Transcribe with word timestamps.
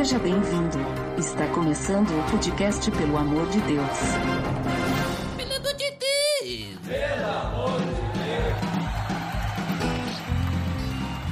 Seja 0.00 0.18
bem-vindo. 0.18 0.78
Está 1.18 1.46
começando 1.48 2.08
o 2.08 2.30
podcast 2.30 2.90
Pelo 2.90 3.18
Amor 3.18 3.46
de 3.50 3.60
Deus. 3.60 3.98
Pelo 5.36 5.52
amor 5.52 5.74
de 5.74 5.90
Deus! 5.90 6.78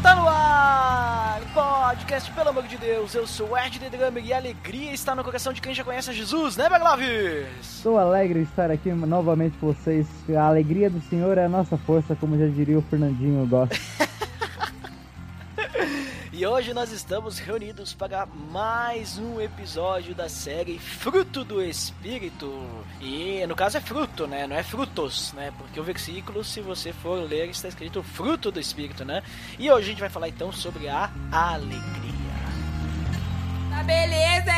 Tá 0.03 0.15
no 0.15 0.29
ar! 0.29 1.41
Podcast, 1.55 2.31
pelo 2.33 2.51
amor 2.51 2.65
de 2.65 2.77
Deus, 2.77 3.15
eu 3.15 3.27
sou 3.27 3.53
o 3.53 3.57
Ed 3.57 3.79
The 3.79 3.89
Drummer 3.89 4.23
e 4.23 4.35
a 4.35 4.37
alegria 4.37 4.93
está 4.93 5.15
no 5.15 5.25
coração 5.25 5.55
de 5.55 5.63
quem 5.63 5.75
já 5.75 5.83
conhece 5.83 6.11
a 6.11 6.13
Jesus, 6.13 6.55
né, 6.59 6.69
Baglaves? 6.69 7.47
Sou 7.63 7.99
alegre 7.99 8.41
de 8.41 8.51
estar 8.51 8.71
aqui 8.71 8.93
novamente 8.93 9.57
com 9.57 9.69
vocês. 9.73 10.07
A 10.37 10.47
alegria 10.47 10.91
do 10.91 11.01
Senhor 11.09 11.39
é 11.39 11.47
a 11.47 11.49
nossa 11.49 11.79
força, 11.79 12.15
como 12.15 12.39
já 12.39 12.47
diria 12.47 12.79
o 12.79 12.83
Fernandinho 12.83 13.47
Gosta. 13.47 13.79
Hoje 16.59 16.75
nós 16.75 16.91
estamos 16.91 17.39
reunidos 17.39 17.95
para 17.95 18.27
mais 18.27 19.17
um 19.17 19.41
episódio 19.41 20.13
da 20.13 20.29
série 20.29 20.77
Fruto 20.77 21.45
do 21.45 21.63
Espírito. 21.63 22.53
E 23.01 23.47
no 23.47 23.55
caso 23.55 23.77
é 23.77 23.81
fruto, 23.81 24.27
né? 24.27 24.45
Não 24.45 24.57
é 24.57 24.65
frutos, 24.65 25.33
né? 25.35 25.53
Porque 25.57 25.79
o 25.79 25.85
versículo, 25.85 26.43
se 26.43 26.61
você 26.61 26.93
for 26.93 27.23
ler, 27.23 27.49
está 27.49 27.69
escrito 27.69 28.03
fruto 28.03 28.51
do 28.51 28.59
Espírito, 28.59 29.05
né? 29.05 29.23
E 29.57 29.71
hoje 29.71 29.87
a 29.87 29.91
gente 29.91 30.01
vai 30.01 30.09
falar 30.09 30.31
então 30.31 30.51
sobre 30.51 30.89
a 30.89 31.13
alegria. 31.31 31.79
Tá 33.71 33.85
beleza, 33.85 34.58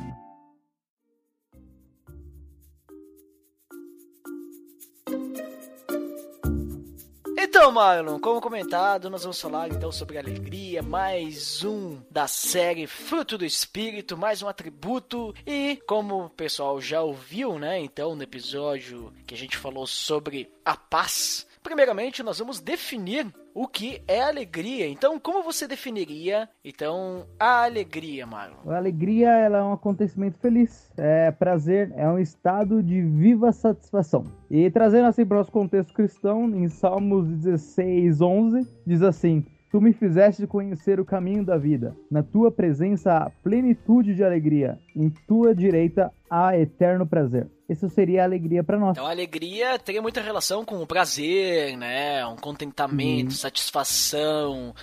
Então, 7.53 7.69
Marlon, 7.69 8.17
como 8.17 8.39
comentado, 8.39 9.09
nós 9.09 9.23
vamos 9.23 9.41
falar 9.41 9.67
então 9.67 9.91
sobre 9.91 10.17
alegria, 10.17 10.81
mais 10.81 11.65
um 11.65 12.01
da 12.09 12.25
série 12.25 12.87
Fruto 12.87 13.37
do 13.37 13.43
Espírito, 13.43 14.15
mais 14.15 14.41
um 14.41 14.47
atributo. 14.47 15.35
E 15.45 15.77
como 15.85 16.23
o 16.23 16.29
pessoal 16.29 16.79
já 16.79 17.01
ouviu, 17.01 17.59
né? 17.59 17.77
Então, 17.77 18.15
no 18.15 18.23
episódio 18.23 19.13
que 19.27 19.35
a 19.35 19.37
gente 19.37 19.57
falou 19.57 19.85
sobre 19.85 20.49
a 20.63 20.77
paz, 20.77 21.45
primeiramente 21.61 22.23
nós 22.23 22.39
vamos 22.39 22.61
definir 22.61 23.27
o 23.53 23.67
que 23.67 24.01
é 24.07 24.21
alegria. 24.21 24.87
Então, 24.87 25.19
como 25.19 25.43
você 25.43 25.67
definiria 25.67 26.47
então 26.63 27.25
a 27.39 27.63
alegria, 27.63 28.25
Marlon? 28.25 28.57
A 28.67 28.77
alegria 28.77 29.29
ela 29.29 29.59
é 29.59 29.63
um 29.63 29.73
acontecimento 29.73 30.37
feliz, 30.39 30.91
é 30.97 31.31
prazer, 31.31 31.91
é 31.95 32.07
um 32.07 32.19
estado 32.19 32.81
de 32.81 33.01
viva 33.01 33.51
satisfação. 33.51 34.23
E 34.49 34.69
trazendo 34.69 35.07
assim 35.07 35.25
para 35.25 35.35
o 35.35 35.37
nosso 35.39 35.51
contexto 35.51 35.93
cristão, 35.93 36.49
em 36.49 36.67
Salmos 36.67 37.27
16, 37.27 38.21
11, 38.21 38.67
diz 38.85 39.01
assim: 39.01 39.45
Tu 39.71 39.79
me 39.79 39.93
fizeste 39.93 40.45
conhecer 40.45 40.99
o 40.99 41.05
caminho 41.05 41.45
da 41.45 41.57
vida. 41.57 41.95
Na 42.11 42.21
tua 42.21 42.51
presença 42.51 43.13
há 43.13 43.29
plenitude 43.29 44.13
de 44.13 44.21
alegria. 44.21 44.77
Em 44.93 45.09
tua 45.09 45.55
direita 45.55 46.11
há 46.29 46.57
eterno 46.57 47.07
prazer. 47.07 47.47
Isso 47.71 47.89
seria 47.89 48.21
a 48.21 48.25
alegria 48.25 48.63
para 48.63 48.77
nós. 48.77 48.91
Então, 48.97 49.07
a 49.07 49.11
alegria 49.11 49.79
teria 49.79 50.01
muita 50.01 50.19
relação 50.21 50.65
com 50.65 50.81
o 50.81 50.85
prazer, 50.87 51.77
né? 51.77 52.25
Um 52.25 52.35
contentamento, 52.35 53.29
Hum. 53.29 53.31
satisfação, 53.31 54.75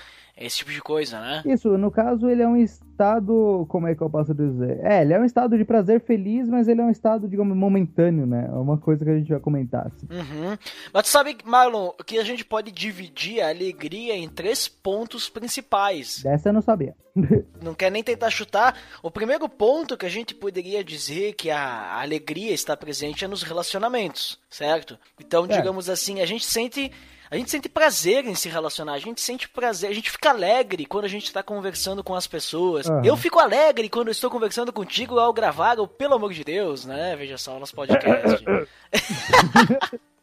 esse 0.46 0.58
tipo 0.58 0.70
de 0.70 0.80
coisa, 0.80 1.20
né? 1.20 1.42
Isso, 1.46 1.76
no 1.76 1.90
caso, 1.90 2.28
ele 2.28 2.42
é 2.42 2.48
um 2.48 2.56
estado. 2.56 3.66
Como 3.68 3.86
é 3.86 3.94
que 3.94 4.02
eu 4.02 4.10
posso 4.10 4.34
dizer? 4.34 4.80
É, 4.84 5.02
ele 5.02 5.12
é 5.12 5.18
um 5.20 5.24
estado 5.24 5.56
de 5.56 5.64
prazer 5.64 6.00
feliz, 6.00 6.48
mas 6.48 6.68
ele 6.68 6.80
é 6.80 6.84
um 6.84 6.90
estado, 6.90 7.28
digamos, 7.28 7.56
momentâneo, 7.56 8.26
né? 8.26 8.46
É 8.48 8.54
uma 8.56 8.78
coisa 8.78 9.04
que 9.04 9.10
a 9.10 9.16
gente 9.18 9.30
vai 9.30 9.40
comentar. 9.40 9.86
assim. 9.86 10.06
Uhum. 10.10 10.56
Mas 10.92 11.02
tu 11.04 11.08
sabe, 11.08 11.36
Marlon, 11.44 11.90
que 12.06 12.18
a 12.18 12.24
gente 12.24 12.44
pode 12.44 12.70
dividir 12.72 13.40
a 13.40 13.48
alegria 13.48 14.16
em 14.16 14.28
três 14.28 14.66
pontos 14.68 15.28
principais. 15.28 16.22
Dessa 16.22 16.48
eu 16.48 16.52
não 16.52 16.62
sabia. 16.62 16.94
Não 17.60 17.74
quer 17.74 17.90
nem 17.90 18.02
tentar 18.04 18.30
chutar. 18.30 18.76
O 19.02 19.10
primeiro 19.10 19.48
ponto 19.48 19.96
que 19.96 20.06
a 20.06 20.08
gente 20.08 20.36
poderia 20.36 20.84
dizer 20.84 21.32
que 21.32 21.50
a 21.50 22.00
alegria 22.00 22.52
está 22.52 22.76
presente 22.76 23.24
é 23.24 23.28
nos 23.28 23.42
relacionamentos, 23.42 24.38
certo? 24.48 24.96
Então, 25.20 25.44
É. 25.46 25.48
digamos 25.56 25.88
assim, 25.90 26.20
a 26.20 26.26
gente 26.26 26.44
sente. 26.44 26.92
A 27.30 27.36
gente 27.36 27.50
sente 27.50 27.68
prazer 27.68 28.24
em 28.26 28.34
se 28.34 28.48
relacionar, 28.48 28.94
a 28.94 28.98
gente 28.98 29.20
sente 29.20 29.48
prazer, 29.48 29.90
a 29.90 29.94
gente 29.94 30.10
fica 30.10 30.30
alegre 30.30 30.86
quando 30.86 31.04
a 31.04 31.08
gente 31.08 31.24
está 31.24 31.42
conversando 31.42 32.02
com 32.02 32.14
as 32.14 32.26
pessoas. 32.26 32.88
Aham. 32.88 33.02
Eu 33.04 33.16
fico 33.16 33.38
alegre 33.38 33.88
quando 33.88 34.10
estou 34.10 34.30
conversando 34.30 34.72
contigo 34.72 35.18
ao 35.18 35.32
gravar 35.32 35.78
o 35.78 35.86
Pelo 35.86 36.14
Amor 36.14 36.32
de 36.32 36.42
Deus, 36.42 36.84
né? 36.84 37.14
Veja 37.16 37.36
só 37.36 37.58
nosso 37.58 37.74
podcast. 37.74 38.44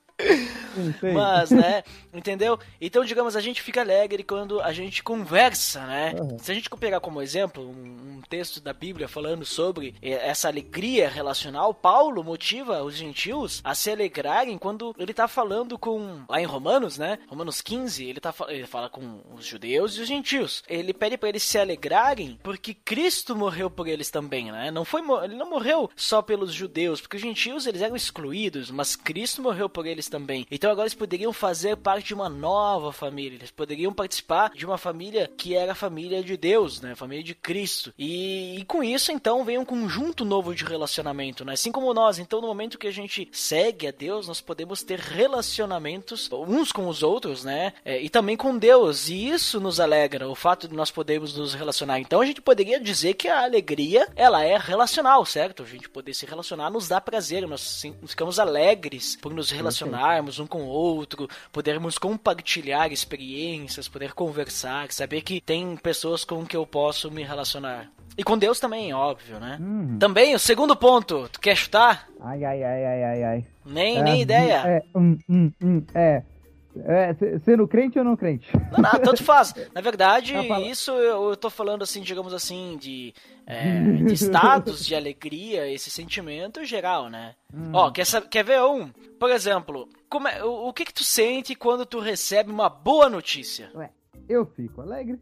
Mas, 1.13 1.51
né, 1.51 1.83
entendeu? 2.13 2.59
Então, 2.79 3.05
digamos, 3.05 3.35
a 3.35 3.41
gente 3.41 3.61
fica 3.61 3.81
alegre 3.81 4.23
quando 4.23 4.61
a 4.61 4.73
gente 4.73 5.03
conversa, 5.03 5.85
né? 5.85 6.15
Uhum. 6.19 6.37
Se 6.39 6.51
a 6.51 6.55
gente 6.55 6.69
pegar 6.69 6.99
como 6.99 7.21
exemplo 7.21 7.63
um, 7.63 8.17
um 8.17 8.21
texto 8.27 8.59
da 8.59 8.73
Bíblia 8.73 9.07
falando 9.07 9.45
sobre 9.45 9.95
eh, 10.01 10.29
essa 10.29 10.47
alegria 10.47 11.09
relacional, 11.09 11.73
Paulo 11.73 12.23
motiva 12.23 12.83
os 12.83 12.95
gentios 12.95 13.61
a 13.63 13.73
se 13.73 13.89
alegrarem 13.89 14.57
quando 14.57 14.93
ele 14.97 15.13
tá 15.13 15.27
falando 15.27 15.77
com, 15.77 16.23
lá 16.27 16.41
em 16.41 16.45
Romanos, 16.45 16.97
né? 16.97 17.19
Romanos 17.27 17.61
15, 17.61 18.05
ele, 18.05 18.19
tá, 18.19 18.33
ele 18.49 18.67
fala 18.67 18.89
com 18.89 19.21
os 19.33 19.45
judeus 19.45 19.95
e 19.95 20.01
os 20.01 20.07
gentios. 20.07 20.63
Ele 20.67 20.93
pede 20.93 21.17
para 21.17 21.29
eles 21.29 21.43
se 21.43 21.57
alegrarem 21.57 22.39
porque 22.43 22.73
Cristo 22.73 23.35
morreu 23.35 23.69
por 23.69 23.87
eles 23.87 24.09
também, 24.09 24.51
né? 24.51 24.71
Não 24.71 24.83
foi, 24.83 25.01
ele 25.23 25.35
não 25.35 25.49
morreu 25.49 25.89
só 25.95 26.21
pelos 26.21 26.53
judeus, 26.53 26.99
porque 27.01 27.17
os 27.17 27.23
gentios 27.23 27.65
eles 27.65 27.81
eram 27.81 27.95
excluídos, 27.95 28.69
mas 28.71 28.95
Cristo 28.95 29.41
morreu 29.41 29.69
por 29.69 29.85
eles 29.85 30.09
também. 30.09 30.14
Então 30.51 30.71
agora 30.71 30.85
eles 30.85 30.93
poderiam 30.93 31.33
fazer 31.33 31.75
parte 31.77 32.07
de 32.07 32.13
uma 32.13 32.29
nova 32.29 32.91
família, 32.91 33.37
eles 33.37 33.51
poderiam 33.51 33.93
participar 33.93 34.51
de 34.51 34.65
uma 34.65 34.77
família 34.77 35.29
que 35.37 35.55
era 35.55 35.73
a 35.73 35.75
família 35.75 36.23
de 36.23 36.37
Deus, 36.37 36.81
né? 36.81 36.93
A 36.93 36.95
família 36.95 37.23
de 37.23 37.35
Cristo. 37.35 37.93
E, 37.97 38.59
e 38.59 38.65
com 38.65 38.83
isso, 38.83 39.11
então, 39.11 39.43
vem 39.43 39.57
um 39.57 39.65
conjunto 39.65 40.25
novo 40.25 40.53
de 40.53 40.63
relacionamento, 40.63 41.43
né? 41.43 41.53
Assim 41.53 41.71
como 41.71 41.93
nós, 41.93 42.19
então, 42.19 42.41
no 42.41 42.47
momento 42.47 42.77
que 42.77 42.87
a 42.87 42.91
gente 42.91 43.27
segue 43.31 43.87
a 43.87 43.91
Deus, 43.91 44.27
nós 44.27 44.41
podemos 44.41 44.83
ter 44.83 44.99
relacionamentos 44.99 46.29
uns 46.31 46.71
com 46.71 46.87
os 46.87 47.03
outros, 47.03 47.43
né? 47.43 47.73
É, 47.83 48.01
e 48.01 48.09
também 48.09 48.37
com 48.37 48.57
Deus. 48.57 49.09
E 49.09 49.29
isso 49.29 49.59
nos 49.59 49.79
alegra, 49.79 50.29
o 50.29 50.35
fato 50.35 50.67
de 50.67 50.75
nós 50.75 50.91
podermos 50.91 51.35
nos 51.35 51.53
relacionar. 51.53 51.99
Então 51.99 52.21
a 52.21 52.25
gente 52.25 52.41
poderia 52.41 52.79
dizer 52.79 53.13
que 53.15 53.27
a 53.27 53.43
alegria, 53.43 54.07
ela 54.15 54.43
é 54.43 54.57
relacional, 54.57 55.25
certo? 55.25 55.63
A 55.63 55.65
gente 55.65 55.89
poder 55.89 56.13
se 56.13 56.25
relacionar 56.25 56.69
nos 56.69 56.87
dá 56.87 56.99
prazer, 56.99 57.47
nós 57.47 57.83
ficamos 58.05 58.39
alegres 58.39 59.15
por 59.15 59.33
nos 59.33 59.49
relacionarmos 59.95 60.39
um 60.39 60.47
com 60.47 60.63
o 60.63 60.67
outro, 60.67 61.28
podermos 61.51 61.97
compartilhar 61.97 62.91
experiências, 62.91 63.88
poder 63.88 64.13
conversar, 64.13 64.91
saber 64.91 65.22
que 65.22 65.41
tem 65.41 65.75
pessoas 65.78 66.23
com 66.23 66.45
que 66.45 66.56
eu 66.56 66.66
posso 66.66 67.09
me 67.11 67.23
relacionar. 67.23 67.89
E 68.17 68.23
com 68.23 68.38
Deus 68.38 68.59
também, 68.59 68.93
óbvio, 68.93 69.40
né? 69.40 69.58
Hum. 69.59 69.97
Também, 69.99 70.34
o 70.35 70.40
segundo 70.40 70.75
ponto, 70.75 71.28
tu 71.29 71.40
quer 71.40 71.55
chutar? 71.55 72.08
Ai, 72.22 72.43
ai, 72.46 72.64
ai, 72.64 72.85
ai, 72.85 73.03
ai, 73.03 73.23
ai. 73.23 73.46
Nem, 73.66 73.97
É, 73.97 74.03
nem 74.03 74.22
ideia. 74.22 74.64
É, 74.66 74.84
hum, 74.96 75.17
hum, 75.28 75.52
hum, 75.61 75.84
é. 75.93 76.23
É, 76.83 77.13
se- 77.13 77.39
sendo 77.39 77.67
crente 77.67 77.97
ou 77.97 78.03
não 78.05 78.16
crente? 78.17 78.47
Não, 78.72 78.79
não, 78.81 78.91
tanto 78.99 79.23
faz. 79.23 79.53
Na 79.73 79.81
verdade, 79.81 80.33
isso 80.69 80.91
eu, 80.91 81.35
tô 81.37 81.49
falando 81.49 81.83
assim, 81.83 82.01
digamos 82.01 82.33
assim, 82.33 82.77
de, 82.77 83.13
é, 83.47 83.79
de 84.03 84.13
estados 84.13 84.85
de 84.85 84.93
alegria, 84.95 85.67
esse 85.72 85.89
sentimento 85.89 86.63
geral, 86.66 87.09
né? 87.09 87.35
Hum. 87.53 87.72
Ó, 87.73 87.91
quer, 87.91 88.05
quer 88.29 88.43
ver 88.43 88.61
um? 88.61 88.89
Por 89.19 89.29
exemplo, 89.31 89.87
como 90.09 90.27
é- 90.27 90.43
o, 90.43 90.67
o 90.67 90.73
que 90.73 90.83
que 90.85 90.93
tu 90.93 91.03
sente 91.03 91.55
quando 91.55 91.85
tu 91.85 91.99
recebe 91.99 92.51
uma 92.51 92.69
boa 92.69 93.09
notícia? 93.09 93.69
Ué, 93.75 93.89
eu 94.28 94.46
fico 94.46 94.82
alegre. 94.82 95.20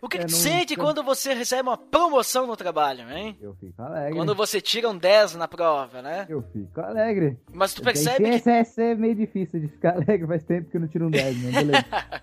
O 0.00 0.08
que, 0.08 0.18
que 0.18 0.24
Eu 0.24 0.28
tu 0.28 0.32
não- 0.32 0.38
sente 0.38 0.76
quando 0.76 1.02
você 1.02 1.34
recebe 1.34 1.68
uma 1.68 1.76
promoção 1.76 2.46
no 2.46 2.56
trabalho, 2.56 3.08
hein? 3.10 3.36
Eu 3.40 3.54
fico 3.54 3.80
alegre. 3.82 4.14
Quando 4.16 4.34
você 4.34 4.60
tira 4.60 4.88
um 4.88 4.96
10 4.96 5.34
na 5.36 5.46
prova, 5.48 6.00
né? 6.02 6.26
Eu 6.28 6.42
fico 6.52 6.80
alegre. 6.80 7.38
Mas 7.52 7.74
tu 7.74 7.82
percebe 7.82 8.40
que 8.40 8.50
essa 8.50 8.82
é 8.82 8.94
meio 8.94 9.14
difícil 9.14 9.60
de 9.60 9.68
ficar 9.68 9.94
alegre, 9.96 10.26
faz 10.26 10.42
tempo 10.44 10.70
que 10.70 10.76
eu 10.76 10.80
não 10.80 10.88
tiro 10.88 11.06
um 11.06 11.10
10, 11.10 11.42
né? 11.42 11.50
Beleza. 11.52 11.84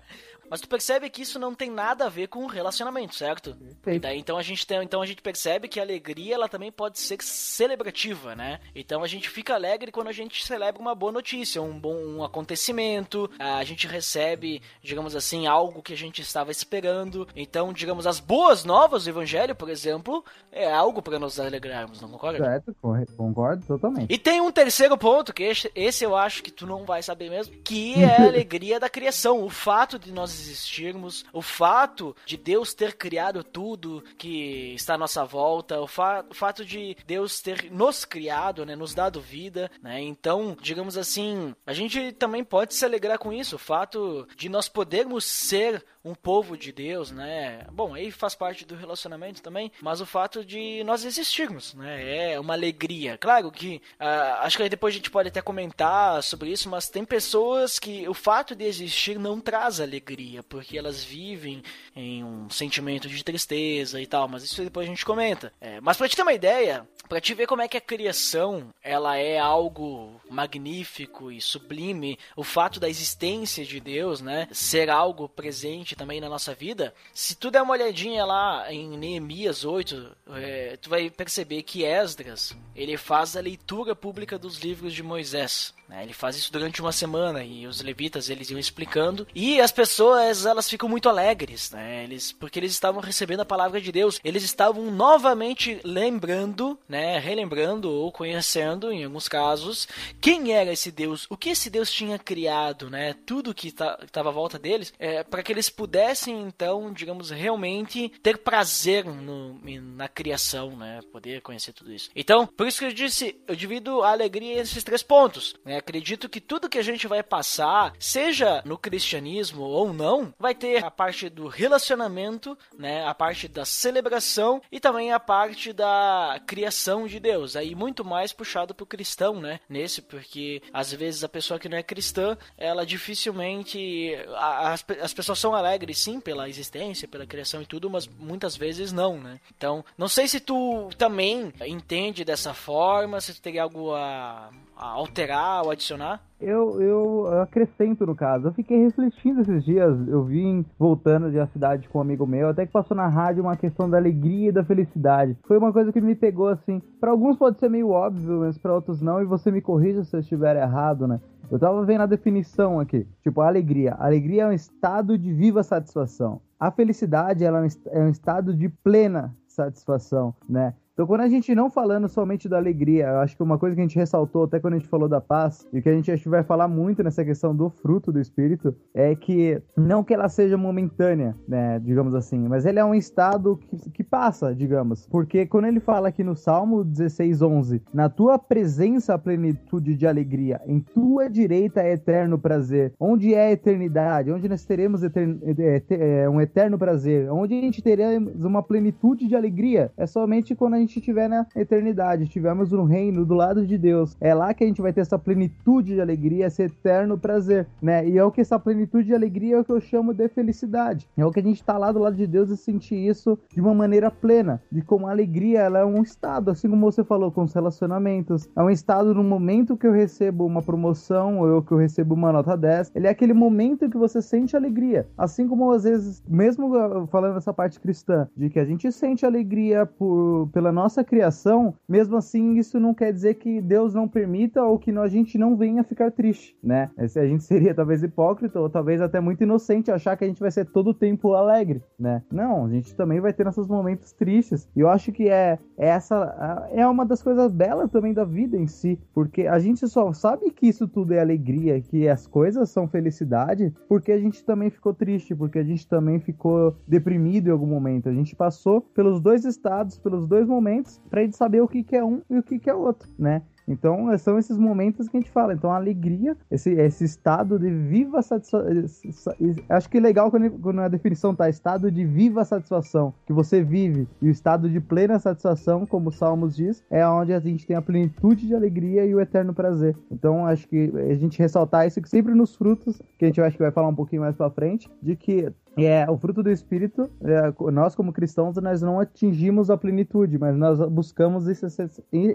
Mas 0.50 0.60
tu 0.60 0.68
percebe 0.68 1.08
que 1.08 1.22
isso 1.22 1.38
não 1.38 1.54
tem 1.54 1.70
nada 1.70 2.06
a 2.06 2.08
ver 2.08 2.26
com 2.26 2.44
relacionamento, 2.46 3.14
certo? 3.14 3.56
E 3.86 3.98
daí, 4.00 4.18
então 4.18 4.36
a 4.36 4.42
gente 4.42 4.66
tem, 4.66 4.82
então 4.82 5.00
a 5.00 5.06
gente 5.06 5.22
percebe 5.22 5.68
que 5.68 5.78
a 5.78 5.82
alegria 5.82 6.34
ela 6.34 6.48
também 6.48 6.72
pode 6.72 6.98
ser 6.98 7.22
celebrativa, 7.22 8.34
né? 8.34 8.58
Então 8.74 9.04
a 9.04 9.06
gente 9.06 9.28
fica 9.28 9.54
alegre 9.54 9.92
quando 9.92 10.08
a 10.08 10.12
gente 10.12 10.44
celebra 10.44 10.80
uma 10.80 10.94
boa 10.94 11.12
notícia, 11.12 11.62
um 11.62 11.78
bom 11.78 12.00
um 12.00 12.24
acontecimento, 12.24 13.30
a 13.38 13.62
gente 13.62 13.86
recebe, 13.86 14.60
digamos 14.82 15.14
assim, 15.14 15.46
algo 15.46 15.82
que 15.82 15.92
a 15.92 15.96
gente 15.96 16.20
estava 16.22 16.50
esperando. 16.50 17.28
Então, 17.36 17.72
digamos, 17.72 18.06
as 18.06 18.18
boas 18.18 18.64
novas 18.64 19.04
do 19.04 19.10
evangelho, 19.10 19.54
por 19.54 19.68
exemplo, 19.68 20.24
é 20.50 20.70
algo 20.70 21.00
para 21.00 21.18
nos 21.18 21.38
alegrarmos, 21.38 22.00
não 22.00 22.08
concorda? 22.08 22.44
Certo, 22.44 22.74
concordo 23.16 23.64
totalmente. 23.66 24.12
E 24.12 24.18
tem 24.18 24.40
um 24.40 24.50
terceiro 24.50 24.96
ponto, 24.98 25.32
que 25.32 25.44
esse, 25.44 25.70
esse 25.74 26.04
eu 26.04 26.16
acho 26.16 26.42
que 26.42 26.50
tu 26.50 26.66
não 26.66 26.84
vai 26.84 27.02
saber 27.02 27.30
mesmo, 27.30 27.54
que 27.62 28.02
é 28.02 28.22
a 28.22 28.26
alegria 28.28 28.80
da 28.80 28.88
criação. 28.88 29.44
O 29.44 29.50
fato 29.50 29.98
de 29.98 30.12
nós 30.12 30.39
existirmos, 30.40 31.24
o 31.32 31.42
fato 31.42 32.16
de 32.24 32.36
Deus 32.36 32.74
ter 32.74 32.94
criado 32.94 33.44
tudo 33.44 34.02
que 34.16 34.74
está 34.74 34.94
à 34.94 34.98
nossa 34.98 35.24
volta, 35.24 35.80
o, 35.80 35.86
fa 35.86 36.24
o 36.28 36.34
fato 36.34 36.64
de 36.64 36.96
Deus 37.06 37.40
ter 37.40 37.70
nos 37.70 38.04
criado, 38.04 38.64
né, 38.64 38.74
nos 38.74 38.94
dado 38.94 39.20
vida, 39.20 39.70
né? 39.82 40.00
Então, 40.00 40.56
digamos 40.60 40.96
assim, 40.96 41.54
a 41.66 41.72
gente 41.72 42.12
também 42.12 42.42
pode 42.44 42.74
se 42.74 42.84
alegrar 42.84 43.18
com 43.18 43.32
isso, 43.32 43.56
o 43.56 43.58
fato 43.58 44.26
de 44.36 44.48
nós 44.48 44.68
podermos 44.68 45.24
ser 45.24 45.84
um 46.04 46.14
povo 46.14 46.56
de 46.56 46.72
Deus, 46.72 47.10
né? 47.10 47.66
Bom, 47.72 47.94
aí 47.94 48.10
faz 48.10 48.34
parte 48.34 48.64
do 48.64 48.74
relacionamento 48.74 49.42
também, 49.42 49.70
mas 49.80 50.00
o 50.00 50.06
fato 50.06 50.44
de 50.44 50.82
nós 50.84 51.04
existirmos, 51.04 51.74
né? 51.74 52.32
É 52.32 52.40
uma 52.40 52.54
alegria. 52.54 53.18
Claro 53.18 53.50
que 53.50 53.82
uh, 54.00 54.40
acho 54.40 54.56
que 54.56 54.68
depois 54.68 54.94
a 54.94 54.96
gente 54.96 55.10
pode 55.10 55.28
até 55.28 55.42
comentar 55.42 56.22
sobre 56.22 56.50
isso, 56.50 56.68
mas 56.68 56.88
tem 56.88 57.04
pessoas 57.04 57.78
que 57.78 58.08
o 58.08 58.14
fato 58.14 58.54
de 58.54 58.64
existir 58.64 59.18
não 59.18 59.40
traz 59.40 59.80
alegria, 59.80 60.42
porque 60.42 60.78
elas 60.78 61.04
vivem 61.04 61.62
em 61.94 62.24
um 62.24 62.48
sentimento 62.48 63.08
de 63.08 63.22
tristeza 63.22 64.00
e 64.00 64.06
tal, 64.06 64.28
mas 64.28 64.42
isso 64.42 64.62
depois 64.62 64.86
a 64.86 64.90
gente 64.90 65.04
comenta. 65.04 65.52
É, 65.60 65.80
mas 65.80 65.96
pra 65.96 66.08
te 66.08 66.16
ter 66.16 66.22
uma 66.22 66.32
ideia, 66.32 66.86
para 67.08 67.20
te 67.20 67.34
ver 67.34 67.46
como 67.46 67.62
é 67.62 67.68
que 67.68 67.76
a 67.76 67.80
criação 67.80 68.72
ela 68.82 69.16
é 69.16 69.38
algo 69.38 70.20
magnífico 70.30 71.30
e 71.30 71.40
sublime, 71.40 72.18
o 72.36 72.44
fato 72.44 72.78
da 72.78 72.88
existência 72.88 73.64
de 73.64 73.80
Deus, 73.80 74.20
né, 74.20 74.48
ser 74.52 74.88
algo 74.88 75.28
presente 75.28 75.89
também 75.96 76.20
na 76.20 76.28
nossa 76.28 76.54
vida. 76.54 76.94
Se 77.12 77.34
tu 77.34 77.50
der 77.50 77.62
uma 77.62 77.72
olhadinha 77.72 78.24
lá 78.24 78.72
em 78.72 78.96
Neemias 78.96 79.64
8, 79.64 80.16
é, 80.34 80.76
tu 80.76 80.90
vai 80.90 81.10
perceber 81.10 81.62
que 81.62 81.84
Esdras 81.84 82.56
ele 82.74 82.96
faz 82.96 83.36
a 83.36 83.40
leitura 83.40 83.94
pública 83.94 84.38
dos 84.38 84.58
livros 84.58 84.92
de 84.92 85.02
Moisés. 85.02 85.74
Né? 85.90 86.04
Ele 86.04 86.12
faz 86.12 86.36
isso 86.36 86.52
durante 86.52 86.80
uma 86.80 86.92
semana 86.92 87.42
e 87.42 87.66
os 87.66 87.82
levitas 87.82 88.30
eles 88.30 88.48
iam 88.48 88.60
explicando 88.60 89.26
e 89.34 89.60
as 89.60 89.72
pessoas 89.72 90.46
elas 90.46 90.70
ficam 90.70 90.88
muito 90.88 91.08
alegres, 91.08 91.72
né? 91.72 92.04
Eles 92.04 92.30
porque 92.30 92.60
eles 92.60 92.70
estavam 92.70 93.00
recebendo 93.00 93.40
a 93.40 93.44
palavra 93.44 93.80
de 93.80 93.90
Deus, 93.90 94.20
eles 94.22 94.44
estavam 94.44 94.88
novamente 94.88 95.80
lembrando, 95.82 96.78
né? 96.88 97.18
Relembrando 97.18 97.90
ou 97.90 98.12
conhecendo, 98.12 98.92
em 98.92 99.02
alguns 99.02 99.26
casos, 99.26 99.88
quem 100.20 100.52
era 100.52 100.72
esse 100.72 100.92
Deus, 100.92 101.26
o 101.28 101.36
que 101.36 101.50
esse 101.50 101.68
Deus 101.68 101.90
tinha 101.90 102.20
criado, 102.20 102.88
né? 102.88 103.16
Tudo 103.26 103.52
que 103.52 103.66
estava 103.66 104.28
à 104.28 104.32
volta 104.32 104.60
deles, 104.60 104.92
é, 104.96 105.24
para 105.24 105.42
que 105.42 105.50
eles 105.50 105.68
pudessem 105.68 106.40
então, 106.42 106.92
digamos, 106.92 107.30
realmente 107.30 108.12
ter 108.22 108.38
prazer 108.38 109.04
no, 109.04 109.58
na 109.96 110.06
criação, 110.06 110.76
né? 110.76 111.00
Poder 111.10 111.40
conhecer 111.40 111.72
tudo 111.72 111.92
isso. 111.92 112.10
Então, 112.14 112.46
por 112.46 112.68
isso 112.68 112.78
que 112.78 112.84
eu 112.84 112.92
disse, 112.92 113.40
eu 113.48 113.56
divido 113.56 114.02
a 114.02 114.12
alegria 114.12 114.54
em 114.54 114.58
esses 114.60 114.84
três 114.84 115.02
pontos, 115.02 115.56
né? 115.64 115.79
Acredito 115.80 116.28
que 116.28 116.40
tudo 116.40 116.68
que 116.68 116.78
a 116.78 116.82
gente 116.82 117.08
vai 117.08 117.22
passar, 117.22 117.94
seja 117.98 118.62
no 118.66 118.76
cristianismo 118.76 119.62
ou 119.62 119.92
não, 119.94 120.32
vai 120.38 120.54
ter 120.54 120.84
a 120.84 120.90
parte 120.90 121.28
do 121.30 121.48
relacionamento, 121.48 122.56
né, 122.78 123.06
a 123.06 123.14
parte 123.14 123.48
da 123.48 123.64
celebração 123.64 124.60
e 124.70 124.78
também 124.78 125.10
a 125.10 125.18
parte 125.18 125.72
da 125.72 126.38
criação 126.46 127.06
de 127.06 127.18
Deus. 127.18 127.56
Aí 127.56 127.74
muito 127.74 128.04
mais 128.04 128.32
puxado 128.32 128.74
pro 128.74 128.84
cristão, 128.84 129.40
né? 129.40 129.58
Nesse, 129.68 130.02
porque 130.02 130.62
às 130.72 130.92
vezes 130.92 131.24
a 131.24 131.28
pessoa 131.28 131.58
que 131.58 131.68
não 131.68 131.78
é 131.78 131.82
cristã, 131.82 132.36
ela 132.58 132.84
dificilmente 132.84 134.14
as, 134.36 134.84
as 135.00 135.14
pessoas 135.14 135.38
são 135.38 135.54
alegres 135.54 135.98
sim 135.98 136.20
pela 136.20 136.48
existência, 136.48 137.08
pela 137.08 137.26
criação 137.26 137.62
e 137.62 137.66
tudo, 137.66 137.88
mas 137.88 138.06
muitas 138.06 138.54
vezes 138.54 138.92
não, 138.92 139.18
né? 139.18 139.40
Então, 139.56 139.82
não 139.96 140.08
sei 140.08 140.28
se 140.28 140.40
tu 140.40 140.90
também 140.98 141.52
entende 141.66 142.24
dessa 142.24 142.52
forma, 142.52 143.20
se 143.20 143.34
tu 143.34 143.40
teria 143.40 143.62
algo 143.62 143.94
a 143.94 144.50
alterar 144.80 145.64
ou 145.64 145.70
adicionar? 145.70 146.22
Eu, 146.40 146.80
eu 146.80 147.40
acrescento 147.42 148.06
no 148.06 148.14
caso. 148.14 148.48
Eu 148.48 148.52
fiquei 148.52 148.82
refletindo 148.82 149.42
esses 149.42 149.62
dias. 149.62 150.08
Eu 150.08 150.24
vim 150.24 150.64
voltando 150.78 151.30
de 151.30 151.36
uma 151.36 151.46
cidade 151.48 151.88
com 151.88 151.98
um 151.98 152.02
amigo 152.02 152.26
meu, 152.26 152.48
até 152.48 152.64
que 152.64 152.72
passou 152.72 152.96
na 152.96 153.06
rádio 153.06 153.42
uma 153.42 153.56
questão 153.56 153.88
da 153.90 153.98
alegria 153.98 154.48
e 154.48 154.52
da 154.52 154.64
felicidade. 154.64 155.36
Foi 155.46 155.58
uma 155.58 155.72
coisa 155.72 155.92
que 155.92 156.00
me 156.00 156.14
pegou 156.14 156.48
assim. 156.48 156.80
Para 156.98 157.10
alguns 157.10 157.36
pode 157.36 157.58
ser 157.58 157.68
meio 157.68 157.90
óbvio, 157.90 158.40
mas 158.40 158.56
para 158.56 158.74
outros 158.74 159.02
não. 159.02 159.20
E 159.20 159.26
você 159.26 159.50
me 159.50 159.60
corrija 159.60 160.02
se 160.02 160.16
eu 160.16 160.20
estiver 160.20 160.56
errado, 160.56 161.06
né? 161.06 161.20
Eu 161.50 161.58
tava 161.58 161.84
vendo 161.84 162.02
a 162.02 162.06
definição 162.06 162.80
aqui. 162.80 163.06
Tipo, 163.22 163.42
a 163.42 163.48
alegria. 163.48 163.94
A 163.94 164.06
alegria 164.06 164.44
é 164.44 164.46
um 164.46 164.52
estado 164.52 165.18
de 165.18 165.32
viva 165.32 165.62
satisfação. 165.62 166.40
A 166.58 166.70
felicidade 166.70 167.44
ela 167.44 167.58
é 167.58 168.00
um 168.00 168.06
é 168.06 168.10
estado 168.10 168.54
de 168.54 168.68
plena 168.68 169.34
satisfação, 169.46 170.34
né? 170.48 170.74
Então, 171.00 171.06
quando 171.06 171.22
a 171.22 171.28
gente 171.30 171.54
não 171.54 171.70
falando 171.70 172.10
somente 172.10 172.46
da 172.46 172.58
alegria, 172.58 173.20
acho 173.20 173.34
que 173.34 173.42
uma 173.42 173.56
coisa 173.56 173.74
que 173.74 173.80
a 173.80 173.84
gente 173.84 173.96
ressaltou 173.96 174.44
até 174.44 174.60
quando 174.60 174.74
a 174.74 174.76
gente 174.76 174.86
falou 174.86 175.08
da 175.08 175.18
paz, 175.18 175.66
e 175.72 175.80
que 175.80 175.88
a 175.88 175.94
gente 175.94 176.12
acho 176.12 176.24
que 176.24 176.28
vai 176.28 176.42
falar 176.42 176.68
muito 176.68 177.02
nessa 177.02 177.24
questão 177.24 177.56
do 177.56 177.70
fruto 177.70 178.12
do 178.12 178.20
Espírito, 178.20 178.76
é 178.92 179.14
que 179.14 179.62
não 179.74 180.04
que 180.04 180.12
ela 180.12 180.28
seja 180.28 180.58
momentânea, 180.58 181.34
né, 181.48 181.78
digamos 181.78 182.14
assim, 182.14 182.46
mas 182.46 182.66
ele 182.66 182.78
é 182.78 182.84
um 182.84 182.94
estado 182.94 183.56
que, 183.56 183.90
que 183.92 184.04
passa, 184.04 184.54
digamos. 184.54 185.06
Porque 185.06 185.46
quando 185.46 185.68
ele 185.68 185.80
fala 185.80 186.08
aqui 186.08 186.22
no 186.22 186.36
Salmo 186.36 186.84
16, 186.84 187.40
11, 187.40 187.82
na 187.94 188.10
tua 188.10 188.38
presença 188.38 189.14
a 189.14 189.18
plenitude 189.18 189.96
de 189.96 190.06
alegria, 190.06 190.60
em 190.66 190.80
tua 190.80 191.30
direita 191.30 191.80
é 191.80 191.94
eterno 191.94 192.38
prazer. 192.38 192.92
Onde 193.00 193.32
é 193.32 193.46
a 193.46 193.52
eternidade? 193.52 194.30
Onde 194.30 194.50
nós 194.50 194.66
teremos 194.66 195.02
etern... 195.02 195.40
É, 195.58 195.82
é, 196.24 196.28
um 196.28 196.42
eterno 196.42 196.76
prazer? 196.76 197.32
Onde 197.32 197.54
a 197.54 197.60
gente 197.62 197.80
teremos 197.80 198.44
uma 198.44 198.62
plenitude 198.62 199.26
de 199.26 199.34
alegria? 199.34 199.90
É 199.96 200.06
somente 200.06 200.54
quando 200.54 200.74
a 200.74 200.78
gente 200.78 200.89
estiver 200.98 201.28
na 201.28 201.46
eternidade, 201.54 202.24
estivermos 202.24 202.72
no 202.72 202.84
reino 202.84 203.24
do 203.24 203.34
lado 203.34 203.66
de 203.66 203.76
Deus. 203.76 204.16
É 204.20 204.34
lá 204.34 204.54
que 204.54 204.64
a 204.64 204.66
gente 204.66 204.80
vai 204.80 204.92
ter 204.92 205.02
essa 205.02 205.18
plenitude 205.18 205.94
de 205.94 206.00
alegria, 206.00 206.46
esse 206.46 206.62
eterno 206.62 207.18
prazer, 207.18 207.66
né? 207.82 208.08
E 208.08 208.18
é 208.18 208.24
o 208.24 208.30
que 208.30 208.40
essa 208.40 208.58
plenitude 208.58 209.06
de 209.06 209.14
alegria 209.14 209.56
é 209.56 209.60
o 209.60 209.64
que 209.64 209.72
eu 209.72 209.80
chamo 209.80 210.14
de 210.14 210.28
felicidade. 210.28 211.08
É 211.16 211.24
o 211.24 211.30
que 211.30 211.40
a 211.40 211.42
gente 211.42 211.62
tá 211.62 211.76
lá 211.76 211.92
do 211.92 211.98
lado 211.98 212.16
de 212.16 212.26
Deus 212.26 212.50
e 212.50 212.56
sentir 212.56 212.96
isso 212.96 213.38
de 213.52 213.60
uma 213.60 213.74
maneira 213.74 214.10
plena, 214.10 214.62
de 214.70 214.82
como 214.82 215.06
a 215.06 215.10
alegria 215.10 215.60
ela 215.60 215.80
é 215.80 215.84
um 215.84 216.02
estado, 216.02 216.50
assim 216.50 216.68
como 216.68 216.90
você 216.90 217.04
falou 217.04 217.30
com 217.30 217.42
os 217.42 217.52
relacionamentos, 217.52 218.48
é 218.56 218.62
um 218.62 218.70
estado 218.70 219.14
no 219.14 219.22
momento 219.22 219.76
que 219.76 219.86
eu 219.86 219.92
recebo 219.92 220.46
uma 220.46 220.62
promoção 220.62 221.40
ou 221.40 221.62
que 221.62 221.72
eu 221.72 221.78
recebo 221.78 222.14
uma 222.14 222.32
nota 222.32 222.56
10, 222.56 222.92
ele 222.94 223.06
é 223.06 223.10
aquele 223.10 223.34
momento 223.34 223.88
que 223.88 223.98
você 223.98 224.22
sente 224.22 224.56
alegria. 224.56 225.06
Assim 225.16 225.46
como 225.46 225.70
às 225.70 225.84
vezes, 225.84 226.22
mesmo 226.28 227.06
falando 227.08 227.36
essa 227.36 227.52
parte 227.52 227.78
cristã, 227.78 228.28
de 228.36 228.48
que 228.48 228.58
a 228.58 228.64
gente 228.64 228.90
sente 228.90 229.26
alegria 229.26 229.84
por, 229.84 230.48
pela 230.52 230.70
da 230.70 230.72
nossa 230.80 231.04
criação, 231.04 231.74
mesmo 231.86 232.16
assim, 232.16 232.54
isso 232.56 232.80
não 232.80 232.94
quer 232.94 233.12
dizer 233.12 233.34
que 233.34 233.60
Deus 233.60 233.92
não 233.92 234.08
permita 234.08 234.62
ou 234.62 234.78
que 234.78 234.90
a 234.90 235.08
gente 235.08 235.36
não 235.36 235.54
venha 235.54 235.84
ficar 235.84 236.10
triste, 236.10 236.56
né? 236.62 236.90
A 236.96 237.06
gente 237.06 237.44
seria 237.44 237.74
talvez 237.74 238.02
hipócrita 238.02 238.58
ou 238.58 238.70
talvez 238.70 239.00
até 239.00 239.20
muito 239.20 239.42
inocente 239.42 239.90
achar 239.90 240.16
que 240.16 240.24
a 240.24 240.26
gente 240.26 240.40
vai 240.40 240.50
ser 240.50 240.64
todo 240.64 240.90
o 240.90 240.94
tempo 240.94 241.34
alegre, 241.34 241.82
né? 241.98 242.22
Não, 242.32 242.64
a 242.64 242.68
gente 242.70 242.94
também 242.94 243.20
vai 243.20 243.32
ter 243.32 243.44
nossos 243.44 243.68
momentos 243.68 244.12
tristes. 244.12 244.66
E 244.74 244.80
eu 244.80 244.88
acho 244.88 245.12
que 245.12 245.28
é, 245.28 245.58
é 245.76 245.90
essa 245.90 246.68
é 246.72 246.86
uma 246.86 247.04
das 247.04 247.22
coisas 247.22 247.52
belas 247.52 247.90
também 247.90 248.14
da 248.14 248.24
vida 248.24 248.56
em 248.56 248.66
si, 248.66 248.98
porque 249.12 249.46
a 249.46 249.58
gente 249.58 249.86
só 249.86 250.12
sabe 250.12 250.50
que 250.50 250.66
isso 250.66 250.88
tudo 250.88 251.12
é 251.12 251.20
alegria, 251.20 251.80
que 251.80 252.08
as 252.08 252.26
coisas 252.26 252.70
são 252.70 252.88
felicidade, 252.88 253.72
porque 253.88 254.12
a 254.12 254.18
gente 254.18 254.42
também 254.44 254.70
ficou 254.70 254.94
triste, 254.94 255.34
porque 255.34 255.58
a 255.58 255.64
gente 255.64 255.86
também 255.86 256.18
ficou 256.20 256.76
deprimido 256.88 257.48
em 257.48 257.50
algum 257.50 257.66
momento. 257.66 258.08
A 258.08 258.14
gente 258.14 258.34
passou 258.34 258.80
pelos 258.80 259.20
dois 259.20 259.44
estados, 259.44 259.98
pelos 259.98 260.26
dois 260.26 260.46
momentos 260.46 260.59
momentos 260.60 261.00
para 261.08 261.22
gente 261.22 261.36
saber 261.36 261.60
o 261.60 261.68
que, 261.68 261.82
que 261.82 261.96
é 261.96 262.04
um 262.04 262.20
e 262.28 262.38
o 262.38 262.42
que, 262.42 262.58
que 262.58 262.68
é 262.68 262.74
outro, 262.74 263.08
né? 263.18 263.42
Então, 263.70 264.16
são 264.18 264.36
esses 264.36 264.58
momentos 264.58 265.08
que 265.08 265.16
a 265.16 265.20
gente 265.20 265.30
fala. 265.30 265.54
Então, 265.54 265.70
a 265.70 265.76
alegria, 265.76 266.36
esse, 266.50 266.72
esse 266.72 267.04
estado 267.04 267.56
de 267.56 267.70
viva 267.70 268.20
satisfação. 268.20 269.32
Acho 269.68 269.88
que 269.88 269.98
é 269.98 270.00
legal 270.00 270.28
quando, 270.28 270.50
quando 270.58 270.80
a 270.80 270.88
definição 270.88 271.32
tá 271.34 271.48
estado 271.48 271.88
de 271.88 272.04
viva 272.04 272.44
satisfação, 272.44 273.14
que 273.24 273.32
você 273.32 273.62
vive, 273.62 274.08
e 274.20 274.26
o 274.26 274.30
estado 274.30 274.68
de 274.68 274.80
plena 274.80 275.20
satisfação, 275.20 275.86
como 275.86 276.08
o 276.08 276.12
Salmos 276.12 276.56
diz, 276.56 276.82
é 276.90 277.06
onde 277.06 277.32
a 277.32 277.38
gente 277.38 277.64
tem 277.64 277.76
a 277.76 277.82
plenitude 277.82 278.48
de 278.48 278.56
alegria 278.56 279.06
e 279.06 279.14
o 279.14 279.20
eterno 279.20 279.54
prazer. 279.54 279.96
Então, 280.10 280.46
acho 280.46 280.66
que 280.66 280.92
a 280.96 281.14
gente 281.14 281.38
ressaltar 281.38 281.86
isso 281.86 282.00
sempre 282.06 282.34
nos 282.34 282.56
frutos, 282.56 283.00
que 283.16 283.24
a 283.24 283.28
gente 283.28 283.40
acho 283.40 283.56
que 283.56 283.62
vai 283.62 283.70
falar 283.70 283.88
um 283.88 283.94
pouquinho 283.94 284.22
mais 284.22 284.34
para 284.34 284.50
frente, 284.50 284.90
de 285.00 285.14
que 285.14 285.52
é 285.76 286.10
o 286.10 286.16
fruto 286.16 286.42
do 286.42 286.50
Espírito, 286.50 287.10
é, 287.22 287.70
nós 287.70 287.94
como 287.94 288.12
cristãos, 288.12 288.56
nós 288.56 288.82
não 288.82 289.00
atingimos 289.00 289.70
a 289.70 289.76
plenitude, 289.76 290.38
mas 290.38 290.56
nós 290.56 290.78
buscamos 290.90 291.46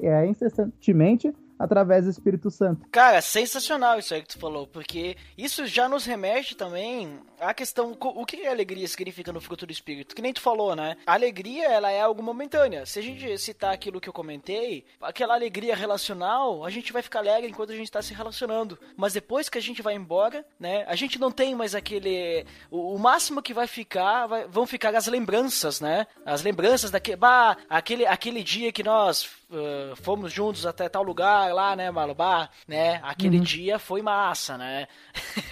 é, 0.01 0.25
incessantemente 0.25 1.33
através 1.57 2.05
do 2.05 2.11
Espírito 2.11 2.51
Santo. 2.51 2.87
Cara, 2.91 3.21
sensacional 3.21 3.99
isso 3.99 4.13
aí 4.13 4.21
que 4.21 4.27
tu 4.27 4.39
falou, 4.39 4.67
porque 4.67 5.17
isso 5.37 5.65
já 5.65 5.87
nos 5.87 6.05
remete 6.05 6.55
também 6.55 7.19
à 7.39 7.53
questão 7.53 7.97
o 7.99 8.25
que 8.25 8.45
a 8.45 8.51
alegria 8.51 8.87
significa 8.87 9.31
no 9.31 9.41
fruto 9.41 9.65
do 9.65 9.71
Espírito, 9.71 10.15
que 10.15 10.21
nem 10.21 10.33
tu 10.33 10.41
falou, 10.41 10.75
né? 10.75 10.97
A 11.05 11.13
alegria, 11.13 11.67
ela 11.67 11.91
é 11.91 12.01
algo 12.01 12.21
momentânea. 12.21 12.85
Se 12.85 12.99
a 12.99 13.01
gente 13.01 13.37
citar 13.37 13.73
aquilo 13.73 13.99
que 13.99 14.09
eu 14.09 14.13
comentei, 14.13 14.85
aquela 15.01 15.33
alegria 15.33 15.75
relacional, 15.75 16.63
a 16.63 16.69
gente 16.69 16.93
vai 16.93 17.01
ficar 17.01 17.19
alegre 17.19 17.49
enquanto 17.49 17.71
a 17.71 17.75
gente 17.75 17.85
está 17.87 18.01
se 18.01 18.13
relacionando, 18.13 18.77
mas 18.95 19.13
depois 19.13 19.49
que 19.49 19.57
a 19.57 19.61
gente 19.61 19.81
vai 19.81 19.95
embora, 19.95 20.45
né? 20.59 20.85
A 20.87 20.95
gente 20.95 21.19
não 21.19 21.31
tem 21.31 21.55
mais 21.55 21.75
aquele 21.75 22.45
o, 22.69 22.97
máximo 22.97 23.41
que 23.41 23.53
vai 23.53 23.67
ficar, 23.67 24.27
vai, 24.27 24.47
vão 24.47 24.65
ficar 24.65 24.95
as 24.95 25.07
lembranças, 25.07 25.79
né? 25.79 26.07
As 26.25 26.41
lembranças 26.41 26.91
daquele, 26.91 27.17
bah, 27.17 27.57
aquele 27.69 28.05
aquele 28.05 28.43
dia 28.43 28.71
que 28.71 28.83
nós 28.83 29.29
uh, 29.49 29.95
fomos 29.95 30.31
juntos 30.31 30.65
até 30.65 30.87
tal 30.89 31.03
lugar 31.03 31.53
lá, 31.53 31.75
né, 31.75 31.91
Malubá, 31.91 32.49
né? 32.67 32.99
Aquele 33.03 33.37
uhum. 33.37 33.43
dia 33.43 33.79
foi 33.79 34.01
massa, 34.01 34.57
né? 34.57 34.87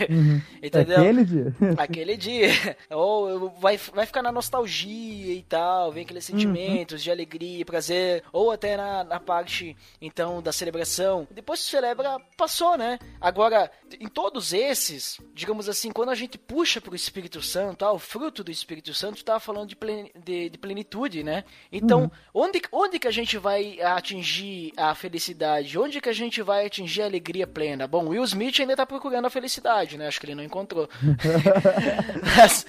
Uhum. 0.10 0.42
Entendeu? 0.62 1.00
Aquele 1.00 1.26
dia. 1.26 1.56
Aquele 1.78 2.18
dia. 2.18 2.78
Ou 2.90 3.50
vai, 3.60 3.78
vai 3.78 4.06
ficar 4.06 4.22
na 4.22 4.32
nostalgia 4.32 5.34
e 5.34 5.44
tal, 5.44 5.92
vem 5.92 6.04
aqueles 6.04 6.28
uhum. 6.30 6.40
sentimentos 6.40 7.02
uhum. 7.02 7.04
de 7.04 7.12
alegria, 7.12 7.66
prazer, 7.66 8.24
ou 8.32 8.52
até 8.52 8.78
na, 8.78 9.04
na 9.04 9.20
parte, 9.20 9.76
então, 10.02 10.42
da 10.42 10.52
celebração. 10.52 11.28
Depois 11.32 11.64
que 11.64 11.72
celebra, 11.72 12.20
passou, 12.38 12.78
né? 12.78 13.00
Agora, 13.20 13.72
em 14.00 14.08
todos 14.08 14.54
esses, 14.54 15.20
digamos 15.34 15.70
assim, 15.70 15.92
quando 15.92 16.10
a 16.10 16.16
gente 16.16 16.38
puxa 16.38 16.82
pro 16.82 16.96
Espírito 16.96 17.42
Santo, 17.42 17.86
ah, 17.86 17.92
o 17.92 18.00
fruto 18.00 18.44
do 18.44 18.52
Espírito 18.52 18.94
Santo, 18.94 19.24
tá 19.24 19.40
falando 19.40 19.70
de, 19.70 19.76
plen, 19.76 20.12
de, 20.16 20.50
de 20.50 20.58
plenitude, 20.58 21.24
né? 21.24 21.44
Então, 21.72 22.04
uhum. 22.04 22.12
onde, 22.34 22.62
onde 22.72 23.00
que 23.00 23.08
a 23.08 23.12
gente 23.12 23.38
vai 23.38 23.80
atingir 23.84 24.74
a 24.78 24.96
felicidade? 24.96 25.78
Onde 25.78 26.02
que 26.02 26.10
a 26.10 26.14
gente 26.14 26.42
vai 26.42 26.66
atingir 26.66 27.02
a 27.02 27.06
alegria 27.06 27.46
plena? 27.46 27.88
Bom, 27.88 28.08
Will 28.08 28.24
Smith 28.24 28.60
ainda 28.60 28.76
tá 28.76 28.86
procurando 28.86 29.26
a 29.26 29.30
felicidade, 29.30 29.98
né? 29.98 30.08
Acho 30.08 30.20
que 30.20 30.26
ele 30.26 30.36
não 30.36 30.44
encontrou. 30.44 30.90
mas, 32.36 32.66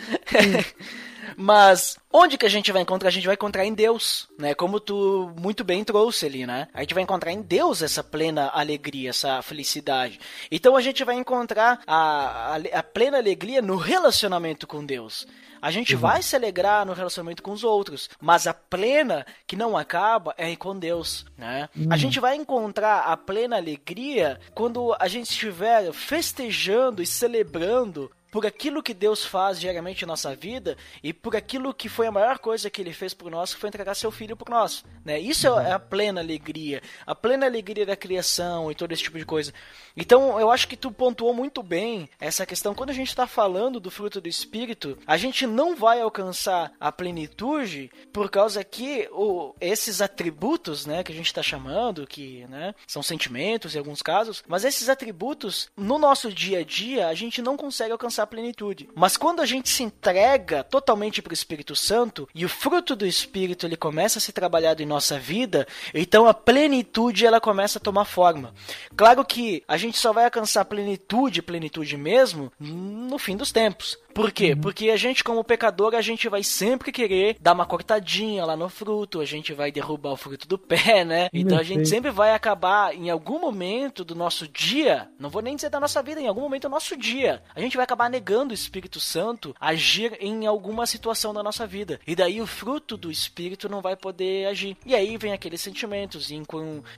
mas, 1.37 1.99
onde 2.12 2.38
que 2.38 2.47
a 2.47 2.50
gente 2.50 2.71
vai 2.73 2.83
encontrar? 2.83 3.09
A 3.09 3.12
gente 3.12 3.26
vai 3.26 3.35
encontrar 3.35 3.64
em 3.64 3.75
Deus, 3.75 4.28
né? 4.38 4.54
Como 4.54 4.81
tu 4.81 5.33
muito 5.38 5.64
bem 5.64 5.85
trouxe 5.85 6.26
ali, 6.26 6.47
né? 6.47 6.69
A 6.73 6.81
gente 6.81 6.95
vai 6.95 7.02
encontrar 7.02 7.33
em 7.33 7.43
Deus 7.43 7.83
essa 7.83 8.02
plena 8.02 8.50
alegria, 8.52 9.11
essa 9.11 9.43
felicidade. 9.43 10.21
Então 10.50 10.76
a 10.76 10.81
gente 10.81 11.02
vai 11.04 11.16
encontrar 11.16 11.81
a, 11.87 12.57
a, 12.57 12.78
a 12.78 12.83
plena 12.83 13.19
alegria 13.19 13.61
no 13.61 13.76
relacionamento 13.76 14.66
com 14.66 14.85
Deus. 14.85 15.26
A 15.64 15.71
gente 15.71 15.95
uhum. 15.95 16.00
vai 16.02 16.23
se 16.23 16.37
alegrar 16.37 16.85
no 16.85 16.93
relacionamento 16.93 17.43
com 17.43 17.50
os 17.50 17.64
outros, 17.64 18.11
mas 18.21 18.47
a 18.47 18.52
plena 18.52 19.25
que 19.47 19.57
não 19.57 19.78
acaba 19.78 20.35
é 20.37 20.54
com 20.54 20.78
Deus, 20.78 21.25
né? 21.38 21.71
Uhum. 21.75 21.87
A 21.90 21.97
gente 21.97 22.21
vai 22.21 22.37
encontrar 22.37 23.00
a 23.00 23.16
plena 23.16 23.57
alegria 23.57 24.38
quando 24.52 24.95
a 25.00 25.09
gente 25.09 25.31
estiver 25.31 25.90
festejando 25.95 27.02
e 27.02 27.07
celebrando 27.07 28.11
por 28.35 28.45
aquilo 28.45 28.83
que 28.83 28.93
Deus 28.93 29.25
faz 29.25 29.61
diariamente 29.61 30.03
em 30.03 30.09
nossa 30.09 30.35
vida 30.35 30.76
e 31.05 31.12
por 31.12 31.37
aquilo 31.37 31.73
que 31.73 31.88
foi 31.88 32.09
a 32.09 32.11
maior 32.11 32.41
coisa 32.41 32.69
que 32.69 32.83
ele 32.83 32.93
fez 32.93 33.14
por 33.14 33.31
nós, 33.31 33.55
que 33.55 33.61
foi 33.61 33.69
entregar 33.69 33.95
seu 33.95 34.11
filho 34.11 34.37
por 34.37 34.49
nós, 34.49 34.85
né? 35.05 35.21
Isso 35.21 35.49
uhum. 35.49 35.61
é 35.61 35.71
a 35.71 35.79
plena 35.79 36.21
alegria, 36.21 36.83
a 37.07 37.14
plena 37.14 37.47
alegria 37.47 37.87
da 37.87 37.95
criação 37.95 38.73
e 38.73 38.75
todo 38.75 38.91
esse 38.91 39.05
tipo 39.05 39.21
de 39.21 39.25
coisa. 39.25 39.53
Então, 39.97 40.41
eu 40.41 40.50
acho 40.50 40.67
que 40.67 40.76
tu 40.76 40.91
pontuou 40.91 41.33
muito 41.33 41.62
bem 41.62 42.11
essa 42.19 42.45
questão. 42.45 42.75
Quando 42.75 42.91
a 42.91 42.95
gente 42.95 43.07
está 43.07 43.25
falando 43.25 43.79
do 43.79 43.88
fruto 43.88 44.21
do 44.21 44.29
Espírito, 44.29 44.99
a 45.07 45.17
gente 45.17 45.47
não 45.47 45.76
vai 45.76 46.00
alcançar 46.00 46.73
a 46.81 46.91
plenitude 46.91 47.88
por 48.12 48.29
causa 48.29 48.64
que 48.64 49.09
o, 49.12 49.55
esses 49.61 50.00
atributos, 50.00 50.87
né, 50.87 51.05
que 51.05 51.12
a 51.12 51.14
gente 51.14 51.26
está 51.26 51.41
chamando, 51.41 52.05
que 52.05 52.45
né, 52.49 52.75
são 52.85 53.00
sentimentos 53.00 53.76
em 53.76 53.79
alguns 53.79 54.03
casos, 54.03 54.43
mas 54.49 54.64
esses 54.64 54.88
atributos, 54.88 55.71
no 55.76 56.00
nosso 56.00 56.33
dia 56.33 56.59
a 56.59 56.64
dia, 56.64 57.07
a 57.07 57.14
gente 57.14 57.41
não 57.41 57.57
consegue 57.57 57.93
alcançar 57.93 58.24
a 58.25 58.26
plenitude. 58.26 58.88
Mas 58.95 59.16
quando 59.16 59.40
a 59.40 59.47
gente 59.47 59.69
se 59.69 59.83
entrega 59.83 60.64
totalmente 60.64 61.23
para 61.23 61.31
o 61.31 61.35
Espírito 61.35 61.76
Santo 61.76 62.28
e 62.35 62.45
o 62.45 62.49
fruto 62.49 62.97
do 62.97 63.07
Espírito 63.07 63.66
ele 63.66 63.76
começa 63.76 64.19
a 64.19 64.21
ser 64.21 64.33
trabalhado 64.33 64.83
em 64.83 64.87
nossa 64.87 65.19
vida, 65.19 65.66
então 65.93 66.26
a 66.26 66.35
plenitude 66.35 67.25
ela 67.26 67.40
começa 67.40 67.78
a 67.78 67.83
tomar 67.83 68.04
forma. 68.04 68.54
Claro 68.97 69.25
que 69.25 69.62
a 69.69 69.76
gente 69.76 69.99
só 69.99 70.12
vai 70.12 70.25
alcançar 70.25 70.64
plenitude, 70.64 71.43
plenitude 71.43 71.97
mesmo, 71.97 72.52
no 72.59 73.19
fim 73.19 73.37
dos 73.37 73.52
tempos. 73.52 73.99
Por 74.14 74.30
quê? 74.30 74.52
Uhum. 74.52 74.61
Porque 74.61 74.90
a 74.90 74.97
gente, 74.97 75.25
como 75.25 75.42
pecador, 75.42 75.94
a 75.94 76.00
gente 76.00 76.28
vai 76.28 76.42
sempre 76.42 76.92
querer 76.92 77.37
dar 77.40 77.52
uma 77.52 77.66
cortadinha 77.66 78.44
lá 78.44 78.56
no 78.56 78.68
fruto, 78.68 79.21
a 79.21 79.25
gente 79.25 79.52
vai 79.52 79.73
derrubar 79.73 80.12
o 80.12 80.16
fruto 80.16 80.47
do 80.47 80.56
pé, 80.56 81.04
né? 81.04 81.28
Então 81.33 81.59
a 81.59 81.62
gente 81.62 81.88
sempre 81.88 82.11
vai 82.11 82.33
acabar, 82.33 82.94
em 82.94 83.11
algum 83.11 83.40
momento 83.40 84.04
do 84.04 84.14
nosso 84.14 84.47
dia, 84.47 85.09
não 85.18 85.28
vou 85.28 85.42
nem 85.42 85.56
dizer 85.56 85.71
da 85.71 85.80
nossa 85.80 86.02
vida, 86.02 86.21
em 86.21 86.28
algum 86.28 86.42
momento 86.42 86.62
do 86.62 86.71
nosso 86.71 86.97
dia, 86.97 87.42
a 87.54 87.61
gente 87.61 87.76
vai 87.76 87.85
acabar 87.85 88.09
negando 88.09 88.52
o 88.52 88.54
Espírito 88.54 89.00
Santo 89.00 89.54
agir 89.61 90.16
em 90.21 90.47
alguma 90.47 90.87
situação 90.87 91.35
da 91.35 91.42
nossa 91.42 91.66
vida. 91.66 92.00
E 92.06 92.14
daí 92.14 92.40
o 92.40 92.47
fruto 92.47 92.97
do 92.97 93.11
Espírito 93.11 93.68
não 93.68 93.80
vai 93.80 93.97
poder 93.97 94.47
agir. 94.47 94.76
E 94.87 94.94
aí 94.94 95.16
vem 95.16 95.33
aqueles 95.33 95.61
sentimentos 95.61 96.30
em 96.30 96.44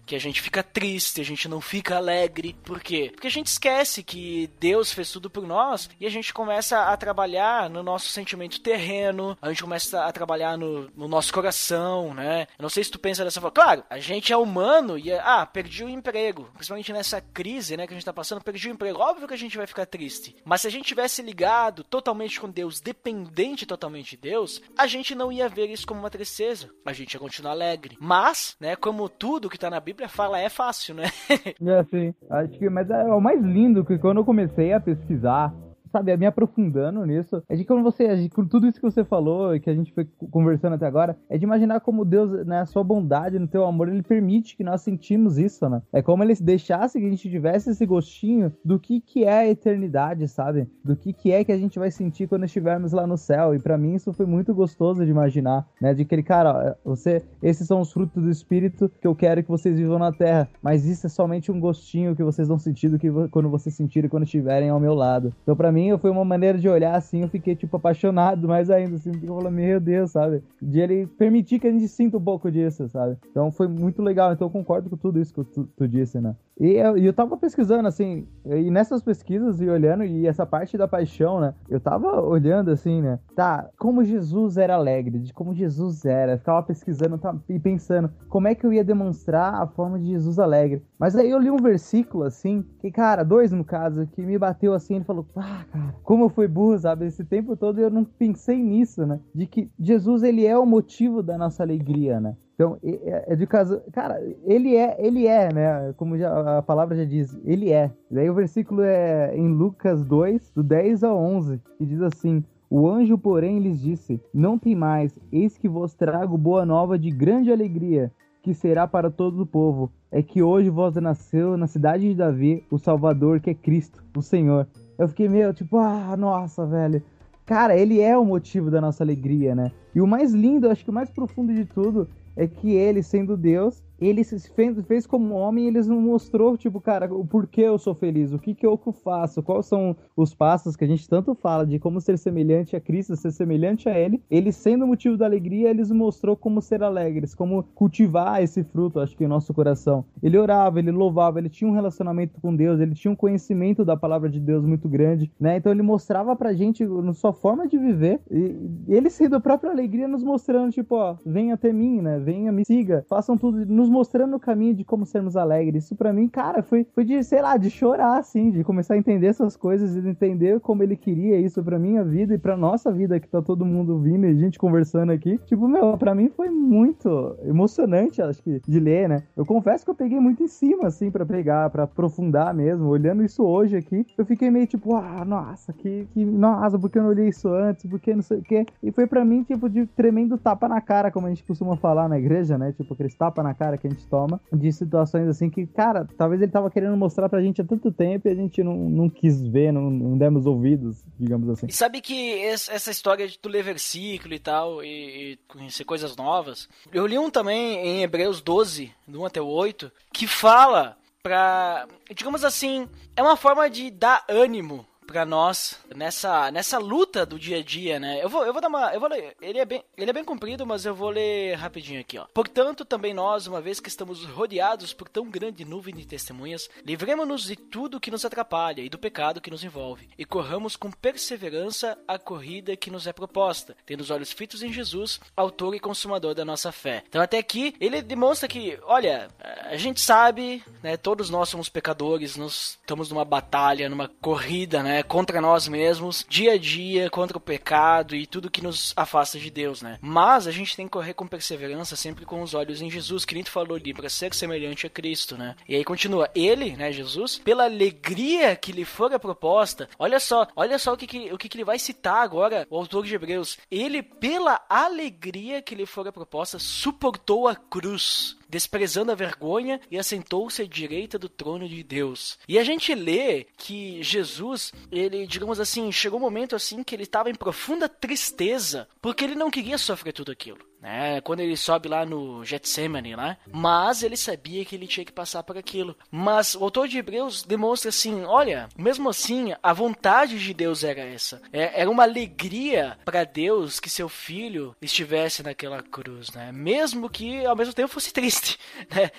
que 0.05 0.15
a 0.15 0.19
gente 0.19 0.43
fica 0.43 0.63
triste, 0.63 1.21
a 1.21 1.25
gente 1.25 1.49
não 1.49 1.61
fica 1.61 1.97
alegre. 1.97 2.57
Por 2.65 2.81
quê? 2.81 3.11
Porque 3.13 3.27
a 3.27 3.31
gente 3.31 3.47
esquece 3.47 4.03
que 4.03 4.51
Deus 4.61 4.93
fez 4.93 5.11
tudo 5.11 5.31
por 5.31 5.47
nós 5.47 5.89
e 6.01 6.07
a 6.07 6.11
gente 6.11 6.35
começa 6.35 6.79
a 6.79 6.97
trabalhar 7.07 7.71
no 7.71 7.85
nosso 7.85 8.09
sentimento 8.09 8.61
terreno, 8.61 9.39
a 9.41 9.49
gente 9.49 9.63
começa 9.63 10.05
a 10.05 10.11
trabalhar 10.11 10.59
no, 10.59 10.91
no 10.97 11.07
nosso 11.07 11.33
coração, 11.33 12.13
né? 12.13 12.49
Eu 12.59 12.65
não 12.65 12.69
sei 12.69 12.83
se 12.83 12.91
tu 12.91 12.99
pensa 12.99 13.23
dessa 13.23 13.41
forma. 13.41 13.55
Claro, 13.55 13.85
a 13.89 14.01
gente 14.01 14.33
é 14.33 14.37
humano 14.37 14.99
e, 14.99 15.13
é, 15.13 15.21
ah, 15.21 15.47
perdi 15.47 15.85
o 15.85 15.89
emprego. 15.89 16.49
Principalmente 16.55 16.93
nessa 16.93 17.21
crise, 17.21 17.77
né, 17.77 17.87
que 17.87 17.93
a 17.93 17.97
gente 17.97 18.05
tá 18.05 18.13
passando, 18.13 18.43
perdi 18.43 18.69
o 18.69 18.73
emprego. 18.73 18.99
Óbvio 18.99 19.29
que 19.29 19.35
a 19.35 19.39
gente 19.39 19.57
vai 19.57 19.69
ficar 19.69 19.87
triste. 19.87 20.35
Mas 20.45 20.63
se 20.63 20.67
a 20.67 20.71
gente 20.71 20.85
tivesse 20.85 21.23
ligado 21.23 21.85
totalmente 21.85 22.41
com 22.41 22.51
Deus, 22.51 22.81
dependente 22.81 23.65
totalmente 23.65 24.17
de 24.17 24.23
Deus, 24.23 24.61
a 24.77 24.89
gente 24.89 25.15
não 25.15 25.31
ia 25.31 25.49
ver 25.49 25.71
isso 25.71 25.87
como 25.87 26.01
uma 26.01 26.11
tristeza. 26.11 26.71
A 26.85 26.93
gente 26.93 27.15
ia 27.15 27.21
continuar 27.21 27.53
alegre. 27.53 27.97
Mas, 28.01 28.57
né, 28.59 28.75
como 28.75 29.09
tudo 29.09 29.49
que 29.49 29.59
tá 29.59 29.71
na 29.71 29.79
Bíblia 29.79 30.09
fala, 30.09 30.41
é 30.41 30.49
fácil, 30.49 30.97
né? 30.97 31.05
é, 31.31 31.85
sim. 31.85 32.13
Acho 32.29 32.59
que, 32.59 32.69
mas 32.69 32.91
é 32.91 33.05
o 33.05 33.21
mais 33.21 33.41
lindo 33.41 33.85
que 33.85 33.97
quando 33.97 34.19
eu 34.19 34.25
comecei 34.25 34.73
a 34.73 34.81
pesquisar 34.81 35.55
sabe, 35.97 36.17
me 36.17 36.27
aprofundando 36.27 37.05
nisso, 37.07 37.43
é 37.49 37.57
de 37.57 37.65
como 37.65 37.83
você, 37.83 38.29
com 38.29 38.47
tudo 38.47 38.67
isso 38.67 38.79
que 38.79 38.91
você 38.91 39.05
falou 39.05 39.55
e 39.55 39.61
que 39.61 39.71
a 39.71 39.75
gente 39.75 39.93
foi 39.93 40.07
conversando 40.31 40.75
até 40.75 40.87
agora, 40.87 41.17
é 41.29 41.39
de 41.39 41.45
imaginar 41.45 41.81
como 41.81 42.05
Deus, 42.05 42.47
né, 42.47 42.61
a 42.61 42.67
sua 42.67 42.85
bondade, 42.85 43.39
no 43.39 43.49
teu 43.49 43.65
amor, 43.65 43.89
ele 43.89 44.03
permite 44.03 44.57
que 44.57 44.65
nós 44.65 44.83
sentimos 44.83 45.39
isso, 45.39 45.69
né? 45.69 45.83
É 45.93 46.03
como 46.03 46.23
ele 46.23 46.35
deixasse 46.35 46.99
que 46.99 47.07
a 47.07 47.09
gente 47.09 47.31
tivesse 47.31 47.71
esse 47.71 47.87
gostinho 47.87 48.53
do 48.65 48.79
que 48.79 49.01
que 49.01 49.25
é 49.25 49.39
a 49.39 49.49
eternidade, 49.49 50.29
sabe? 50.29 50.69
Do 50.85 50.95
que 50.97 51.13
que 51.13 51.33
é 51.33 51.45
que 51.45 51.53
a 51.53 51.59
gente 51.59 51.79
vai 51.79 51.91
sentir 51.91 52.29
quando 52.29 52.45
estivermos 52.45 52.93
lá 52.93 53.07
no 53.07 53.17
céu. 53.17 53.55
E 53.55 53.59
para 53.59 53.79
mim 53.79 53.95
isso 53.95 54.13
foi 54.13 54.27
muito 54.27 54.55
gostoso 54.55 55.05
de 55.05 55.11
imaginar, 55.11 55.67
né? 55.81 55.95
De 55.95 56.03
aquele 56.03 56.23
cara, 56.23 56.77
você, 56.85 57.23
esses 57.43 57.67
são 57.67 57.81
os 57.81 57.93
frutos 57.93 58.23
do 58.23 58.31
espírito 58.31 58.91
que 59.01 59.07
eu 59.07 59.15
quero 59.15 59.43
que 59.43 59.49
vocês 59.49 59.77
vivam 59.77 59.99
na 59.99 60.13
terra, 60.13 60.49
mas 60.63 60.85
isso 60.85 61.07
é 61.07 61.11
somente 61.11 61.51
um 61.51 61.59
gostinho 61.59 62.15
que 62.15 62.23
vocês 62.23 62.49
vão 62.49 62.59
sentir 62.59 62.89
do 62.89 62.99
que 62.99 63.11
quando 63.31 63.49
vocês 63.49 63.75
sentirem 63.75 64.11
quando 64.11 64.25
estiverem 64.25 64.69
ao 64.69 64.81
meu 64.81 64.95
lado. 64.95 65.33
Então 65.43 65.57
para 65.57 65.73
mim 65.73 65.86
foi 65.99 66.11
uma 66.11 66.25
maneira 66.25 66.59
de 66.59 66.69
olhar 66.69 66.95
assim, 66.95 67.23
eu 67.23 67.29
fiquei 67.29 67.55
tipo 67.55 67.77
apaixonado 67.77 68.49
mais 68.49 68.71
ainda, 68.71 68.97
assim, 68.97 69.13
porque 69.13 69.29
eu 69.29 69.35
falei, 69.37 69.51
meu 69.51 69.81
Deus, 69.81 70.11
sabe? 70.11 70.43
De 70.61 70.81
ele 70.81 71.07
permitir 71.07 71.59
que 71.59 71.67
a 71.67 71.73
gente 71.73 71.89
sinta 71.89 72.17
um 72.17 72.23
pouco 72.23 72.51
disso, 72.51 72.89
sabe? 72.89 73.17
Então 73.31 73.51
foi 73.51 73.69
muito 73.69 74.03
legal, 74.03 74.33
então 74.33 74.47
eu 74.47 74.53
concordo 74.53 74.91
com 74.91 74.97
tudo 74.97 75.21
isso 75.21 75.35
que 75.35 75.45
tu, 75.45 75.65
tu 75.77 75.89
disse, 75.89 76.21
né? 76.21 76.35
E 76.59 76.73
eu, 76.73 76.97
eu 76.97 77.13
tava 77.13 77.37
pesquisando, 77.37 77.87
assim, 77.87 78.27
e 78.47 78.71
nessas 78.71 79.03
pesquisas 79.03 79.61
e 79.61 79.69
olhando, 79.69 80.05
e 80.05 80.27
essa 80.27 80.47
parte 80.47 80.79
da 80.79 80.89
paixão, 80.89 81.39
né? 81.39 81.55
Eu 81.69 81.79
tava 81.79 82.21
olhando, 82.23 82.71
assim, 82.71 83.03
né? 83.03 83.19
Tá, 83.35 83.69
como 83.79 84.03
Jesus 84.03 84.57
era 84.57 84.75
alegre, 84.75 85.19
de 85.19 85.35
como 85.35 85.55
Jesus 85.55 86.07
era. 86.07 86.39
Ficava 86.39 86.63
pesquisando 86.63 87.19
tá, 87.19 87.37
e 87.47 87.59
pensando 87.59 88.11
como 88.31 88.49
é 88.49 88.55
que 88.55 88.65
eu 88.65 88.73
ia 88.73 88.83
demonstrar 88.83 89.55
a 89.55 89.67
forma 89.67 89.99
de 89.99 90.07
Jesus 90.07 90.39
alegre. 90.39 90.83
Mas 90.99 91.15
aí 91.15 91.31
eu 91.31 91.39
li 91.39 91.51
um 91.51 91.57
versículo, 91.57 92.25
assim, 92.25 92.65
que, 92.81 92.91
cara, 92.91 93.23
dois 93.23 93.53
no 93.53 93.65
caso, 93.65 94.07
que 94.07 94.23
me 94.23 94.39
bateu 94.39 94.73
assim, 94.73 94.97
ele 94.97 95.05
falou, 95.05 95.27
ah, 95.37 95.65
cara, 95.71 95.95
como 96.03 96.25
eu 96.25 96.29
fui 96.31 96.49
burro, 96.49 96.79
sabe? 96.79 97.07
Esse 97.07 97.25
tempo 97.25 97.57
todo 97.57 97.79
eu 97.81 97.91
não 97.91 98.05
pensei 98.05 98.63
nisso, 98.63 99.07
né? 99.07 99.21
De 99.35 99.47
que 99.47 99.71
Jesus, 99.79 100.23
ele 100.23 100.47
é 100.47 100.57
o 100.57 100.65
motivo 100.65 101.23
da 101.23 101.37
nossa 101.37 101.63
alegria, 101.63 102.19
né? 102.19 102.35
Então, 102.57 102.79
é, 102.83 103.37
de 103.37 103.47
caso, 103.47 103.83
cara, 103.93 104.19
ele 104.47 104.75
é, 104.75 104.97
ele 104.99 105.27
é, 105.27 105.53
né? 105.53 105.93
Como 105.99 106.17
já, 106.17 106.59
a 106.59 106.63
palavra 106.63 106.97
já 106.97 107.05
diz, 107.05 107.39
ele 107.45 107.71
é. 107.71 107.93
Daí 108.11 108.31
o 108.31 108.35
versículo 108.35 108.81
é 108.81 109.37
em 109.37 109.49
Lucas 109.49 110.03
2, 110.07 110.53
do 110.53 110.63
10 110.63 111.05
ao 111.05 111.19
11, 111.19 111.61
que 111.77 111.85
diz 111.85 112.01
assim: 112.01 112.43
O 112.71 112.89
anjo, 112.89 113.19
porém, 113.19 113.59
lhes 113.59 113.79
disse: 113.79 114.19
Não 114.33 114.59
tem 114.59 114.75
mais, 114.75 115.19
eis 115.31 115.59
que 115.59 115.69
vos 115.69 115.93
trago 115.93 116.39
boa 116.39 116.65
nova 116.65 116.99
de 116.99 117.11
grande 117.11 117.53
alegria, 117.53 118.11
que 118.43 118.55
será 118.55 118.89
para 118.89 119.11
todo 119.11 119.43
o 119.43 119.47
povo. 119.47 119.93
É 120.11 120.23
que 120.23 120.43
hoje 120.43 120.71
vos 120.71 120.95
nasceu 120.97 121.57
na 121.57 121.67
cidade 121.67 122.09
de 122.09 122.15
Davi 122.15 122.65
o 122.71 122.79
Salvador, 122.79 123.41
que 123.41 123.51
é 123.51 123.55
Cristo, 123.55 124.03
o 124.17 124.23
Senhor. 124.23 124.67
Eu 124.99 125.09
fiquei 125.09 125.29
meio 125.29 125.53
tipo, 125.53 125.79
ah, 125.79 126.17
nossa, 126.17 126.65
velho. 126.65 127.03
Cara, 127.45 127.77
ele 127.77 128.01
é 128.01 128.17
o 128.17 128.25
motivo 128.25 128.71
da 128.71 128.81
nossa 128.81 129.05
alegria, 129.05 129.55
né? 129.55 129.71
E 129.95 130.01
o 130.01 130.07
mais 130.07 130.33
lindo, 130.33 130.69
acho 130.69 130.85
que 130.85 130.91
o 130.91 130.95
mais 130.95 131.11
profundo 131.11 131.55
de 131.55 131.65
tudo, 131.65 132.09
é 132.35 132.47
que 132.47 132.73
ele, 132.73 133.03
sendo 133.03 133.37
Deus, 133.37 133.83
ele 134.01 134.23
se 134.25 134.39
fez, 134.51 134.81
fez 134.87 135.07
como 135.07 135.35
homem 135.35 135.65
e 135.65 135.69
eles 135.69 135.87
não 135.87 136.01
mostrou, 136.01 136.57
tipo, 136.57 136.81
cara, 136.81 137.13
o 137.13 137.27
porquê 137.27 137.63
eu 137.63 137.79
sou 137.79 137.95
feliz, 137.95 138.33
o 138.33 138.39
que 138.39 138.55
que 138.55 138.67
eu 138.67 138.77
faço, 139.03 139.43
quais 139.43 139.67
são 139.67 139.97
os 140.17 140.35
passos 140.35 140.77
que 140.77 140.85
a 140.85 140.89
gente 140.89 141.09
tanto 141.09 141.35
fala 141.35 141.67
de 141.67 141.79
como 141.79 142.01
ser 142.01 142.19
semelhante 142.19 142.77
a 142.77 142.81
Cristo, 142.81 143.17
ser 143.17 143.33
semelhante 143.33 143.89
a 143.89 143.99
Ele. 143.99 144.23
Ele, 144.31 144.53
sendo 144.53 144.87
motivo 144.87 145.17
da 145.17 145.27
alegria, 145.27 145.71
eles 145.71 145.91
mostrou 145.91 146.37
como 146.37 146.61
ser 146.61 146.83
alegres, 146.83 147.35
como 147.35 147.63
cultivar 147.75 148.43
esse 148.43 148.63
fruto, 148.63 149.01
acho 149.01 149.17
que 149.17 149.25
em 149.25 149.29
nosso 149.29 149.53
coração. 149.53 150.05
Ele 150.23 150.39
orava, 150.39 150.79
ele 150.79 150.91
louvava, 150.91 151.39
ele 151.39 151.49
tinha 151.49 151.71
um 151.71 151.75
relacionamento 151.75 152.41
com 152.41 152.55
Deus, 152.55 152.81
ele 152.81 152.95
tinha 152.95 153.11
um 153.11 153.17
conhecimento 153.17 153.85
da 153.85 153.97
palavra 153.97 154.29
de 154.29 154.41
Deus 154.41 154.65
muito 154.65 154.89
grande, 154.89 155.31
né? 155.39 155.57
Então 155.57 155.73
ele 155.73 155.83
mostrava 155.83 156.35
pra 156.37 156.53
gente 156.53 156.85
na 156.85 157.13
sua 157.13 157.33
forma 157.33 157.67
de 157.67 157.79
viver 157.79 158.21
e 158.31 158.57
ele 158.89 159.11
sendo 159.11 159.37
a 159.37 159.41
própria 159.41 159.71
alegria 159.71 160.09
nos 160.09 160.23
mostrando, 160.23 160.73
tipo, 160.73 160.97
ó, 160.97 161.17
venha 161.25 161.55
até 161.55 161.73
mim, 161.73 162.01
né? 162.01 162.19
Venha, 162.19 162.53
me 162.53 162.65
siga, 162.65 163.05
façam 163.09 163.37
tudo, 163.37 163.65
nos 163.67 163.86
mostrando 163.89 164.37
o 164.37 164.41
caminho 164.41 164.75
de 164.75 164.85
como 164.85 165.07
sermos 165.07 165.37
alegres. 165.37 165.85
Isso 165.85 165.97
para 165.97 166.13
mim, 166.13 166.29
cara, 166.29 166.63
foi, 166.63 166.87
foi 166.95 167.05
de, 167.05 167.23
sei 167.23 167.41
lá, 167.43 167.57
de 167.57 167.71
chorar, 167.71 168.19
assim, 168.19 168.51
de 168.51 168.65
começar 168.65 168.95
a 168.95 168.99
entender 168.99 169.27
essas 169.27 169.57
coisas 169.57 169.97
e 169.97 170.01
de 170.01 170.09
entender 170.09 170.61
como 170.61 170.83
ele 170.83 170.97
queria 170.97 171.39
isso 171.39 171.63
pra 171.63 171.79
minha 171.79 172.05
vida 172.05 172.35
e 172.35 172.39
pra 172.39 172.57
nossa 172.57 172.93
vida, 172.93 173.21
que 173.21 173.29
tá 173.29 173.43
todo 173.43 173.65
mundo 173.65 173.99
vindo 173.99 174.27
e 174.27 174.31
a 174.31 174.35
gente 174.35 174.59
conversando 174.59 175.13
aqui. 175.13 175.39
Tipo, 175.47 175.69
meu, 175.69 175.97
pra 175.97 176.15
mim 176.15 176.29
foi 176.29 176.51
muito 176.51 177.37
emocionante, 177.45 178.23
acho 178.23 178.43
que, 178.43 178.61
de 178.67 178.81
ler, 178.81 179.09
né? 179.09 179.23
Eu 179.37 179.45
confesso 179.45 179.85
que 179.85 179.91
eu 179.91 179.95
peguei 179.95 180.21
muito 180.21 180.43
em 180.43 180.49
cima, 180.49 180.89
assim, 180.89 181.11
para 181.11 181.25
pegar, 181.25 181.71
para 181.71 181.85
aprofundar 181.85 182.55
mesmo. 182.55 182.89
Olhando 182.89 183.23
isso 183.25 183.43
hoje 183.45 183.77
aqui, 183.77 184.07
eu 184.17 184.25
fiquei 184.25 184.51
meio 184.51 184.67
tipo, 184.67 184.95
ah, 184.97 185.25
nossa, 185.25 185.73
que, 185.73 186.07
que, 186.13 186.25
nossa, 186.25 186.79
por 186.79 186.91
que 186.91 186.99
eu 186.99 187.03
não 187.03 187.11
olhei 187.11 187.29
isso 187.29 187.49
antes? 187.49 187.89
Por 187.89 188.01
que 188.01 188.15
não 188.15 188.23
sei 188.23 188.39
o 188.39 188.43
quê? 188.43 188.67
E 188.83 188.91
foi 188.91 189.07
para 189.07 189.25
mim, 189.25 189.43
tipo, 189.43 189.69
de 189.69 189.87
tremendo 189.87 190.39
tapa 190.39 190.69
na 190.69 190.81
cara, 190.81 191.11
como 191.11 191.27
a 191.27 191.31
gente 191.31 191.45
costuma 191.45 191.77
falar 191.77 192.09
na 192.09 192.19
igreja, 192.19 192.59
né? 192.59 192.73
Tipo, 192.73 192.95
aqueles 192.95 193.15
tapa 193.15 193.43
na 193.43 193.55
cara 193.55 193.76
que 193.77 193.87
a 193.87 193.91
gente 193.91 194.07
toma, 194.07 194.41
de 194.53 194.73
situações 194.73 195.29
assim 195.29 195.51
que, 195.51 195.67
cara, 195.67 196.07
talvez 196.17 196.41
ele 196.41 196.51
tava 196.51 196.71
querendo 196.71 196.97
mostrar 196.97 197.29
pra 197.29 197.43
gente 197.43 197.61
há 197.61 197.65
tanto 197.65 197.91
tempo 197.91 198.29
e 198.29 198.31
a 198.31 198.35
gente 198.35 198.63
não, 198.63 198.75
não 198.75 199.09
quis 199.09 199.43
ver, 199.43 199.73
não, 199.73 199.91
não 199.91 200.17
demos 200.17 200.47
ouvidos, 200.47 201.05
digamos 201.19 201.49
assim. 201.49 201.67
E 201.69 201.73
sabe 201.73 202.01
que 202.01 202.39
essa 202.45 202.91
história 202.91 203.27
de 203.27 203.39
tu 203.39 203.49
ler 203.49 203.63
versículo 203.63 204.35
e 204.35 204.39
tal, 204.39 204.83
e, 204.83 205.33
e 205.33 205.39
conhecer 205.49 205.85
coisas 205.85 206.17
novas, 206.17 206.69
eu 206.93 207.07
li 207.07 207.19
um 207.19 207.31
também 207.31 207.77
em 207.87 208.03
Hebreus 208.03 208.41
12, 208.41 208.93
do 209.07 209.23
1 209.23 209.27
até 209.27 209.41
o 209.41 209.47
8, 209.47 209.91
que 210.13 210.27
fala 210.27 210.97
pra, 211.23 211.87
digamos 212.15 212.45
assim, 212.45 212.89
é 213.17 213.23
uma 213.23 213.37
forma 213.37 213.69
de 213.69 213.91
dar 213.91 214.25
ânimo 214.29 214.87
para 215.07 215.25
nós 215.25 215.79
nessa 215.95 216.51
nessa 216.51 216.79
luta 216.79 217.25
do 217.25 217.39
dia 217.39 217.59
a 217.59 217.63
dia, 217.63 217.99
né? 217.99 218.23
Eu 218.23 218.29
vou 218.29 218.45
eu 218.45 218.53
vou 218.53 218.61
dar 218.61 218.69
uma 218.69 218.93
eu 218.93 219.01
vou 219.01 219.09
ler, 219.09 219.37
ele 219.41 219.59
é 219.59 219.65
bem 219.65 219.85
ele 219.97 220.11
é 220.11 220.13
bem 220.13 220.25
comprido, 220.25 220.67
mas 220.67 220.85
eu 220.85 220.95
vou 220.95 221.11
ler 221.11 221.55
rapidinho 221.55 222.01
aqui, 222.01 222.19
ó. 222.19 222.27
Portanto, 222.35 222.85
também 222.85 223.15
nós, 223.15 223.47
uma 223.47 223.61
vez 223.61 223.81
que 223.81 223.89
estamos 223.89 224.25
rodeados 224.25 224.93
por 224.93 225.09
tão 225.09 225.31
grande 225.31 225.65
nuvem 225.65 225.95
de 225.95 226.07
testemunhas, 226.07 226.69
livremos-nos 226.85 227.45
de 227.45 227.57
tudo 227.57 228.01
que 228.01 228.11
nos 228.11 228.25
atrapalha 228.25 228.83
e 228.83 228.89
do 228.89 228.99
pecado 228.99 229.41
que 229.41 229.51
nos 229.51 229.65
envolve, 229.65 230.09
e 230.19 230.25
corramos 230.25 230.77
com 230.77 230.91
perseverança 230.91 231.97
a 232.07 232.19
corrida 232.19 232.77
que 232.77 232.91
nos 232.91 233.07
é 233.07 233.13
proposta, 233.13 233.77
tendo 233.87 234.01
os 234.01 234.11
olhos 234.11 234.33
fitos 234.33 234.63
em 234.63 234.73
Jesus, 234.73 235.21
autor 235.37 235.75
e 235.75 235.81
consumador 235.81 236.35
da 236.35 236.45
nossa 236.45 236.73
fé. 236.73 237.03
Então 237.09 237.23
até 237.23 237.39
aqui 237.39 237.75
ele 237.81 238.03
demonstra 238.03 238.49
que, 238.49 238.79
olha, 238.85 239.29
a 239.65 239.77
gente 239.77 240.01
sabe, 240.01 240.63
né, 240.83 240.97
todos 240.97 241.31
nós 241.31 241.49
somos 241.49 241.69
pecadores, 241.69 242.37
nós 242.37 242.79
estamos 242.81 243.11
numa 243.11 243.25
batalha, 243.25 243.89
numa 243.89 244.09
corrida, 244.21 244.83
né? 244.83 244.96
Contra 245.03 245.41
nós 245.41 245.69
mesmos, 245.69 246.25
dia 246.29 246.53
a 246.53 246.59
dia, 246.59 247.11
contra 247.11 247.37
o 247.37 247.41
pecado 247.41 248.15
e 248.15 248.27
tudo 248.27 248.51
que 248.51 248.63
nos 248.63 248.93
afasta 248.97 249.39
de 249.39 249.51
Deus, 249.51 249.83
né? 249.83 249.99
Mas 250.01 250.47
a 250.47 250.51
gente 250.51 250.77
tem 250.77 250.87
que 250.87 250.93
correr 250.93 251.15
com 251.15 251.27
perseverança, 251.27 251.97
sempre 251.97 252.25
com 252.25 252.43
os 252.43 252.55
olhos 252.55 252.81
em 252.81 252.91
Jesus, 252.91 253.25
que 253.25 253.35
nem 253.35 253.45
tu 253.45 253.51
falou 253.51 253.77
ali, 253.77 253.95
para 253.95 254.09
ser 254.09 254.35
semelhante 254.35 254.87
a 254.87 254.91
Cristo, 254.91 255.37
né? 255.37 255.57
E 255.69 255.75
aí 255.75 255.85
continua, 255.85 256.31
ele, 256.35 256.77
né, 256.77 256.93
Jesus, 256.93 257.39
pela 257.39 257.65
alegria 257.65 258.57
que 258.57 258.73
lhe 258.73 258.85
fora 258.85 259.19
proposta, 259.19 259.89
olha 259.99 260.21
só, 260.21 260.47
olha 260.55 260.79
só 260.79 260.93
o 260.93 260.97
que, 260.97 261.07
que 261.07 261.33
o 261.33 261.39
que, 261.39 261.49
que 261.49 261.57
ele 261.57 261.65
vai 261.65 261.79
citar 261.79 262.23
agora, 262.23 262.67
o 262.71 262.77
autor 262.77 263.05
de 263.05 263.15
Hebreus, 263.15 263.59
ele, 263.71 264.03
pela 264.03 264.65
alegria 264.69 265.63
que 265.63 265.75
lhe 265.75 265.87
fora 265.87 266.13
proposta, 266.13 266.59
suportou 266.59 267.49
a 267.49 267.55
cruz 267.55 268.37
desprezando 268.49 269.13
a 269.13 269.15
vergonha 269.15 269.81
e 269.91 269.99
assentou-se 269.99 270.63
à 270.63 270.67
direita 270.67 271.19
do 271.19 271.29
trono 271.29 271.69
de 271.69 271.83
Deus. 271.83 272.39
E 272.49 272.59
a 272.59 272.65
gente 272.65 272.95
lê 272.95 273.47
que 273.57 274.03
Jesus, 274.03 274.73
ele, 274.91 275.27
digamos 275.27 275.61
assim, 275.61 275.91
chegou 275.91 276.19
um 276.19 276.23
momento 276.23 276.57
assim 276.57 276.83
que 276.83 276.95
ele 276.95 277.05
estava 277.05 277.31
em 277.31 277.35
profunda 277.35 277.89
tristeza, 277.89 278.89
porque 279.01 279.25
ele 279.25 279.35
não 279.35 279.51
queria 279.51 279.79
sofrer 279.79 280.13
tudo 280.13 280.33
aquilo 280.33 280.59
né? 280.87 281.21
Quando 281.21 281.41
ele 281.41 281.57
sobe 281.57 281.89
lá 281.89 282.07
no 282.07 282.45
Getsemane, 282.45 283.17
né? 283.17 283.37
Mas 283.51 284.05
ele 284.05 284.17
sabia 284.17 284.65
que 284.65 284.77
ele 284.77 284.87
tinha 284.87 285.05
que 285.05 285.11
passar 285.11 285.43
por 285.43 285.59
aquilo. 285.59 285.97
Mas 286.13 286.55
o 286.55 286.63
autor 286.63 286.87
de 286.87 286.97
Hebreus 286.97 287.43
demonstra 287.43 287.89
assim, 287.89 288.25
olha, 288.25 288.69
mesmo 288.79 289.09
assim, 289.09 289.53
a 289.61 289.73
vontade 289.73 290.39
de 290.39 290.55
Deus 290.55 290.85
era 290.85 291.01
essa. 291.01 291.43
É, 291.53 291.81
era 291.81 291.91
uma 291.91 292.05
alegria 292.05 292.97
para 293.05 293.25
Deus 293.25 293.81
que 293.81 293.91
seu 293.91 294.09
filho 294.09 294.77
estivesse 294.81 295.43
naquela 295.43 295.83
cruz, 295.83 296.31
né? 296.31 296.53
Mesmo 296.53 297.11
que 297.11 297.45
ao 297.45 297.57
mesmo 297.57 297.75
tempo 297.75 297.93
fosse 297.93 298.13
triste, 298.13 298.57
né? 298.89 299.11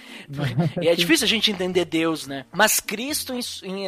E 0.82 0.88
é 0.88 0.96
difícil 0.96 1.26
a 1.26 1.30
gente 1.30 1.52
entender 1.52 1.84
Deus, 1.84 2.28
né? 2.28 2.46
Mas 2.54 2.80
Cristo 2.80 3.34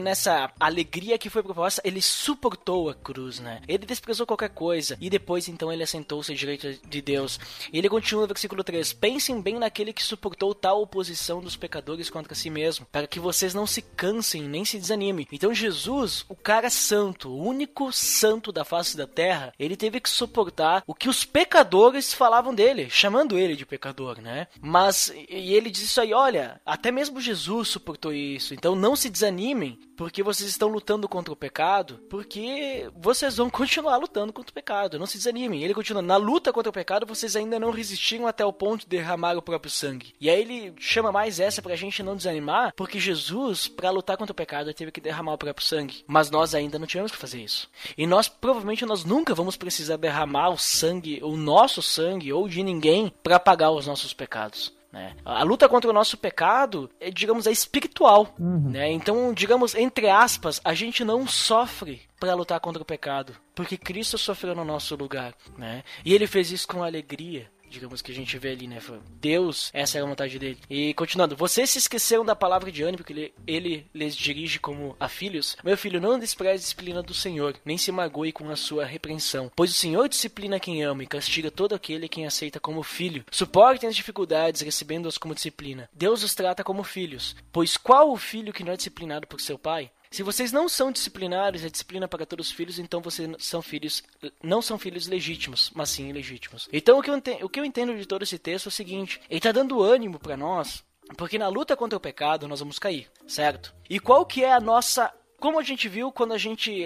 nessa 0.04 0.52
alegria 0.60 1.18
que 1.18 1.30
foi 1.30 1.42
proposta, 1.42 1.82
ele 1.86 2.02
suportou 2.02 2.90
a 2.90 2.94
cruz, 2.94 3.40
né? 3.40 3.62
Ele 3.70 3.86
desprezou 3.86 4.28
qualquer 4.28 4.50
coisa 4.50 4.98
e 5.00 5.10
depois 5.10 5.48
então 5.48 5.72
ele 5.72 5.84
assentou-se 5.84 6.34
à 6.34 6.36
de 6.36 7.02
Deus. 7.02 7.40
Ele 7.72 7.90
continua 7.90 8.24
no 8.24 8.28
versículo 8.28 8.64
3: 8.64 8.94
Pensem 8.94 9.42
bem 9.42 9.60
naquele 9.60 9.94
que 9.94 10.04
suportou 10.04 10.54
tal 10.54 10.82
oposição 10.82 11.42
dos 11.42 11.56
pecadores 11.56 12.10
contra 12.10 12.36
si 12.36 12.50
mesmo, 12.50 12.86
para 12.92 13.08
que 13.08 13.20
vocês 13.20 13.54
não 13.54 13.68
se 13.68 13.82
cansem 13.82 14.44
nem 14.44 14.66
se 14.66 14.78
desanimem. 14.78 15.28
Então, 15.32 15.54
Jesus, 15.54 16.26
o 16.28 16.36
cara 16.36 16.70
santo, 16.70 17.30
o 17.30 17.44
único 17.44 17.92
santo 17.92 18.52
da 18.52 18.66
face 18.66 18.96
da 18.96 19.08
terra, 19.08 19.54
ele 19.60 19.76
teve 19.76 20.00
que 20.00 20.10
suportar 20.10 20.84
o 20.86 20.94
que 20.94 21.10
os 21.10 21.26
pecadores 21.26 22.14
falavam 22.14 22.54
dele, 22.54 22.90
chamando 22.90 23.38
ele 23.38 23.56
de 23.56 23.66
pecador, 23.66 24.22
né? 24.22 24.48
Mas, 24.62 25.14
e 25.30 25.54
ele 25.54 25.70
diz 25.70 25.84
isso 25.84 26.02
aí: 26.02 26.14
olha, 26.14 26.60
até 26.66 26.92
mesmo 26.92 27.22
Jesus 27.22 27.70
suportou 27.70 28.14
isso, 28.14 28.54
então 28.54 28.76
não 28.76 28.96
se 28.96 29.10
desanimem, 29.10 29.78
porque 29.96 30.24
vocês 30.24 30.50
estão 30.50 30.70
lutando 30.70 31.10
contra 31.10 31.34
o 31.34 31.38
pecado, 31.38 32.00
porque 32.10 32.90
vocês 32.96 33.38
vão 33.38 33.50
continuar 33.50 33.98
lutando 33.98 34.32
contra 34.32 34.52
o 34.52 34.54
pecado. 34.54 35.00
Não 35.00 35.06
se 35.06 35.18
desanimem. 35.18 35.64
Ele 35.64 35.74
continua: 35.74 36.02
na 36.02 36.18
luta 36.18 36.54
contra 36.54 36.70
o 36.70 36.74
pecado, 36.74 37.06
vocês 37.06 37.36
ainda 37.36 37.49
não 37.58 37.72
resistiram 37.72 38.28
até 38.28 38.46
o 38.46 38.54
ponto 38.54 38.82
de 38.82 38.90
derramar 38.90 39.38
o 39.38 39.42
próprio 39.42 39.72
sangue. 39.72 40.14
E 40.20 40.30
aí 40.30 40.42
ele 40.42 40.74
chama 40.78 41.12
mais 41.12 41.40
essa 41.40 41.62
pra 41.62 41.76
gente 41.76 42.04
não 42.04 42.16
desanimar, 42.16 42.74
porque 42.76 43.00
Jesus, 43.00 43.68
para 43.68 43.90
lutar 43.90 44.18
contra 44.18 44.34
o 44.34 44.36
pecado, 44.36 44.74
teve 44.74 44.92
que 44.92 45.02
derramar 45.02 45.34
o 45.34 45.38
próprio 45.38 45.66
sangue. 45.66 46.04
Mas 46.06 46.30
nós 46.30 46.54
ainda 46.54 46.78
não 46.78 46.86
tivemos 46.86 47.12
que 47.12 47.18
fazer 47.18 47.42
isso. 47.42 47.70
E 47.98 48.06
nós 48.06 48.28
provavelmente 48.28 48.86
nós 48.86 49.06
nunca 49.06 49.34
vamos 49.34 49.56
precisar 49.56 49.98
derramar 49.98 50.50
o 50.50 50.58
sangue, 50.58 51.20
o 51.24 51.38
nosso 51.38 51.82
sangue 51.82 52.34
ou 52.34 52.48
de 52.48 52.62
ninguém 52.62 53.12
para 53.24 53.40
pagar 53.40 53.72
os 53.72 53.88
nossos 53.88 54.14
pecados. 54.14 54.78
Né? 54.92 55.16
A 55.24 55.44
luta 55.44 55.70
contra 55.70 55.90
o 55.90 55.94
nosso 55.94 56.18
pecado, 56.18 56.90
é, 57.00 57.12
digamos, 57.12 57.46
é 57.46 57.52
espiritual. 57.52 58.34
Uhum. 58.40 58.72
Né? 58.72 58.92
Então, 58.92 59.34
digamos, 59.34 59.76
entre 59.76 60.10
aspas, 60.10 60.60
a 60.64 60.74
gente 60.74 61.04
não 61.04 61.28
sofre 61.28 62.02
para 62.20 62.34
lutar 62.34 62.60
contra 62.60 62.82
o 62.82 62.86
pecado, 62.86 63.36
porque 63.54 63.78
Cristo 63.78 64.18
sofreu 64.18 64.56
no 64.56 64.66
nosso 64.66 64.96
lugar. 64.96 65.34
Né? 65.58 65.84
E 66.04 66.14
ele 66.14 66.28
fez 66.28 66.52
isso 66.52 66.68
com 66.68 66.84
alegria 66.84 67.50
digamos 67.70 68.02
que 68.02 68.12
a 68.12 68.16
gente 68.16 68.38
vê 68.38 68.52
ali, 68.52 68.68
né? 68.68 68.80
Deus, 69.20 69.70
essa 69.74 69.98
é 69.98 70.02
a 70.02 70.06
vontade 70.06 70.40
dele. 70.40 70.58
E 70.70 70.94
continuando, 70.94 71.36
vocês 71.36 71.70
se 71.70 71.78
esqueceram 71.78 72.26
da 72.26 72.36
palavra 72.36 72.72
de 72.72 72.84
ânimo 72.84 73.04
que 73.04 73.14
ele, 73.14 73.34
ele 73.46 73.86
lhes 73.94 74.16
dirige 74.16 74.60
como 74.60 74.96
a 75.00 75.08
filhos? 75.08 75.56
Meu 75.64 75.78
filho, 75.78 76.02
não 76.02 76.20
despreze 76.20 76.56
a 76.56 76.58
disciplina 76.58 77.04
do 77.04 77.14
Senhor, 77.14 77.56
nem 77.64 77.78
se 77.78 77.92
magoe 77.92 78.32
com 78.32 78.50
a 78.50 78.56
sua 78.56 78.86
repreensão, 78.86 79.52
pois 79.56 79.72
o 79.72 79.76
Senhor 79.76 80.08
disciplina 80.10 80.60
quem 80.60 80.84
ama 80.84 81.04
e 81.04 81.08
castiga 81.08 81.52
todo 81.52 81.76
aquele 81.76 82.10
quem 82.10 82.26
aceita 82.26 82.60
como 82.60 82.84
filho. 82.84 83.24
Suportem 83.32 83.90
as 83.90 83.96
dificuldades, 83.96 84.62
recebendo-as 84.62 85.18
como 85.18 85.36
disciplina. 85.36 85.90
Deus 85.94 86.24
os 86.24 86.36
trata 86.36 86.64
como 86.64 86.84
filhos, 86.84 87.36
pois 87.52 87.78
qual 87.78 88.12
o 88.12 88.18
filho 88.18 88.54
que 88.54 88.64
não 88.64 88.74
é 88.74 88.78
disciplinado 88.78 89.28
por 89.28 89.40
seu 89.40 89.58
pai? 89.58 89.92
Se 90.12 90.24
vocês 90.24 90.52
não 90.52 90.68
são 90.68 90.92
disciplinados, 90.92 91.64
a 91.64 91.70
disciplina 91.70 92.08
para 92.08 92.26
todos 92.26 92.48
os 92.48 92.52
filhos, 92.52 92.80
então 92.80 93.00
vocês 93.00 93.30
são 93.40 93.62
filhos, 93.62 94.04
não 94.42 94.60
são 94.62 94.80
filhos 94.80 95.08
legítimos, 95.08 95.72
mas 95.76 95.92
sim 95.92 96.10
ilegítimos. 96.10 96.68
Então 96.74 96.98
o 96.98 97.02
que 97.04 97.12
eu 97.12 97.16
entendo, 97.16 97.46
o 97.46 97.50
que 97.50 97.60
eu 97.60 97.66
entendo 97.66 97.96
de 97.96 98.08
todo 98.08 98.24
esse 98.24 98.40
texto 98.40 98.66
é 98.66 98.70
o 98.70 98.72
seguinte: 98.72 99.22
ele 99.30 99.38
está 99.38 99.52
dando 99.52 99.84
ânimo 99.84 100.18
para 100.18 100.36
nós, 100.36 100.84
porque 101.16 101.38
na 101.38 101.48
luta 101.48 101.78
contra 101.78 101.96
o 101.96 102.02
pecado 102.02 102.48
nós 102.48 102.60
vamos 102.60 102.80
cair, 102.80 103.08
certo? 103.28 103.74
E 103.88 104.00
qual 104.00 104.26
que 104.26 104.44
é 104.44 104.52
a 104.52 104.60
nossa 104.60 105.14
Como 105.40 105.58
a 105.58 105.64
gente 105.64 105.88
viu 105.88 106.12
quando 106.12 106.34
a 106.34 106.38
gente 106.38 106.84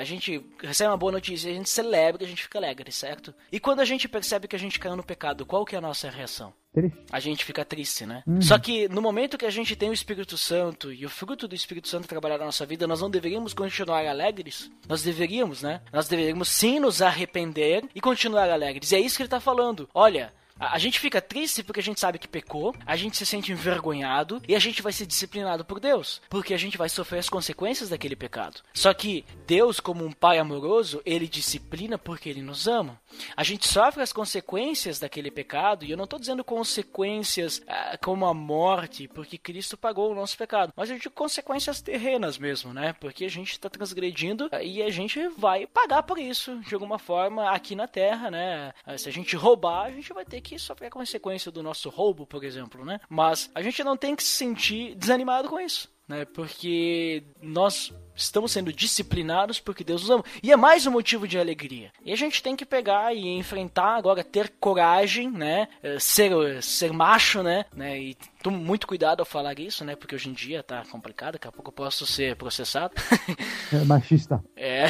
a 0.00 0.04
gente 0.04 0.44
recebe 0.60 0.90
uma 0.90 0.96
boa 0.96 1.12
notícia, 1.12 1.50
a 1.50 1.54
gente 1.54 1.68
celebra, 1.70 2.24
a 2.24 2.28
gente 2.28 2.42
fica 2.42 2.58
alegre, 2.58 2.90
certo? 2.90 3.32
E 3.52 3.60
quando 3.60 3.80
a 3.80 3.84
gente 3.84 4.08
percebe 4.08 4.48
que 4.48 4.56
a 4.56 4.58
gente 4.58 4.80
caiu 4.80 4.96
no 4.96 5.04
pecado, 5.04 5.46
qual 5.46 5.64
que 5.64 5.76
é 5.76 5.78
a 5.78 5.82
nossa 5.82 6.10
reação? 6.10 6.52
Triste. 6.72 6.98
A 7.10 7.18
gente 7.18 7.44
fica 7.44 7.64
triste, 7.64 8.04
né? 8.04 8.22
Uhum. 8.26 8.42
Só 8.42 8.58
que 8.58 8.88
no 8.88 9.00
momento 9.00 9.38
que 9.38 9.46
a 9.46 9.50
gente 9.50 9.74
tem 9.74 9.88
o 9.88 9.92
Espírito 9.92 10.36
Santo 10.36 10.92
e 10.92 11.06
o 11.06 11.08
fruto 11.08 11.48
do 11.48 11.54
Espírito 11.54 11.88
Santo 11.88 12.06
trabalhar 12.06 12.38
na 12.38 12.44
nossa 12.44 12.66
vida, 12.66 12.86
nós 12.86 13.00
não 13.00 13.10
deveríamos 13.10 13.54
continuar 13.54 14.06
alegres? 14.06 14.70
Nós 14.86 15.02
deveríamos, 15.02 15.62
né? 15.62 15.80
Nós 15.92 16.08
deveríamos 16.08 16.48
sim 16.48 16.78
nos 16.78 17.00
arrepender 17.00 17.84
e 17.94 18.00
continuar 18.00 18.50
alegres. 18.50 18.92
E 18.92 18.96
é 18.96 19.00
isso 19.00 19.16
que 19.16 19.22
ele 19.22 19.30
tá 19.30 19.40
falando. 19.40 19.88
Olha, 19.94 20.32
a 20.58 20.78
a 20.78 20.80
gente 20.80 21.00
fica 21.00 21.20
triste 21.20 21.64
porque 21.64 21.80
a 21.80 21.82
gente 21.82 21.98
sabe 21.98 22.20
que 22.20 22.28
pecou, 22.28 22.72
a 22.86 22.94
gente 22.94 23.16
se 23.16 23.26
sente 23.26 23.50
envergonhado 23.50 24.40
e 24.46 24.54
a 24.54 24.60
gente 24.60 24.80
vai 24.80 24.92
ser 24.92 25.06
disciplinado 25.06 25.64
por 25.64 25.80
Deus, 25.80 26.22
porque 26.30 26.54
a 26.54 26.56
gente 26.56 26.78
vai 26.78 26.88
sofrer 26.88 27.18
as 27.18 27.28
consequências 27.28 27.88
daquele 27.88 28.14
pecado. 28.14 28.60
Só 28.72 28.94
que 28.94 29.24
Deus, 29.44 29.80
como 29.80 30.04
um 30.04 30.12
pai 30.12 30.38
amoroso, 30.38 31.02
ele 31.04 31.26
disciplina 31.26 31.98
porque 31.98 32.28
ele 32.28 32.42
nos 32.42 32.68
ama. 32.68 33.00
A 33.36 33.42
gente 33.42 33.66
sofre 33.66 34.04
as 34.04 34.12
consequências 34.12 35.00
daquele 35.00 35.32
pecado, 35.32 35.84
e 35.84 35.90
eu 35.90 35.96
não 35.96 36.04
estou 36.04 36.16
dizendo 36.16 36.44
consequências 36.44 37.60
ah, 37.66 37.98
como 38.00 38.24
a 38.24 38.32
morte, 38.32 39.08
porque 39.08 39.36
Cristo 39.36 39.76
pagou 39.76 40.12
o 40.12 40.14
nosso 40.14 40.38
pecado, 40.38 40.72
mas 40.76 40.90
eu 40.90 40.96
digo 40.96 41.10
consequências 41.10 41.80
terrenas 41.80 42.38
mesmo, 42.38 42.72
né? 42.72 42.94
Porque 43.00 43.24
a 43.24 43.30
gente 43.30 43.50
está 43.50 43.68
transgredindo 43.68 44.48
ah, 44.52 44.62
e 44.62 44.80
a 44.80 44.90
gente 44.90 45.26
vai 45.36 45.66
pagar 45.66 46.04
por 46.04 46.20
isso 46.20 46.60
de 46.60 46.72
alguma 46.74 47.00
forma 47.00 47.50
aqui 47.50 47.74
na 47.74 47.88
Terra, 47.88 48.30
né? 48.30 48.72
Ah, 48.86 48.96
Se 48.96 49.08
a 49.08 49.12
gente 49.12 49.34
roubar, 49.34 49.86
a 49.86 49.90
gente 49.90 50.12
vai 50.12 50.24
ter 50.24 50.40
que 50.40 50.47
sofrer 50.56 50.86
a 50.86 50.90
consequência 50.90 51.50
do 51.50 51.64
nosso 51.64 51.88
roubo, 51.88 52.24
por 52.24 52.44
exemplo, 52.44 52.84
né? 52.84 53.00
Mas 53.08 53.50
a 53.52 53.60
gente 53.60 53.82
não 53.82 53.96
tem 53.96 54.14
que 54.14 54.22
se 54.22 54.36
sentir 54.36 54.94
desanimado 54.94 55.48
com 55.48 55.58
isso 55.58 55.88
né? 56.08 56.24
Porque 56.24 57.22
nós 57.42 57.92
estamos 58.16 58.50
sendo 58.50 58.72
disciplinados 58.72 59.60
porque 59.60 59.84
Deus 59.84 60.02
nos 60.02 60.10
ama. 60.10 60.24
E 60.42 60.50
é 60.50 60.56
mais 60.56 60.86
um 60.86 60.90
motivo 60.90 61.28
de 61.28 61.38
alegria. 61.38 61.92
E 62.04 62.12
a 62.12 62.16
gente 62.16 62.42
tem 62.42 62.56
que 62.56 62.66
pegar 62.66 63.14
e 63.14 63.28
enfrentar 63.28 63.96
agora, 63.96 64.24
ter 64.24 64.52
coragem, 64.58 65.30
né? 65.30 65.68
Eh, 65.82 65.98
Ser, 66.00 66.62
ser 66.62 66.92
macho, 66.92 67.42
né? 67.42 67.66
né? 67.74 68.00
E 68.00 68.16
tomo 68.42 68.56
muito 68.58 68.86
cuidado 68.86 69.20
ao 69.20 69.26
falar 69.26 69.58
isso, 69.60 69.84
né? 69.84 69.94
Porque 69.94 70.14
hoje 70.14 70.28
em 70.30 70.32
dia 70.32 70.62
tá 70.62 70.82
complicado, 70.90 71.34
daqui 71.34 71.46
a 71.46 71.52
pouco 71.52 71.68
eu 71.68 71.74
posso 71.74 72.06
ser 72.06 72.34
processado. 72.36 72.94
É 73.70 73.84
machista. 73.84 74.42
É, 74.56 74.86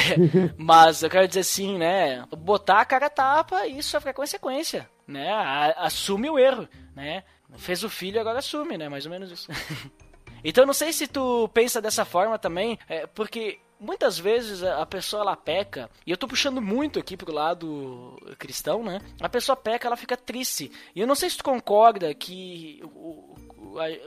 mas 0.57 1.03
eu 1.03 1.11
quero 1.11 1.27
dizer 1.27 1.41
assim, 1.41 1.77
né? 1.77 2.25
Botar 2.39 2.81
a 2.81 2.85
cara 2.85 3.11
tapa 3.11 3.67
e 3.67 3.83
sofrer 3.83 4.15
consequência, 4.15 4.89
né? 5.05 5.29
Assume 5.77 6.31
o 6.31 6.39
erro, 6.39 6.69
né? 6.95 7.25
Fez 7.57 7.83
o 7.83 7.91
filho, 7.91 8.21
agora 8.21 8.39
assume, 8.39 8.79
né? 8.79 8.89
Mais 8.89 9.05
ou 9.05 9.11
menos 9.11 9.33
isso. 9.33 9.51
então 10.45 10.67
não 10.67 10.75
sei 10.75 10.93
se 10.93 11.07
tu 11.07 11.49
pensa 11.53 11.81
dessa 11.81 12.05
forma 12.05 12.39
também, 12.39 12.79
é, 12.89 13.07
porque 13.07 13.59
muitas 13.81 14.19
vezes 14.19 14.63
a 14.63 14.85
pessoa 14.85 15.23
ela 15.23 15.37
peca, 15.37 15.89
e 16.07 16.11
eu 16.11 16.17
tô 16.17 16.27
puxando 16.27 16.61
muito 16.61 16.99
aqui 16.99 17.17
pro 17.17 17.33
lado 17.33 18.17
cristão, 18.39 18.83
né? 18.83 19.01
A 19.21 19.29
pessoa 19.29 19.57
peca, 19.57 19.87
ela 19.87 19.97
fica 19.97 20.17
triste. 20.17 20.71
E 20.95 21.01
eu 21.01 21.07
não 21.07 21.15
sei 21.15 21.31
se 21.31 21.39
tu 21.39 21.45
concorda 21.45 22.13
que 22.15 22.81
o, 22.85 23.37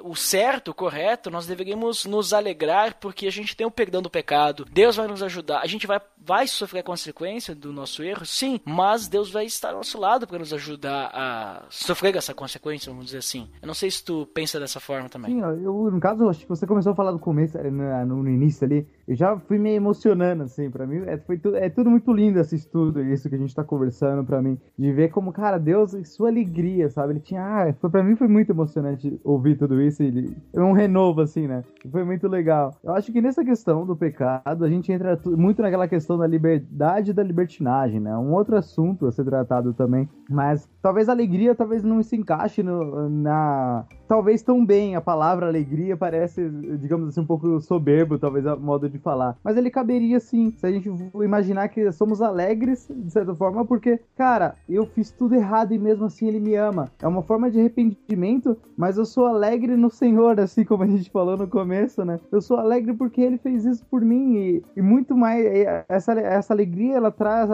o- 0.04 0.16
certo, 0.16 0.70
o 0.72 0.74
correto, 0.74 1.30
nós 1.30 1.46
deveríamos 1.48 2.06
nos 2.06 2.34
alegrar 2.34 2.96
porque 3.00 3.28
a 3.28 3.32
gente 3.32 3.56
tem 3.56 3.66
o 3.68 3.72
perdão 3.72 4.02
do 4.02 4.10
pecado. 4.10 4.66
Deus 4.72 4.96
vai 4.96 5.08
nos 5.08 5.22
ajudar. 5.24 5.60
A 5.62 5.68
gente 5.68 5.86
vai, 5.88 6.00
vai 6.18 6.48
sofrer 6.48 6.80
a 6.80 6.84
consequência 6.84 7.54
do 7.56 7.72
nosso 7.74 8.04
erro, 8.04 8.26
sim, 8.26 8.60
mas 8.66 9.08
Deus 9.08 9.30
vai 9.32 9.46
estar 9.46 9.70
ao 9.70 9.78
nosso 9.78 10.00
lado 10.00 10.26
para 10.28 10.40
nos 10.40 10.54
ajudar 10.54 11.12
a 11.14 11.64
sofrer 11.70 12.16
essa 12.16 12.34
consequência, 12.34 12.90
vamos 12.92 13.06
dizer 13.06 13.20
assim. 13.20 13.50
Eu 13.62 13.68
não 13.68 13.74
sei 13.74 13.90
se 13.92 14.04
tu 14.04 14.28
pensa 14.34 14.60
dessa 14.60 14.80
forma 14.80 15.10
também. 15.10 15.32
Sim, 15.36 15.42
eu, 15.42 15.90
no 15.92 16.00
caso, 16.00 16.28
acho 16.30 16.40
que 16.42 16.50
você 16.50 16.66
começou 16.68 16.92
a 16.94 16.96
falar 16.96 17.12
do 17.12 17.20
começo, 17.20 17.58
no, 17.58 18.24
no 18.24 18.30
início 18.30 18.66
ali, 18.66 18.88
eu 19.08 19.16
já 19.16 19.38
fui 19.38 19.58
meio 19.58 19.76
emocionando, 19.78 20.44
assim, 20.44 20.70
pra 20.70 20.86
mim, 20.88 21.04
é, 21.06 21.18
foi 21.18 21.38
tu- 21.38 21.56
é 21.56 21.70
tudo 21.70 21.90
muito 21.90 22.12
lindo 22.14 22.40
esse 22.40 22.56
estudo, 22.56 23.02
isso 23.04 23.30
que 23.30 23.36
a 23.36 23.38
gente 23.38 23.56
tá 23.56 23.64
conversando 23.64 24.24
pra 24.24 24.42
mim, 24.42 24.58
de 24.78 24.92
ver 24.92 25.10
como, 25.10 25.32
cara, 25.32 25.58
Deus 25.58 25.94
e 25.94 26.04
sua 26.06 26.30
alegria, 26.30 26.90
sabe, 26.90 27.14
ele 27.14 27.20
tinha, 27.20 27.42
ah, 27.42 27.74
foi, 27.80 27.90
pra 27.90 28.04
mim 28.04 28.16
foi 28.16 28.28
muito 28.28 28.52
emocionante 28.52 29.20
ouvir 29.24 29.58
tudo 29.58 29.82
isso, 29.82 30.02
ele, 30.04 30.36
é 30.54 30.62
um 30.62 30.74
renovo, 30.74 31.22
assim, 31.22 31.48
né, 31.48 31.64
foi 31.92 32.04
muito 32.04 32.28
legal. 32.28 32.76
Eu 32.84 32.94
acho 32.94 33.12
que 33.12 33.22
nessa 33.22 33.44
questão 33.44 33.86
do 33.86 33.96
pecado, 33.96 34.64
a 34.66 34.70
gente 34.70 34.92
entra 34.92 35.20
muito 35.26 35.62
naquela 35.62 35.88
questão 35.88 36.18
da 36.18 36.28
liberdade 36.28 37.12
e 37.12 37.14
da 37.14 37.24
libertinagem, 37.24 38.00
né, 38.00 38.16
um 38.18 38.34
outro 38.34 38.56
assunto 38.56 39.06
a 39.08 39.12
ser 39.12 39.26
tratado 39.26 39.74
também, 39.74 40.08
mas 40.30 40.68
talvez 40.82 41.10
a 41.10 41.12
alegria 41.12 41.56
talvez 41.56 41.84
não 41.84 42.02
se 42.04 42.16
encaixe 42.16 42.64
no- 42.64 43.10
na 43.10 43.86
talvez 44.08 44.42
tão 44.42 44.66
bem 44.66 44.96
a 44.96 45.02
palavra 45.02 45.48
alegria 45.48 45.96
parece, 45.96 46.50
digamos 46.80 47.08
assim, 47.10 47.22
um 47.22 47.26
pouco 47.26 47.60
soberbo, 47.62 48.20
talvez 48.20 48.46
a 48.46 48.56
modo 48.56 48.90
de 48.92 49.00
falar. 49.00 49.38
Mas 49.44 49.58
ele 49.58 49.70
caberia 49.70 50.20
sim, 50.20 50.54
se 50.58 50.66
a 50.66 50.72
gente 50.72 50.90
imaginar 51.16 51.70
que 51.70 51.92
somos 51.92 52.22
alegres, 52.22 52.88
de 52.90 53.12
certa 53.12 53.34
forma, 53.34 53.66
porque, 53.66 54.00
cara, 54.16 54.56
eu 54.70 54.86
fiz 54.86 55.12
tudo 55.12 55.36
errado 55.36 55.74
e 55.74 55.80
mesmo 55.80 56.06
assim 56.06 56.28
ele 56.28 56.40
me 56.40 56.56
ama. 56.56 56.92
É 57.02 57.08
uma 57.08 57.24
forma 57.24 57.50
de 57.50 57.60
arrependimento, 57.60 58.58
mas 58.78 58.98
eu 58.98 59.06
sou 59.06 59.26
alegre 59.26 59.76
no 59.76 59.90
Senhor, 59.90 60.40
assim 60.40 60.64
como 60.64 60.84
a 60.84 60.88
gente 60.88 61.10
falou 61.10 61.38
no 61.38 61.48
começo, 61.48 62.04
né? 62.06 62.20
Eu 62.32 62.42
sou 62.42 62.58
alegre 62.58 62.94
porque 62.94 63.22
ele 63.22 63.38
fez 63.38 63.66
isso 63.66 63.86
por 63.86 64.02
mim 64.02 64.36
e, 64.36 64.64
e 64.76 64.82
muito 64.82 65.16
mais. 65.16 65.46
Essa, 65.88 66.14
essa 66.14 66.54
alegria, 66.54 66.98
ela 66.98 67.12
traz 67.12 67.50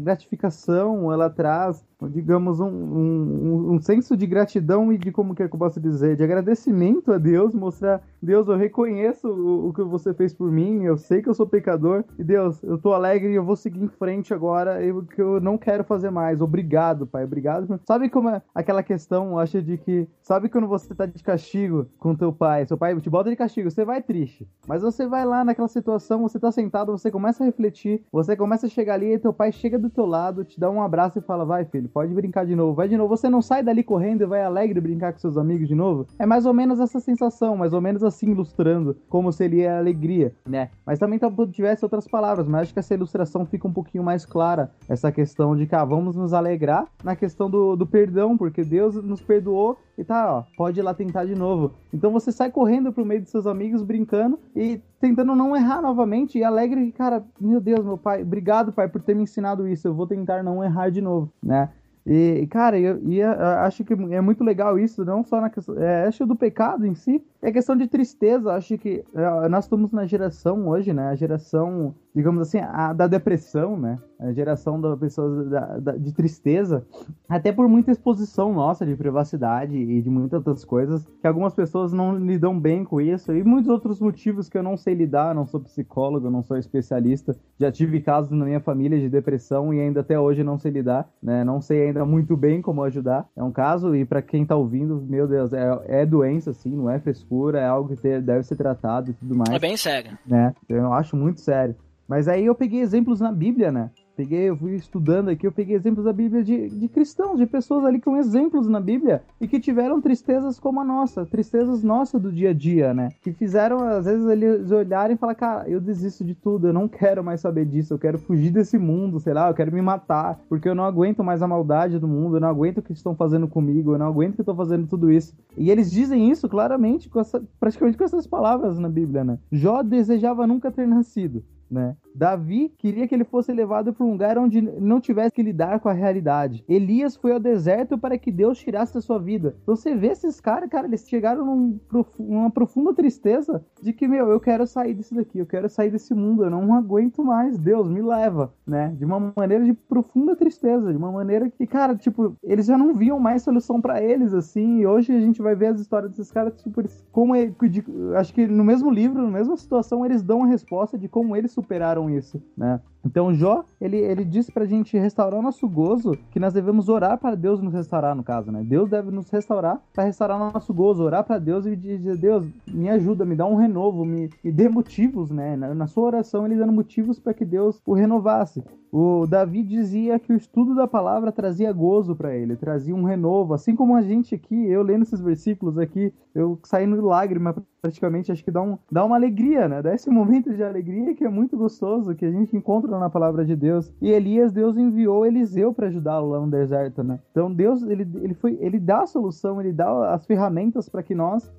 gratificação, 0.00 1.12
ela 1.12 1.28
traz 1.28 1.84
digamos, 2.08 2.60
um, 2.60 2.68
um, 2.68 3.72
um 3.74 3.80
senso 3.80 4.16
de 4.16 4.26
gratidão 4.26 4.92
e 4.92 4.98
de 4.98 5.12
como 5.12 5.34
que 5.34 5.42
eu 5.42 5.48
posso 5.50 5.80
dizer, 5.80 6.16
de 6.16 6.24
agradecimento 6.24 7.12
a 7.12 7.18
Deus, 7.18 7.54
mostrar, 7.54 8.00
Deus, 8.22 8.48
eu 8.48 8.56
reconheço 8.56 9.28
o, 9.28 9.68
o 9.68 9.72
que 9.72 9.82
você 9.82 10.12
fez 10.12 10.32
por 10.34 10.50
mim, 10.50 10.84
eu 10.84 10.96
sei 10.96 11.22
que 11.22 11.28
eu 11.28 11.34
sou 11.34 11.46
pecador, 11.46 12.04
e 12.18 12.24
Deus, 12.24 12.62
eu 12.62 12.78
tô 12.78 12.92
alegre 12.92 13.32
e 13.32 13.36
eu 13.36 13.44
vou 13.44 13.56
seguir 13.56 13.82
em 13.82 13.88
frente 13.88 14.34
agora, 14.34 14.82
eu, 14.82 15.02
que 15.02 15.20
eu 15.20 15.40
não 15.40 15.56
quero 15.56 15.84
fazer 15.84 16.10
mais, 16.10 16.40
obrigado, 16.40 17.06
Pai, 17.06 17.24
obrigado. 17.24 17.80
Sabe 17.84 18.08
como 18.08 18.28
é 18.28 18.42
aquela 18.54 18.82
questão, 18.82 19.30
eu 19.32 19.38
acho, 19.38 19.62
de 19.62 19.76
que, 19.78 20.08
sabe 20.22 20.48
quando 20.48 20.66
você 20.66 20.94
tá 20.94 21.06
de 21.06 21.22
castigo 21.22 21.86
com 21.98 22.14
teu 22.14 22.32
pai, 22.32 22.66
seu 22.66 22.78
pai 22.78 22.98
te 23.00 23.10
bota 23.10 23.30
de 23.30 23.36
castigo, 23.36 23.70
você 23.70 23.84
vai 23.84 24.02
triste, 24.02 24.46
mas 24.66 24.82
você 24.82 25.06
vai 25.06 25.24
lá 25.24 25.44
naquela 25.44 25.68
situação, 25.68 26.22
você 26.22 26.38
tá 26.38 26.50
sentado, 26.52 26.92
você 26.92 27.10
começa 27.10 27.42
a 27.42 27.46
refletir, 27.46 28.02
você 28.12 28.36
começa 28.36 28.66
a 28.66 28.70
chegar 28.70 28.94
ali 28.94 29.12
e 29.12 29.18
teu 29.18 29.32
pai 29.32 29.52
chega 29.52 29.78
do 29.78 29.90
teu 29.90 30.06
lado, 30.06 30.44
te 30.44 30.58
dá 30.58 30.70
um 30.70 30.82
abraço 30.82 31.18
e 31.18 31.22
fala: 31.22 31.44
Vai, 31.44 31.64
filho, 31.64 31.88
pode 31.88 32.12
brincar 32.12 32.46
de 32.46 32.54
novo, 32.54 32.74
vai 32.74 32.88
de 32.88 32.96
novo. 32.96 33.16
Você 33.16 33.28
não 33.28 33.42
sai 33.42 33.62
dali 33.62 33.82
correndo 33.82 34.22
e 34.22 34.26
vai 34.26 34.42
alegre 34.42 34.80
brincar 34.80 35.12
com 35.12 35.18
seus 35.18 35.36
amigos 35.36 35.68
de 35.68 35.74
novo? 35.74 36.06
É 36.18 36.26
mais 36.26 36.46
ou 36.46 36.54
menos 36.54 36.80
essa 36.80 37.00
sensação, 37.00 37.56
mais 37.56 37.72
ou 37.72 37.80
menos 37.80 38.02
assim 38.10 38.30
ilustrando 38.30 38.96
como 39.08 39.32
seria 39.32 39.74
a 39.74 39.78
alegria, 39.78 40.34
né? 40.46 40.70
Mas 40.84 40.98
também 40.98 41.18
tivesse 41.50 41.84
outras 41.84 42.06
palavras, 42.06 42.46
mas 42.46 42.62
acho 42.62 42.72
que 42.72 42.78
essa 42.78 42.94
ilustração 42.94 43.46
fica 43.46 43.66
um 43.66 43.72
pouquinho 43.72 44.04
mais 44.04 44.26
clara. 44.26 44.70
Essa 44.88 45.10
questão 45.10 45.56
de 45.56 45.66
que 45.66 45.74
ah, 45.74 45.84
vamos 45.84 46.16
nos 46.16 46.32
alegrar 46.32 46.86
na 47.02 47.16
questão 47.16 47.48
do, 47.48 47.76
do 47.76 47.86
perdão, 47.86 48.36
porque 48.36 48.62
Deus 48.62 48.96
nos 48.96 49.20
perdoou 49.20 49.78
e 49.96 50.04
tá, 50.04 50.32
ó, 50.32 50.44
pode 50.56 50.80
ir 50.80 50.82
lá 50.82 50.94
tentar 50.94 51.24
de 51.24 51.34
novo. 51.34 51.72
Então 51.92 52.10
você 52.10 52.32
sai 52.32 52.50
correndo 52.50 52.92
pro 52.92 53.04
meio 53.04 53.22
dos 53.22 53.30
seus 53.30 53.46
amigos, 53.46 53.82
brincando 53.82 54.38
e 54.54 54.80
tentando 55.00 55.34
não 55.34 55.56
errar 55.56 55.80
novamente 55.80 56.38
e 56.38 56.44
alegre, 56.44 56.92
cara, 56.92 57.24
meu 57.40 57.60
Deus, 57.60 57.84
meu 57.84 57.98
pai, 57.98 58.22
obrigado, 58.22 58.72
pai, 58.72 58.88
por 58.88 59.02
ter 59.02 59.14
me 59.14 59.22
ensinado 59.22 59.66
isso. 59.68 59.88
Eu 59.88 59.94
vou 59.94 60.06
tentar 60.06 60.42
não 60.42 60.62
errar 60.64 60.90
de 60.90 61.00
novo, 61.00 61.32
né? 61.42 61.70
E, 62.06 62.46
cara, 62.50 62.78
eu, 62.78 62.98
e 63.04 63.18
eu 63.18 63.30
acho 63.30 63.84
que 63.84 63.92
é 63.92 64.20
muito 64.20 64.42
legal 64.42 64.78
isso, 64.78 65.04
não 65.04 65.22
só 65.22 65.40
na 65.40 65.50
questão. 65.50 65.78
É, 65.78 66.06
acho 66.06 66.26
do 66.26 66.34
pecado 66.34 66.86
em 66.86 66.94
si, 66.94 67.22
é 67.42 67.50
questão 67.52 67.76
de 67.76 67.86
tristeza. 67.86 68.52
Acho 68.52 68.76
que 68.78 69.04
é, 69.14 69.48
nós 69.48 69.64
estamos 69.64 69.92
na 69.92 70.06
geração 70.06 70.68
hoje, 70.68 70.92
né? 70.92 71.08
A 71.08 71.14
geração, 71.14 71.94
digamos 72.14 72.42
assim, 72.42 72.58
a, 72.58 72.92
da 72.92 73.06
depressão, 73.06 73.78
né? 73.78 73.98
A 74.18 74.32
geração 74.32 74.78
da 74.80 74.94
pessoa 74.96 75.44
da, 75.44 75.78
da- 75.78 75.96
de 75.96 76.12
tristeza, 76.12 76.84
até 77.28 77.50
por 77.52 77.66
muita 77.68 77.90
exposição 77.90 78.52
nossa 78.52 78.84
de 78.84 78.94
privacidade 78.94 79.76
e 79.76 80.02
de 80.02 80.10
muitas 80.10 80.38
outras 80.38 80.64
coisas, 80.64 81.06
que 81.20 81.26
algumas 81.26 81.54
pessoas 81.54 81.92
não 81.92 82.18
lidam 82.18 82.58
bem 82.58 82.84
com 82.84 83.00
isso, 83.00 83.32
e 83.32 83.42
muitos 83.42 83.70
outros 83.70 83.98
motivos 84.00 84.48
que 84.48 84.58
eu 84.58 84.62
não 84.62 84.76
sei 84.76 84.92
lidar, 84.94 85.34
não 85.34 85.46
sou 85.46 85.60
psicólogo, 85.60 86.30
não 86.30 86.42
sou 86.42 86.58
especialista. 86.58 87.34
Já 87.58 87.72
tive 87.72 88.00
casos 88.00 88.30
na 88.30 88.44
minha 88.44 88.60
família 88.60 88.98
de 88.98 89.08
depressão 89.08 89.72
e 89.72 89.80
ainda 89.80 90.00
até 90.00 90.18
hoje 90.20 90.44
não 90.44 90.58
sei 90.58 90.70
lidar, 90.70 91.08
né? 91.22 91.42
Não 91.44 91.60
sei 91.60 91.86
ainda 91.86 92.04
muito 92.04 92.36
bem 92.36 92.60
como 92.60 92.82
ajudar. 92.82 93.26
É 93.34 93.42
um 93.42 93.50
caso, 93.52 93.94
e 93.94 94.04
para 94.04 94.20
quem 94.20 94.44
tá 94.44 94.54
ouvindo, 94.56 95.00
meu 95.08 95.26
Deus, 95.26 95.52
é, 95.54 95.80
é 95.86 96.04
doença, 96.06 96.52
sim, 96.52 96.76
não 96.76 96.90
é 96.90 96.98
frescura, 96.98 97.29
é 97.54 97.64
algo 97.66 97.96
que 97.96 98.20
deve 98.20 98.42
ser 98.42 98.56
tratado 98.56 99.10
e 99.10 99.14
tudo 99.14 99.36
mais 99.36 99.50
É 99.50 99.58
bem 99.58 99.76
sério. 99.76 100.18
né? 100.26 100.54
Eu 100.68 100.92
acho 100.92 101.16
muito 101.16 101.40
sério. 101.40 101.76
Mas 102.08 102.26
aí 102.26 102.44
eu 102.44 102.54
peguei 102.56 102.80
exemplos 102.80 103.20
na 103.20 103.30
Bíblia, 103.30 103.70
né? 103.70 103.90
Peguei, 104.20 104.50
eu 104.50 104.56
fui 104.56 104.74
estudando 104.74 105.30
aqui, 105.30 105.46
eu 105.46 105.52
peguei 105.52 105.74
exemplos 105.74 106.04
da 106.04 106.12
Bíblia 106.12 106.44
de, 106.44 106.68
de 106.68 106.88
cristãos, 106.88 107.38
de 107.38 107.46
pessoas 107.46 107.86
ali 107.86 107.98
com 107.98 108.18
exemplos 108.18 108.68
na 108.68 108.78
Bíblia 108.78 109.22
e 109.40 109.48
que 109.48 109.58
tiveram 109.58 109.98
tristezas 109.98 110.60
como 110.60 110.78
a 110.78 110.84
nossa, 110.84 111.24
tristezas 111.24 111.82
nossas 111.82 112.20
do 112.20 112.30
dia 112.30 112.50
a 112.50 112.52
dia, 112.52 112.92
né? 112.92 113.08
Que 113.22 113.32
fizeram, 113.32 113.78
às 113.78 114.04
vezes, 114.04 114.26
eles 114.26 114.70
olharem 114.70 115.14
e 115.14 115.18
falar, 115.18 115.34
cara, 115.34 115.66
eu 115.70 115.80
desisto 115.80 116.22
de 116.22 116.34
tudo, 116.34 116.66
eu 116.66 116.72
não 116.74 116.86
quero 116.86 117.24
mais 117.24 117.40
saber 117.40 117.64
disso, 117.64 117.94
eu 117.94 117.98
quero 117.98 118.18
fugir 118.18 118.50
desse 118.50 118.76
mundo, 118.76 119.18
sei 119.18 119.32
lá, 119.32 119.48
eu 119.48 119.54
quero 119.54 119.72
me 119.72 119.80
matar, 119.80 120.38
porque 120.50 120.68
eu 120.68 120.74
não 120.74 120.84
aguento 120.84 121.24
mais 121.24 121.40
a 121.40 121.48
maldade 121.48 121.98
do 121.98 122.06
mundo, 122.06 122.36
eu 122.36 122.40
não 122.40 122.48
aguento 122.48 122.76
o 122.76 122.82
que 122.82 122.92
estão 122.92 123.16
fazendo 123.16 123.48
comigo, 123.48 123.94
eu 123.94 123.98
não 123.98 124.06
aguento 124.06 124.34
que 124.34 124.42
estou 124.42 124.54
fazendo 124.54 124.86
tudo 124.86 125.10
isso. 125.10 125.34
E 125.56 125.70
eles 125.70 125.90
dizem 125.90 126.30
isso 126.30 126.46
claramente, 126.46 127.08
com 127.08 127.20
essa, 127.20 127.42
praticamente 127.58 127.96
com 127.96 128.04
essas 128.04 128.26
palavras 128.26 128.78
na 128.78 128.90
Bíblia, 128.90 129.24
né? 129.24 129.38
Jó 129.50 129.82
desejava 129.82 130.46
nunca 130.46 130.70
ter 130.70 130.86
nascido 130.86 131.42
né? 131.70 131.96
Davi 132.14 132.72
queria 132.76 133.06
que 133.06 133.14
ele 133.14 133.24
fosse 133.24 133.52
levado 133.52 133.92
para 133.92 134.04
um 134.04 134.12
lugar 134.12 134.36
onde 134.36 134.60
não 134.60 135.00
tivesse 135.00 135.32
que 135.32 135.42
lidar 135.42 135.80
com 135.80 135.88
a 135.88 135.92
realidade. 135.92 136.64
Elias 136.68 137.16
foi 137.16 137.32
ao 137.32 137.38
deserto 137.38 137.96
para 137.96 138.18
que 138.18 138.32
Deus 138.32 138.58
tirasse 138.58 138.98
a 138.98 139.00
sua 139.00 139.18
vida. 139.18 139.56
Então 139.62 139.76
você 139.76 139.94
vê 139.94 140.08
esses 140.08 140.40
caras, 140.40 140.68
cara, 140.68 140.86
eles 140.86 141.08
chegaram 141.08 141.44
num, 141.44 141.80
numa 142.18 142.50
profunda 142.50 142.92
tristeza 142.92 143.64
de 143.80 143.92
que, 143.92 144.08
meu, 144.08 144.28
eu 144.28 144.40
quero 144.40 144.66
sair 144.66 144.94
disso 144.94 145.14
daqui, 145.14 145.38
eu 145.38 145.46
quero 145.46 145.68
sair 145.68 145.90
desse 145.90 146.12
mundo, 146.14 146.44
eu 146.44 146.50
não 146.50 146.74
aguento 146.74 147.24
mais, 147.24 147.58
Deus 147.58 147.88
me 147.88 148.02
leva, 148.02 148.52
né? 148.66 148.94
De 148.98 149.04
uma 149.04 149.32
maneira 149.36 149.64
de 149.64 149.72
profunda 149.72 150.34
tristeza, 150.34 150.90
de 150.90 150.96
uma 150.96 151.12
maneira 151.12 151.48
que, 151.48 151.66
cara, 151.66 151.94
tipo, 151.94 152.36
eles 152.42 152.66
já 152.66 152.76
não 152.76 152.94
viam 152.94 153.18
mais 153.18 153.42
solução 153.42 153.80
para 153.80 154.02
eles, 154.02 154.34
assim, 154.34 154.80
e 154.80 154.86
hoje 154.86 155.14
a 155.14 155.20
gente 155.20 155.40
vai 155.40 155.54
ver 155.54 155.68
as 155.68 155.80
histórias 155.80 156.10
desses 156.10 156.32
caras, 156.32 156.60
tipo, 156.60 156.82
como, 157.12 157.34
de, 157.68 157.84
acho 158.16 158.34
que 158.34 158.46
no 158.46 158.64
mesmo 158.64 158.90
livro, 158.90 159.22
na 159.22 159.30
mesma 159.30 159.56
situação, 159.56 160.04
eles 160.04 160.22
dão 160.22 160.44
a 160.44 160.46
resposta 160.46 160.98
de 160.98 161.08
como 161.08 161.36
eles 161.36 161.52
superaram 161.60 162.08
isso, 162.10 162.42
né? 162.56 162.80
Então 163.04 163.32
Jó, 163.34 163.64
ele, 163.80 163.96
ele 163.96 164.24
diz 164.24 164.50
pra 164.50 164.66
gente 164.66 164.96
restaurar 164.98 165.40
o 165.40 165.42
nosso 165.42 165.68
gozo, 165.68 166.16
que 166.30 166.38
nós 166.38 166.52
devemos 166.52 166.88
orar 166.88 167.18
para 167.18 167.34
Deus 167.34 167.60
nos 167.60 167.72
restaurar, 167.72 168.14
no 168.14 168.22
caso, 168.22 168.52
né? 168.52 168.62
Deus 168.62 168.90
deve 168.90 169.10
nos 169.10 169.30
restaurar 169.30 169.80
para 169.92 170.04
restaurar 170.04 170.36
o 170.36 170.52
nosso 170.52 170.72
gozo, 170.74 171.02
orar 171.02 171.24
para 171.24 171.38
Deus 171.38 171.64
e 171.66 171.74
dizer, 171.74 172.16
Deus, 172.16 172.46
me 172.68 172.90
ajuda, 172.90 173.24
me 173.24 173.34
dá 173.34 173.46
um 173.46 173.56
renovo, 173.56 174.04
me, 174.04 174.28
me 174.44 174.52
dê 174.52 174.68
motivos, 174.68 175.30
né? 175.30 175.56
Na, 175.56 175.74
na 175.74 175.86
sua 175.86 176.04
oração, 176.04 176.44
ele 176.44 176.56
dando 176.56 176.72
motivos 176.72 177.18
para 177.18 177.32
que 177.32 177.44
Deus 177.44 177.80
o 177.86 177.94
renovasse. 177.94 178.62
O 178.92 179.24
Davi 179.24 179.62
dizia 179.62 180.18
que 180.18 180.32
o 180.32 180.36
estudo 180.36 180.74
da 180.74 180.86
palavra 180.86 181.30
trazia 181.30 181.72
gozo 181.72 182.16
para 182.16 182.34
ele, 182.34 182.56
trazia 182.56 182.94
um 182.94 183.04
renovo, 183.04 183.54
assim 183.54 183.76
como 183.76 183.94
a 183.94 184.02
gente 184.02 184.34
aqui, 184.34 184.66
eu 184.66 184.82
lendo 184.82 185.02
esses 185.02 185.20
versículos 185.20 185.78
aqui, 185.78 186.12
eu 186.34 186.58
saindo 186.64 187.00
lágrima 187.00 187.54
praticamente, 187.80 188.30
acho 188.30 188.44
que 188.44 188.50
dá, 188.50 188.60
um, 188.60 188.76
dá 188.90 189.04
uma 189.04 189.16
alegria, 189.16 189.68
né? 189.68 189.80
Dá 189.80 189.94
esse 189.94 190.10
momento 190.10 190.52
de 190.52 190.62
alegria 190.62 191.14
que 191.14 191.24
é 191.24 191.28
muito 191.28 191.56
gostoso, 191.56 192.14
que 192.14 192.24
a 192.24 192.30
gente 192.30 192.56
encontra 192.56 192.89
na 192.98 193.10
palavra 193.10 193.44
de 193.44 193.54
Deus. 193.54 193.92
E 194.00 194.10
Elias, 194.10 194.52
Deus 194.52 194.76
enviou 194.76 195.26
Eliseu 195.26 195.72
para 195.72 195.86
ajudá-lo 195.86 196.30
lá 196.30 196.40
no 196.40 196.50
deserto, 196.50 197.02
né? 197.02 197.18
Então 197.30 197.52
Deus, 197.52 197.82
ele, 197.82 198.08
ele, 198.22 198.34
foi, 198.34 198.58
ele 198.60 198.78
dá 198.78 199.02
a 199.02 199.06
solução, 199.06 199.60
ele 199.60 199.72
dá 199.72 200.14
as 200.14 200.26
ferramentas 200.26 200.88
para 200.88 201.02
que 201.02 201.14
nós 201.14 201.50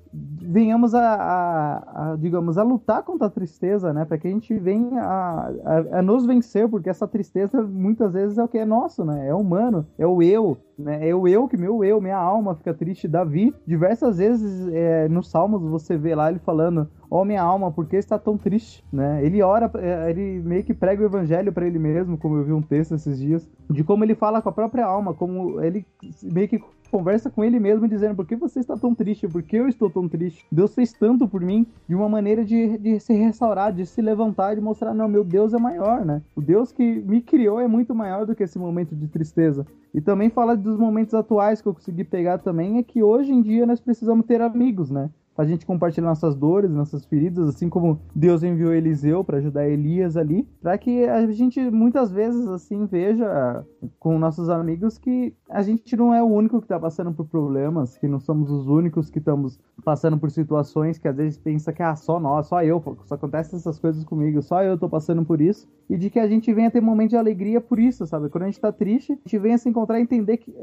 venhamos 0.44 0.94
a, 0.94 1.14
a, 1.14 2.12
a, 2.12 2.16
digamos, 2.16 2.58
a 2.58 2.62
lutar 2.62 3.02
contra 3.02 3.26
a 3.26 3.30
tristeza, 3.30 3.92
né? 3.92 4.04
Para 4.04 4.18
que 4.18 4.28
a 4.28 4.30
gente 4.30 4.52
venha 4.58 5.00
a, 5.00 5.48
a, 5.48 5.98
a, 5.98 6.02
nos 6.02 6.26
vencer, 6.26 6.68
porque 6.68 6.90
essa 6.90 7.06
tristeza 7.06 7.62
muitas 7.62 8.12
vezes 8.12 8.38
é 8.38 8.42
o 8.42 8.48
que 8.48 8.58
é 8.58 8.64
nosso, 8.64 9.04
né? 9.04 9.28
É 9.28 9.34
humano, 9.34 9.86
é 9.98 10.06
o 10.06 10.22
eu, 10.22 10.56
né? 10.78 11.08
É 11.08 11.14
o 11.14 11.28
eu 11.28 11.48
que 11.48 11.56
meu 11.56 11.84
eu, 11.84 12.00
minha 12.00 12.16
alma 12.16 12.54
fica 12.54 12.74
triste. 12.74 13.06
Davi, 13.06 13.54
diversas 13.66 14.18
vezes 14.18 14.68
é, 14.72 15.08
nos 15.08 15.30
Salmos 15.30 15.62
você 15.62 15.96
vê 15.96 16.14
lá 16.14 16.30
ele 16.30 16.40
falando: 16.40 16.88
Ó 17.10 17.20
oh, 17.20 17.24
minha 17.24 17.42
alma, 17.42 17.70
por 17.70 17.86
que 17.86 17.96
está 17.96 18.18
tão 18.18 18.36
triste? 18.36 18.84
Né? 18.92 19.24
Ele 19.24 19.42
ora, 19.42 19.70
é, 19.76 20.10
ele 20.10 20.40
meio 20.42 20.64
que 20.64 20.74
prega 20.74 21.02
o 21.02 21.06
evangelho 21.06 21.52
para 21.52 21.66
ele 21.66 21.78
mesmo, 21.78 22.18
como 22.18 22.36
eu 22.38 22.44
vi 22.44 22.52
um 22.52 22.62
texto 22.62 22.94
esses 22.94 23.18
dias, 23.18 23.48
de 23.70 23.84
como 23.84 24.04
ele 24.04 24.14
fala 24.14 24.42
com 24.42 24.48
a 24.48 24.52
própria 24.52 24.86
alma, 24.86 25.14
como 25.14 25.60
ele 25.60 25.86
meio 26.22 26.48
que 26.48 26.62
conversa 26.92 27.30
com 27.30 27.42
ele 27.42 27.58
mesmo 27.58 27.88
dizendo 27.88 28.14
por 28.14 28.26
que 28.26 28.36
você 28.36 28.60
está 28.60 28.76
tão 28.76 28.94
triste, 28.94 29.26
por 29.26 29.42
que 29.42 29.56
eu 29.56 29.66
estou 29.66 29.88
tão 29.88 30.06
triste. 30.06 30.46
Deus 30.52 30.74
fez 30.74 30.92
tanto 30.92 31.26
por 31.26 31.40
mim 31.40 31.66
de 31.88 31.94
uma 31.94 32.06
maneira 32.06 32.44
de, 32.44 32.76
de 32.76 33.00
se 33.00 33.14
restaurar, 33.14 33.72
de 33.72 33.86
se 33.86 34.02
levantar, 34.02 34.54
de 34.54 34.60
mostrar, 34.60 34.92
não, 34.92 35.08
meu 35.08 35.24
Deus 35.24 35.54
é 35.54 35.58
maior, 35.58 36.04
né? 36.04 36.20
O 36.36 36.42
Deus 36.42 36.70
que 36.70 36.84
me 37.00 37.22
criou 37.22 37.58
é 37.58 37.66
muito 37.66 37.94
maior 37.94 38.26
do 38.26 38.34
que 38.34 38.42
esse 38.42 38.58
momento 38.58 38.94
de 38.94 39.08
tristeza. 39.08 39.66
E 39.94 40.00
também 40.02 40.28
fala 40.28 40.54
dos 40.54 40.78
momentos 40.78 41.14
atuais 41.14 41.62
que 41.62 41.68
eu 41.68 41.74
consegui 41.74 42.04
pegar 42.04 42.38
também, 42.38 42.76
é 42.76 42.82
que 42.82 43.02
hoje 43.02 43.32
em 43.32 43.40
dia 43.40 43.64
nós 43.64 43.80
precisamos 43.80 44.26
ter 44.26 44.42
amigos, 44.42 44.90
né? 44.90 45.08
A 45.36 45.44
gente 45.44 45.64
compartilhar 45.64 46.08
nossas 46.08 46.34
dores, 46.34 46.70
nossas 46.70 47.04
feridas, 47.04 47.48
assim 47.48 47.68
como 47.68 48.00
Deus 48.14 48.42
enviou 48.42 48.72
Eliseu 48.72 49.24
para 49.24 49.38
ajudar 49.38 49.68
Elias 49.68 50.16
ali, 50.16 50.46
para 50.60 50.76
que 50.76 51.04
a 51.04 51.26
gente 51.30 51.60
muitas 51.70 52.10
vezes 52.10 52.46
assim 52.48 52.86
veja 52.86 53.64
com 53.98 54.18
nossos 54.18 54.48
amigos 54.48 54.98
que 54.98 55.34
a 55.48 55.62
gente 55.62 55.96
não 55.96 56.14
é 56.14 56.22
o 56.22 56.26
único 56.26 56.58
que 56.58 56.64
está 56.64 56.78
passando 56.78 57.12
por 57.12 57.26
problemas, 57.26 57.96
que 57.96 58.06
não 58.06 58.20
somos 58.20 58.50
os 58.50 58.66
únicos 58.66 59.10
que 59.10 59.18
estamos 59.18 59.58
passando 59.84 60.18
por 60.18 60.30
situações 60.30 60.98
que 60.98 61.08
às 61.08 61.16
vezes 61.16 61.38
pensa 61.38 61.72
que 61.72 61.82
ah, 61.82 61.96
só 61.96 62.20
nós, 62.20 62.46
só 62.46 62.62
eu, 62.62 62.82
só 63.04 63.14
acontecem 63.14 63.58
essas 63.58 63.78
coisas 63.78 64.04
comigo, 64.04 64.42
só 64.42 64.62
eu 64.62 64.78
tô 64.78 64.88
passando 64.88 65.24
por 65.24 65.40
isso, 65.40 65.68
e 65.88 65.96
de 65.96 66.10
que 66.10 66.18
a 66.18 66.28
gente 66.28 66.52
venha 66.52 66.70
ter 66.70 66.80
momentos 66.80 67.10
de 67.10 67.16
alegria 67.16 67.60
por 67.60 67.78
isso, 67.78 68.06
sabe? 68.06 68.28
Quando 68.28 68.44
a 68.44 68.46
gente 68.46 68.60
tá 68.60 68.72
triste, 68.72 69.12
a 69.12 69.14
gente 69.14 69.38
venha 69.38 69.58
se 69.58 69.68
encontrar 69.68 69.98
e 69.98 70.02
entender 70.02 70.36
que 70.36 70.54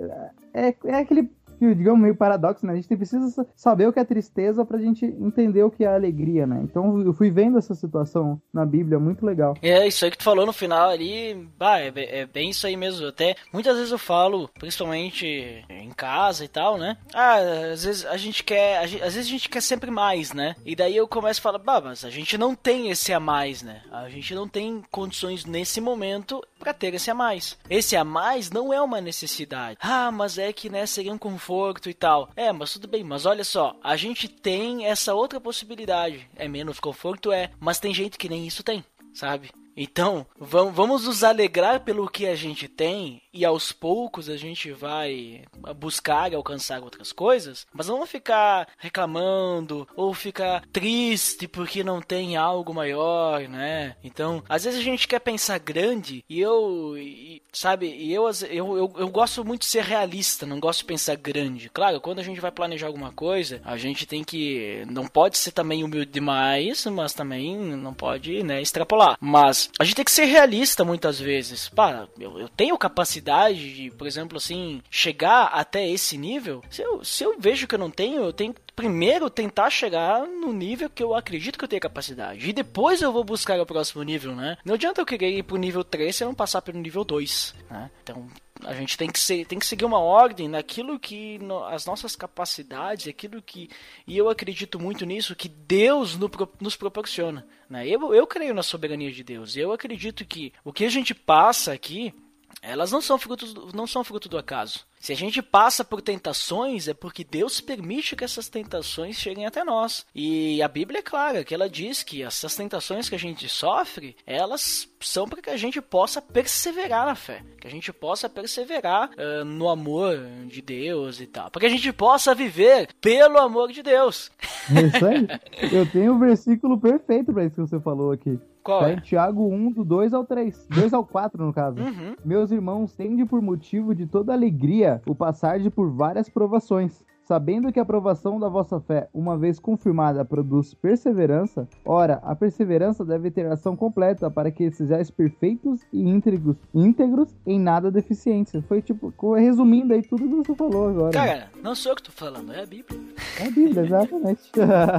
é, 0.53 0.75
é 0.85 0.95
aquele 0.95 1.23
que, 1.23 1.33
digamos, 1.59 2.01
meio 2.01 2.15
paradoxo, 2.15 2.65
né? 2.65 2.73
A 2.73 2.75
gente 2.75 2.95
precisa 2.95 3.45
saber 3.55 3.87
o 3.87 3.93
que 3.93 3.99
é 3.99 4.03
tristeza 4.03 4.65
pra 4.65 4.77
gente 4.77 5.05
entender 5.05 5.63
o 5.63 5.71
que 5.71 5.83
é 5.83 5.93
alegria, 5.93 6.45
né? 6.45 6.61
Então 6.63 7.01
eu 7.01 7.13
fui 7.13 7.29
vendo 7.29 7.57
essa 7.57 7.75
situação 7.75 8.41
na 8.53 8.65
Bíblia, 8.65 8.99
muito 8.99 9.25
legal. 9.25 9.55
É, 9.61 9.87
isso 9.87 10.05
aí 10.05 10.11
que 10.11 10.17
tu 10.17 10.23
falou 10.23 10.45
no 10.45 10.53
final 10.53 10.89
ali, 10.89 11.47
bah, 11.57 11.79
é, 11.79 11.91
é 11.95 12.25
bem 12.25 12.49
isso 12.49 12.65
aí 12.67 12.75
mesmo. 12.75 13.07
Até 13.07 13.35
muitas 13.53 13.75
vezes 13.75 13.91
eu 13.91 13.97
falo, 13.97 14.49
principalmente 14.59 15.65
em 15.69 15.91
casa 15.91 16.43
e 16.43 16.47
tal, 16.47 16.77
né? 16.77 16.97
Ah, 17.13 17.37
às 17.73 17.83
vezes 17.83 18.05
a 18.05 18.17
gente 18.17 18.43
quer, 18.43 18.83
às 18.83 18.91
vezes 19.13 19.27
a 19.27 19.29
gente 19.29 19.49
quer 19.49 19.61
sempre 19.61 19.91
mais, 19.91 20.33
né? 20.33 20.55
E 20.65 20.75
daí 20.75 20.95
eu 20.95 21.07
começo 21.07 21.39
a 21.39 21.43
falar, 21.43 21.59
bah, 21.59 21.81
mas 21.81 22.05
a 22.05 22.09
gente 22.09 22.37
não 22.37 22.55
tem 22.55 22.89
esse 22.89 23.13
a 23.13 23.19
mais, 23.19 23.61
né? 23.63 23.81
A 23.91 24.09
gente 24.09 24.33
não 24.33 24.47
tem 24.47 24.81
condições 24.91 25.45
nesse 25.45 25.81
momento 25.81 26.41
para 26.59 26.73
ter 26.73 26.93
esse 26.93 27.09
a 27.09 27.15
mais. 27.15 27.57
Esse 27.69 27.95
a 27.95 28.03
mais 28.03 28.51
não 28.51 28.73
é 28.73 28.81
uma 28.81 28.99
necessidade. 28.99 29.77
Ah, 29.81 30.11
mas 30.11 30.37
é 30.37 30.51
que, 30.51 30.69
né, 30.69 30.85
seria 30.85 31.13
um 31.13 31.17
conforto 31.17 31.89
e 31.89 31.93
tal. 31.93 32.29
É, 32.35 32.51
mas 32.51 32.73
tudo 32.73 32.87
bem, 32.87 33.03
mas 33.03 33.25
olha 33.25 33.43
só, 33.43 33.75
a 33.81 33.95
gente 33.95 34.27
tem 34.27 34.85
essa 34.85 35.13
outra 35.13 35.39
possibilidade. 35.39 36.29
É 36.35 36.47
menos 36.47 36.79
conforto, 36.79 37.31
é, 37.31 37.49
mas 37.59 37.79
tem 37.79 37.93
gente 37.93 38.17
que 38.17 38.29
nem 38.29 38.45
isso 38.45 38.61
tem, 38.61 38.83
sabe? 39.13 39.49
Então, 39.81 40.25
vamos 40.37 41.05
nos 41.05 41.23
alegrar 41.23 41.79
pelo 41.85 42.09
que 42.09 42.27
a 42.27 42.35
gente 42.35 42.67
tem 42.67 43.21
e 43.33 43.45
aos 43.45 43.71
poucos 43.71 44.29
a 44.29 44.37
gente 44.37 44.71
vai 44.71 45.43
buscar 45.77 46.31
e 46.31 46.35
alcançar 46.35 46.81
outras 46.81 47.11
coisas, 47.11 47.65
mas 47.73 47.87
não 47.87 48.05
ficar 48.05 48.67
reclamando 48.77 49.87
ou 49.95 50.13
ficar 50.13 50.63
triste 50.71 51.47
porque 51.47 51.83
não 51.83 52.01
tem 52.01 52.35
algo 52.35 52.73
maior, 52.73 53.41
né? 53.47 53.95
Então, 54.03 54.43
às 54.49 54.63
vezes 54.63 54.79
a 54.79 54.83
gente 54.83 55.07
quer 55.07 55.19
pensar 55.19 55.59
grande 55.59 56.23
e 56.29 56.39
eu, 56.39 56.97
e, 56.97 57.41
sabe, 57.51 57.87
e 57.87 58.13
eu, 58.13 58.29
eu, 58.49 58.77
eu, 58.77 58.93
eu 58.97 59.09
gosto 59.09 59.45
muito 59.45 59.61
de 59.61 59.67
ser 59.67 59.83
realista, 59.83 60.45
não 60.45 60.59
gosto 60.59 60.79
de 60.79 60.85
pensar 60.85 61.15
grande. 61.15 61.69
Claro, 61.69 62.01
quando 62.01 62.19
a 62.19 62.23
gente 62.23 62.41
vai 62.41 62.51
planejar 62.51 62.87
alguma 62.87 63.11
coisa, 63.11 63.61
a 63.63 63.77
gente 63.77 64.05
tem 64.05 64.23
que. 64.23 64.83
Não 64.89 65.07
pode 65.07 65.37
ser 65.37 65.51
também 65.51 65.83
humilde 65.83 66.11
demais, 66.11 66.85
mas 66.85 67.13
também 67.13 67.57
não 67.57 67.93
pode, 67.93 68.43
né, 68.43 68.61
extrapolar. 68.61 69.17
Mas 69.19 69.69
a 69.79 69.83
gente 69.83 69.95
tem 69.95 70.05
que 70.05 70.11
ser 70.11 70.25
realista 70.25 70.83
muitas 70.83 71.19
vezes. 71.19 71.69
Pá, 71.69 72.07
eu, 72.19 72.39
eu 72.39 72.49
tenho 72.49 72.77
capacidade 72.77 73.18
de, 73.57 73.91
por 73.91 74.07
exemplo, 74.07 74.37
assim, 74.37 74.81
chegar 74.89 75.45
até 75.45 75.87
esse 75.87 76.17
nível. 76.17 76.63
Se 76.69 76.81
eu, 76.81 77.03
se 77.03 77.23
eu 77.23 77.39
vejo 77.39 77.67
que 77.67 77.75
eu 77.75 77.79
não 77.79 77.91
tenho, 77.91 78.23
eu 78.23 78.33
tenho 78.33 78.55
primeiro 78.75 79.29
tentar 79.29 79.69
chegar 79.69 80.25
no 80.25 80.53
nível 80.53 80.89
que 80.89 81.03
eu 81.03 81.13
acredito 81.13 81.57
que 81.57 81.63
eu 81.65 81.67
tenho 81.67 81.81
capacidade. 81.81 82.49
E 82.49 82.53
depois 82.53 83.01
eu 83.01 83.11
vou 83.11 83.23
buscar 83.23 83.59
o 83.59 83.65
próximo 83.65 84.03
nível, 84.03 84.35
né? 84.35 84.57
Não 84.63 84.75
adianta 84.75 85.01
eu 85.01 85.05
querer 85.05 85.31
ir 85.31 85.43
pro 85.43 85.57
nível 85.57 85.83
3 85.83 86.15
se 86.15 86.23
eu 86.23 86.27
não 86.27 86.35
passar 86.35 86.61
pelo 86.61 86.79
nível 86.79 87.03
2, 87.03 87.55
né? 87.69 87.91
Então, 88.01 88.27
a 88.63 88.73
gente 88.73 88.97
tem 88.97 89.09
que, 89.09 89.19
ser, 89.19 89.45
tem 89.45 89.57
que 89.57 89.65
seguir 89.65 89.85
uma 89.85 89.99
ordem 89.99 90.47
naquilo 90.47 90.99
que 90.99 91.39
no, 91.39 91.63
as 91.65 91.85
nossas 91.85 92.15
capacidades, 92.15 93.07
aquilo 93.07 93.41
que 93.41 93.69
e 94.05 94.17
eu 94.17 94.29
acredito 94.29 94.79
muito 94.79 95.05
nisso 95.05 95.35
que 95.35 95.47
Deus 95.47 96.17
no, 96.17 96.29
nos 96.59 96.75
proporciona. 96.75 97.45
Né? 97.69 97.87
Eu, 97.87 98.13
eu 98.13 98.27
creio 98.27 98.53
na 98.53 98.63
soberania 98.63 99.11
de 99.11 99.23
Deus. 99.23 99.55
Eu 99.55 99.71
acredito 99.71 100.25
que 100.25 100.51
o 100.63 100.73
que 100.73 100.85
a 100.85 100.89
gente 100.89 101.13
passa 101.13 101.71
aqui, 101.71 102.13
elas 102.61 102.91
não 102.91 103.01
são 103.01 103.17
frutos, 103.17 103.53
não 103.73 103.87
são 103.87 104.03
fruto 104.03 104.29
do 104.29 104.37
acaso. 104.37 104.87
Se 104.99 105.13
a 105.13 105.15
gente 105.15 105.41
passa 105.41 105.83
por 105.83 106.01
tentações, 106.01 106.89
é 106.89 106.93
porque 106.93 107.23
Deus 107.23 107.61
permite 107.61 108.17
que 108.17 108.23
essas 108.23 108.49
tentações 108.49 109.15
cheguem 109.15 109.45
até 109.45 109.63
nós. 109.63 110.05
E 110.13 110.61
a 110.61 110.67
Bíblia 110.67 110.99
é 110.99 111.01
clara 111.01 111.43
que 111.43 111.53
ela 111.53 111.69
diz 111.69 112.03
que 112.03 112.21
essas 112.21 112.53
tentações 112.55 113.07
que 113.07 113.15
a 113.15 113.19
gente 113.19 113.47
sofre, 113.47 114.15
elas 114.25 114.89
são 114.99 115.27
para 115.27 115.41
que 115.41 115.49
a 115.49 115.55
gente 115.55 115.81
possa 115.81 116.21
perseverar 116.21 117.05
na 117.05 117.15
fé, 117.15 117.41
que 117.61 117.67
a 117.67 117.71
gente 117.71 117.93
possa 117.93 118.27
perseverar 118.27 119.09
uh, 119.11 119.45
no 119.45 119.69
amor 119.69 120.19
de 120.47 120.61
Deus 120.61 121.21
e 121.21 121.27
tal, 121.27 121.49
para 121.49 121.61
que 121.61 121.67
a 121.67 121.69
gente 121.69 121.93
possa 121.93 122.35
viver 122.35 122.89
pelo 122.99 123.37
amor 123.37 123.71
de 123.71 123.81
Deus. 123.81 124.29
É 124.75 124.81
isso 124.81 125.05
aí. 125.05 125.27
Eu 125.71 125.85
tenho 125.89 126.11
o 126.11 126.15
um 126.15 126.19
versículo 126.19 126.77
perfeito 126.77 127.31
para 127.31 127.45
isso 127.45 127.55
que 127.55 127.61
você 127.61 127.79
falou 127.79 128.11
aqui. 128.11 128.37
Qual 128.69 128.81
Tá 128.81 128.89
é? 128.89 128.93
em 128.93 128.99
Tiago 128.99 129.47
1, 129.47 129.71
do 129.71 129.83
2 129.83 130.13
ao 130.13 130.23
3. 130.23 130.67
2 130.69 130.93
ao 130.93 131.03
4, 131.03 131.43
no 131.43 131.51
caso. 131.51 131.79
Uhum. 131.81 132.15
Meus 132.23 132.51
irmãos, 132.51 132.93
tende 132.93 133.25
por 133.25 133.41
motivo 133.41 133.95
de 133.95 134.05
toda 134.05 134.31
alegria 134.31 135.01
o 135.07 135.15
passar 135.15 135.59
de 135.59 135.69
por 135.69 135.89
várias 135.89 136.29
provações. 136.29 137.03
Sabendo 137.23 137.71
que 137.71 137.77
a 137.79 137.83
aprovação 137.83 138.39
da 138.39 138.49
vossa 138.49 138.79
fé, 138.79 139.07
uma 139.13 139.37
vez 139.37 139.59
confirmada, 139.59 140.25
produz 140.25 140.73
perseverança, 140.73 141.67
ora, 141.85 142.19
a 142.23 142.35
perseverança 142.35 143.05
deve 143.05 143.29
ter 143.29 143.45
ação 143.45 143.75
completa 143.75 144.31
para 144.31 144.49
que 144.49 144.71
sejais 144.71 145.11
perfeitos 145.11 145.81
e 145.93 146.01
íntegros, 146.09 146.57
íntegros 146.73 147.29
em 147.45 147.59
nada 147.59 147.91
deficiência. 147.91 148.63
Foi 148.67 148.81
tipo, 148.81 149.13
resumindo 149.33 149.93
aí 149.93 150.01
tudo 150.01 150.27
que 150.27 150.35
você 150.47 150.55
falou 150.55 150.89
agora. 150.89 151.11
Cara, 151.11 151.47
não 151.63 151.75
sou 151.75 151.91
eu 151.91 151.95
que 151.97 152.03
tô 152.03 152.11
falando, 152.11 152.51
é 152.51 152.63
a 152.63 152.65
Bíblia. 152.65 152.99
É 153.39 153.47
a 153.47 153.51
Bíblia, 153.51 153.83
exatamente. 153.83 154.51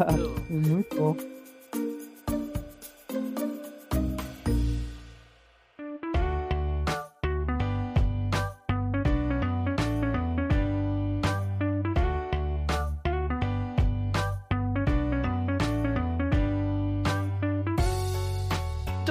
Muito 0.48 0.96
bom. 0.96 1.16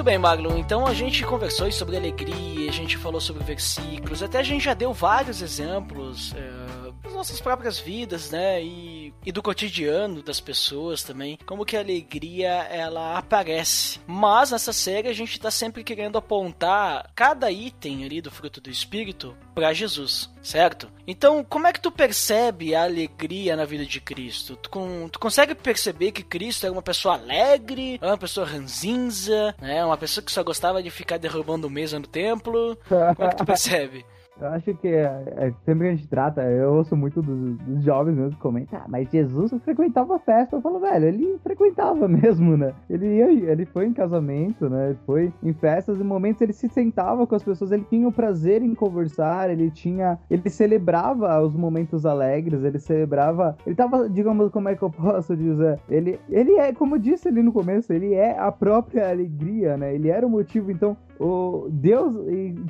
Muito 0.00 0.08
bem, 0.08 0.16
Magno. 0.16 0.56
Então 0.56 0.86
a 0.86 0.94
gente 0.94 1.22
conversou 1.26 1.70
sobre 1.70 1.94
alegria, 1.94 2.70
a 2.70 2.72
gente 2.72 2.96
falou 2.96 3.20
sobre 3.20 3.44
versículos, 3.44 4.22
até 4.22 4.38
a 4.38 4.42
gente 4.42 4.64
já 4.64 4.72
deu 4.72 4.94
vários 4.94 5.42
exemplos 5.42 6.32
das 6.32 6.79
nossas 7.20 7.40
próprias 7.40 7.78
vidas, 7.78 8.30
né? 8.30 8.62
E, 8.62 9.12
e 9.26 9.30
do 9.30 9.42
cotidiano 9.42 10.22
das 10.22 10.40
pessoas 10.40 11.02
também, 11.02 11.38
como 11.44 11.66
que 11.66 11.76
a 11.76 11.80
alegria 11.80 12.48
ela 12.70 13.18
aparece. 13.18 14.00
Mas 14.06 14.50
nessa 14.52 14.72
série 14.72 15.08
a 15.08 15.12
gente 15.12 15.38
tá 15.38 15.50
sempre 15.50 15.84
querendo 15.84 16.16
apontar 16.16 17.10
cada 17.14 17.50
item 17.50 18.04
ali 18.04 18.22
do 18.22 18.30
fruto 18.30 18.58
do 18.60 18.70
espírito 18.70 19.36
para 19.54 19.72
Jesus, 19.74 20.30
certo? 20.42 20.90
Então, 21.06 21.44
como 21.44 21.66
é 21.66 21.72
que 21.74 21.80
tu 21.80 21.90
percebe 21.90 22.74
a 22.74 22.84
alegria 22.84 23.54
na 23.54 23.66
vida 23.66 23.84
de 23.84 24.00
Cristo? 24.00 24.56
Tu, 24.56 24.70
con- 24.70 25.08
tu 25.10 25.18
consegue 25.18 25.54
perceber 25.54 26.12
que 26.12 26.22
Cristo 26.22 26.64
era 26.64 26.72
uma 26.72 26.80
pessoa 26.82 27.14
alegre, 27.16 27.98
é 28.00 28.06
uma 28.06 28.16
pessoa 28.16 28.46
ranzinza, 28.46 29.54
né? 29.60 29.84
Uma 29.84 29.96
pessoa 29.98 30.24
que 30.24 30.32
só 30.32 30.42
gostava 30.42 30.82
de 30.82 30.90
ficar 30.90 31.18
derrubando 31.18 31.68
mesa 31.68 31.98
no 31.98 32.06
templo? 32.06 32.78
Como 32.88 33.28
é 33.28 33.28
que 33.30 33.36
tu 33.36 33.44
percebe? 33.46 34.06
Eu 34.40 34.48
acho 34.48 34.74
que 34.74 34.88
é, 34.88 35.22
é, 35.36 35.52
sempre 35.64 35.86
que 35.86 35.92
a 35.92 35.96
gente 35.96 36.08
trata, 36.08 36.42
eu 36.42 36.74
ouço 36.74 36.96
muito 36.96 37.20
dos, 37.20 37.58
dos 37.58 37.84
jovens 37.84 38.16
mesmo 38.16 38.30
que 38.30 38.38
comentam, 38.38 38.80
ah, 38.80 38.86
mas 38.88 39.10
Jesus 39.10 39.52
frequentava 39.62 40.18
festa. 40.18 40.56
Eu 40.56 40.62
falo, 40.62 40.80
velho, 40.80 41.06
ele 41.06 41.38
frequentava 41.42 42.06
mesmo, 42.08 42.56
né? 42.56 42.72
Ele 42.88 43.06
ia, 43.06 43.52
ele 43.52 43.66
foi 43.66 43.86
em 43.86 43.92
casamento, 43.92 44.68
né? 44.70 44.90
Ele 44.90 44.98
foi 45.04 45.32
em 45.42 45.52
festas 45.52 46.00
e 46.00 46.04
momentos 46.04 46.40
ele 46.40 46.52
se 46.52 46.68
sentava 46.68 47.26
com 47.26 47.34
as 47.34 47.42
pessoas, 47.42 47.70
ele 47.70 47.84
tinha 47.88 48.08
o 48.08 48.12
prazer 48.12 48.62
em 48.62 48.74
conversar, 48.74 49.50
ele 49.50 49.70
tinha. 49.70 50.18
Ele 50.30 50.48
celebrava 50.48 51.40
os 51.42 51.54
momentos 51.54 52.06
alegres, 52.06 52.64
ele 52.64 52.78
celebrava. 52.78 53.56
Ele 53.66 53.74
tava, 53.74 54.08
digamos, 54.08 54.50
como 54.50 54.68
é 54.68 54.74
que 54.74 54.82
eu 54.82 54.90
posso 54.90 55.36
dizer? 55.36 55.78
Ele, 55.88 56.18
ele 56.30 56.52
é, 56.52 56.72
como 56.72 56.96
eu 56.96 56.98
disse 56.98 57.28
ali 57.28 57.42
no 57.42 57.52
começo, 57.52 57.92
ele 57.92 58.14
é 58.14 58.38
a 58.38 58.50
própria 58.50 59.10
alegria, 59.10 59.76
né? 59.76 59.94
Ele 59.94 60.08
era 60.08 60.26
o 60.26 60.30
motivo, 60.30 60.70
então 60.70 60.96
o 61.20 61.68
Deus 61.70 62.14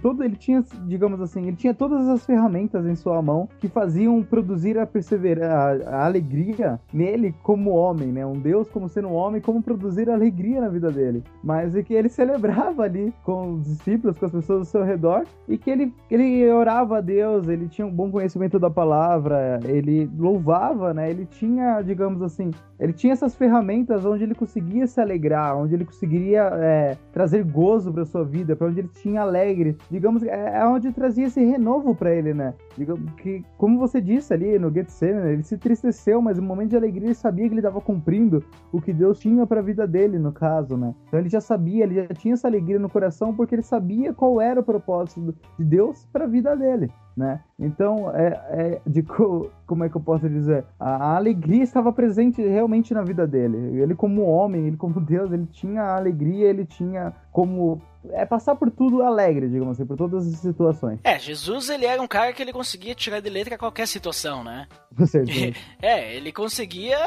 todo 0.03 0.25
ele 0.25 0.35
tinha, 0.35 0.65
digamos 0.87 1.21
assim, 1.21 1.47
ele 1.47 1.57
tinha 1.57 1.73
todas 1.73 2.09
as 2.09 2.27
ferramentas 2.27 2.85
em 2.85 2.97
sua 2.97 3.23
mão 3.23 3.49
que 3.61 3.69
faziam 3.69 4.21
produzir 4.23 4.77
a 4.77 4.85
perseverança, 4.85 5.89
a 5.89 6.05
alegria 6.05 6.81
nele 6.93 7.33
como 7.45 7.71
homem, 7.71 8.09
né? 8.09 8.27
Um 8.27 8.39
Deus 8.39 8.69
como 8.69 8.89
sendo 8.89 9.09
um 9.09 9.15
homem, 9.15 9.41
como 9.41 9.63
produzir 9.63 10.11
alegria 10.11 10.61
na 10.61 10.69
vida 10.69 10.91
dele. 10.91 11.23
Mas 11.45 11.77
é 11.77 11.83
que 11.83 11.95
ele 11.95 12.09
celebrava 12.11 12.83
ali 12.83 13.15
com 13.25 13.55
os 13.55 13.65
discípulos, 13.65 14.19
com 14.19 14.27
as 14.27 14.33
pessoas 14.33 14.59
ao 14.61 14.65
seu 14.65 14.85
redor 14.85 15.25
e 15.49 15.57
que 15.57 15.71
ele 15.71 15.95
ele 16.11 16.51
orava 16.51 16.99
a 16.99 17.01
Deus, 17.01 17.47
ele 17.49 17.69
tinha 17.69 17.87
um 17.87 17.91
bom 17.91 18.11
conhecimento 18.11 18.59
da 18.59 18.69
palavra, 18.71 19.61
ele 19.65 20.11
louvava, 20.19 20.93
né? 20.93 21.09
Ele 21.09 21.25
tinha, 21.25 21.83
digamos 21.83 22.21
assim, 22.21 22.51
ele 22.81 22.95
tinha 22.95 23.13
essas 23.13 23.35
ferramentas 23.35 24.07
onde 24.07 24.25
ele 24.25 24.35
conseguia 24.35 24.87
se 24.87 25.01
alegrar, 25.01 25.57
onde 25.57 25.75
ele 25.75 25.85
conseguiria 25.85 26.43
é, 26.55 26.97
trazer 27.13 27.45
gozo 27.45 27.93
para 27.93 28.07
sua 28.07 28.25
vida, 28.25 28.39
para 28.44 28.66
onde 28.68 28.81
ele 28.81 28.88
tinha 28.88 29.22
alegre. 29.22 29.76
Digamos, 29.90 30.22
é, 30.22 30.59
é 30.59 30.66
onde 30.66 30.92
trazia 30.92 31.26
esse 31.26 31.44
renovo 31.44 31.94
para 31.94 32.14
ele, 32.14 32.35
né? 32.35 32.55
Digamos 32.76 33.11
que, 33.14 33.44
como 33.57 33.79
você 33.79 34.00
disse 34.00 34.33
ali 34.33 34.59
no 34.59 34.72
Getsemane, 34.72 35.33
ele 35.33 35.42
se 35.42 35.55
entristeceu, 35.55 36.20
mas 36.20 36.38
no 36.38 36.44
momento 36.44 36.70
de 36.70 36.76
alegria 36.76 37.09
ele 37.09 37.14
sabia 37.14 37.46
que 37.46 37.53
ele 37.53 37.61
estava 37.61 37.81
cumprindo 37.81 38.42
o 38.72 38.81
que 38.81 38.92
Deus 38.92 39.18
tinha 39.18 39.46
para 39.46 39.61
a 39.61 39.62
vida 39.62 39.87
dele, 39.87 40.18
no 40.18 40.33
caso, 40.33 40.76
né? 40.76 40.94
Então 41.09 41.20
ele 41.20 41.29
já 41.29 41.40
sabia, 41.40 41.85
ele 41.85 41.94
já 41.94 42.07
tinha 42.09 42.35
essa 42.35 42.48
alegria 42.48 42.79
no 42.79 42.88
coração 42.88 43.35
porque 43.35 43.55
ele 43.55 43.62
sabia 43.62 44.12
qual 44.12 44.40
era 44.40 44.61
o 44.61 44.64
propósito 44.64 45.35
de 45.59 45.64
Deus 45.64 46.07
para 46.12 46.24
a 46.24 46.29
vida 46.29 46.57
dele. 46.57 46.90
Né? 47.16 47.40
Então, 47.59 48.11
é, 48.14 48.29
é 48.50 48.81
de 48.87 49.03
co- 49.03 49.50
como 49.66 49.85
é 49.85 49.88
que 49.90 49.96
eu 49.96 50.00
posso 50.00 50.29
dizer? 50.29 50.64
A, 50.79 51.12
a 51.12 51.16
alegria 51.16 51.62
estava 51.62 51.92
presente 51.92 52.40
realmente 52.40 52.94
na 52.94 53.03
vida 53.03 53.26
dele. 53.26 53.79
Ele, 53.79 53.94
como 53.94 54.22
homem, 54.22 54.68
ele, 54.68 54.76
como 54.76 55.00
Deus, 55.00 55.31
ele 55.31 55.46
tinha 55.46 55.83
a 55.83 55.96
alegria, 55.96 56.48
ele 56.48 56.64
tinha 56.64 57.12
como. 57.33 57.83
É 58.13 58.25
passar 58.25 58.57
por 58.57 58.71
tudo 58.71 59.03
alegre, 59.03 59.49
digamos 59.49 59.77
assim, 59.77 59.87
por 59.87 59.97
todas 59.97 60.27
as 60.27 60.41
situações. 60.41 60.99
É, 61.05 61.19
Jesus 61.19 61.69
ele 61.69 61.85
era 61.85 62.01
um 62.01 62.09
cara 62.09 62.33
que 62.33 62.41
ele 62.41 62.53
conseguia 62.53 62.95
tirar 62.95 63.21
de 63.21 63.29
letra 63.29 63.59
qualquer 63.59 63.87
situação, 63.87 64.43
né? 64.43 64.67
Com 64.97 65.07
certeza. 65.07 65.57
É, 65.83 66.15
ele 66.15 66.33
conseguia, 66.33 66.99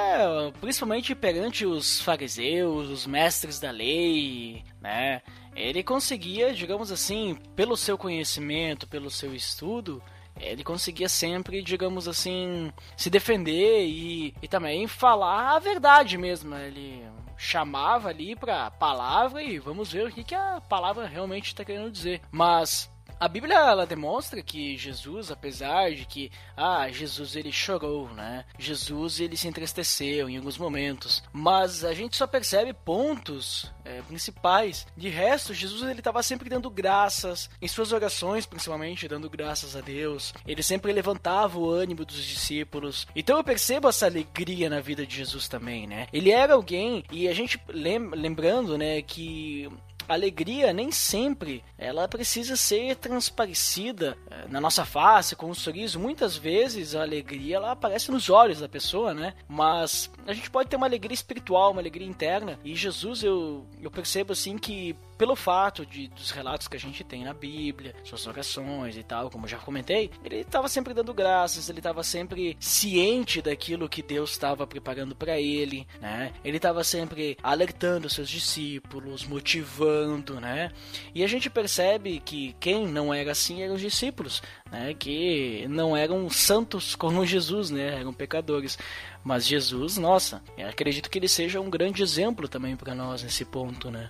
principalmente 0.59 1.13
perante 1.13 1.65
os 1.65 2.01
fariseus, 2.01 2.89
os 2.89 3.07
mestres 3.07 3.59
da 3.59 3.71
lei, 3.71 4.63
né? 4.81 5.21
Ele 5.55 5.83
conseguia, 5.83 6.53
digamos 6.53 6.91
assim, 6.91 7.37
pelo 7.55 7.77
seu 7.77 7.97
conhecimento, 7.97 8.87
pelo 8.87 9.09
seu 9.11 9.33
estudo, 9.35 10.01
ele 10.39 10.63
conseguia 10.63 11.07
sempre, 11.07 11.61
digamos 11.61 12.07
assim, 12.07 12.71
se 12.97 13.09
defender 13.09 13.85
e, 13.85 14.33
e 14.41 14.47
também 14.47 14.87
falar 14.87 15.55
a 15.55 15.59
verdade 15.59 16.17
mesmo. 16.17 16.55
Ele 16.55 17.03
chamava 17.37 18.09
ali 18.09 18.35
pra 18.35 18.71
palavra 18.71 19.41
e 19.41 19.59
vamos 19.59 19.91
ver 19.91 20.07
o 20.07 20.11
que, 20.11 20.23
que 20.23 20.35
a 20.35 20.61
palavra 20.61 21.05
realmente 21.05 21.47
está 21.47 21.65
querendo 21.65 21.91
dizer. 21.91 22.21
Mas 22.31 22.89
a 23.23 23.27
Bíblia 23.29 23.55
ela 23.55 23.85
demonstra 23.85 24.41
que 24.41 24.75
Jesus, 24.75 25.31
apesar 25.31 25.91
de 25.91 26.03
que 26.03 26.29
ah, 26.57 26.89
Jesus 26.89 27.37
ele 27.37 27.53
chorou, 27.53 28.09
né? 28.09 28.43
Jesus 28.59 29.21
ele 29.21 29.37
se 29.37 29.47
entristeceu 29.47 30.29
em 30.29 30.35
alguns 30.35 30.57
momentos, 30.57 31.23
mas 31.31 31.85
a 31.85 31.93
gente 31.93 32.17
só 32.17 32.27
percebe 32.27 32.73
pontos 32.73 33.71
é, 33.85 34.01
principais. 34.01 34.85
De 34.97 35.07
resto, 35.07 35.53
Jesus 35.53 35.89
ele 35.89 36.01
estava 36.01 36.21
sempre 36.21 36.49
dando 36.49 36.69
graças 36.69 37.49
em 37.61 37.67
suas 37.69 37.93
orações, 37.93 38.45
principalmente 38.45 39.07
dando 39.07 39.29
graças 39.29 39.73
a 39.77 39.79
Deus. 39.79 40.33
Ele 40.45 40.61
sempre 40.61 40.91
levantava 40.91 41.57
o 41.57 41.69
ânimo 41.69 42.03
dos 42.03 42.25
discípulos. 42.25 43.07
Então 43.15 43.37
eu 43.37 43.43
percebo 43.43 43.87
essa 43.87 44.05
alegria 44.05 44.69
na 44.69 44.81
vida 44.81 45.05
de 45.07 45.15
Jesus 45.15 45.47
também, 45.47 45.87
né? 45.87 46.07
Ele 46.11 46.29
era 46.29 46.55
alguém 46.55 47.05
e 47.09 47.29
a 47.29 47.33
gente 47.33 47.57
lem 47.69 47.99
lembrando, 47.99 48.77
né, 48.77 49.01
que 49.01 49.69
alegria 50.07 50.73
nem 50.73 50.91
sempre 50.91 51.63
ela 51.77 52.07
precisa 52.07 52.55
ser 52.55 52.95
transparecida 52.95 54.17
eh, 54.29 54.45
na 54.49 54.59
nossa 54.61 54.85
face 54.85 55.35
com 55.35 55.49
um 55.49 55.53
sorriso. 55.53 55.99
Muitas 55.99 56.35
vezes 56.37 56.95
a 56.95 57.01
alegria 57.01 57.57
ela 57.57 57.71
aparece 57.71 58.11
nos 58.11 58.29
olhos 58.29 58.59
da 58.59 58.69
pessoa, 58.69 59.13
né? 59.13 59.33
Mas 59.47 60.09
a 60.25 60.33
gente 60.33 60.49
pode 60.49 60.69
ter 60.69 60.75
uma 60.75 60.85
alegria 60.85 61.13
espiritual, 61.13 61.71
uma 61.71 61.81
alegria 61.81 62.07
interna. 62.07 62.59
E 62.63 62.75
Jesus 62.75 63.23
eu, 63.23 63.65
eu 63.81 63.91
percebo 63.91 64.33
assim 64.33 64.57
que 64.57 64.95
pelo 65.17 65.35
fato 65.35 65.85
de 65.85 66.07
dos 66.07 66.31
relatos 66.31 66.67
que 66.67 66.77
a 66.77 66.79
gente 66.79 67.03
tem 67.03 67.23
na 67.23 67.33
Bíblia, 67.33 67.95
suas 68.03 68.25
orações 68.27 68.97
e 68.97 69.03
tal, 69.03 69.29
como 69.29 69.47
já 69.47 69.57
comentei, 69.57 70.09
ele 70.23 70.37
estava 70.37 70.67
sempre 70.67 70.93
dando 70.93 71.13
graças, 71.13 71.69
ele 71.69 71.79
estava 71.79 72.03
sempre 72.03 72.57
ciente 72.59 73.41
daquilo 73.41 73.89
que 73.89 74.01
Deus 74.01 74.31
estava 74.31 74.65
preparando 74.65 75.15
para 75.15 75.39
ele, 75.39 75.87
né? 75.99 76.33
Ele 76.43 76.57
estava 76.57 76.83
sempre 76.83 77.37
alertando 77.41 78.09
seus 78.09 78.29
discípulos, 78.29 79.25
motivando, 79.25 80.39
né? 80.39 80.71
E 81.13 81.23
a 81.23 81.27
gente 81.27 81.49
percebe 81.49 82.19
que 82.19 82.55
quem 82.59 82.87
não 82.87 83.13
era 83.13 83.31
assim 83.31 83.61
eram 83.61 83.75
os 83.75 83.81
discípulos, 83.81 84.41
né? 84.71 84.93
Que 84.93 85.65
não 85.69 85.95
eram 85.95 86.29
santos 86.29 86.95
como 86.95 87.25
Jesus, 87.27 87.69
né? 87.69 87.99
Eram 87.99 88.13
pecadores. 88.13 88.77
Mas 89.23 89.47
Jesus, 89.47 89.97
nossa, 89.97 90.41
eu 90.57 90.67
acredito 90.67 91.09
que 91.09 91.17
ele 91.17 91.27
seja 91.29 91.61
um 91.61 91.69
grande 91.69 92.03
exemplo 92.03 92.47
também 92.47 92.75
para 92.75 92.93
nós 92.93 93.23
nesse 93.23 93.45
ponto, 93.45 93.89
né? 93.89 94.09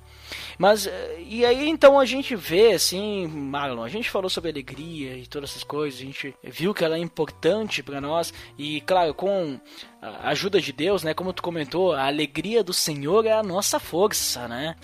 Mas, 0.58 0.88
eh, 0.88 1.18
e 1.20 1.46
aí 1.46 1.70
então 1.70 2.00
a 2.00 2.06
gente 2.06 2.36
vê, 2.36 2.72
assim, 2.74 3.28
Marlon, 3.28 3.84
a 3.84 3.90
gente 3.90 4.10
falou 4.10 4.30
sobre 4.30 4.50
alegria 4.50 5.16
e 5.16 5.28
todas 5.28 5.52
essas 5.52 5.64
coisas, 5.64 6.00
a 6.00 6.04
gente 6.04 6.36
viu 6.44 6.74
que 6.74 6.84
ela 6.84 6.96
é 6.96 7.00
importante 7.00 7.84
para 7.84 8.02
nós, 8.02 8.34
e 8.58 8.82
claro, 8.82 9.14
com 9.14 9.60
a 10.02 10.30
ajuda 10.30 10.60
de 10.60 10.72
Deus, 10.74 11.04
né, 11.04 11.14
como 11.14 11.32
tu 11.32 11.44
comentou, 11.44 11.94
a 11.94 12.08
alegria 12.08 12.64
do 12.64 12.74
Senhor 12.74 13.26
é 13.26 13.34
a 13.34 13.44
nossa 13.44 13.80
força, 13.80 14.48
né? 14.48 14.76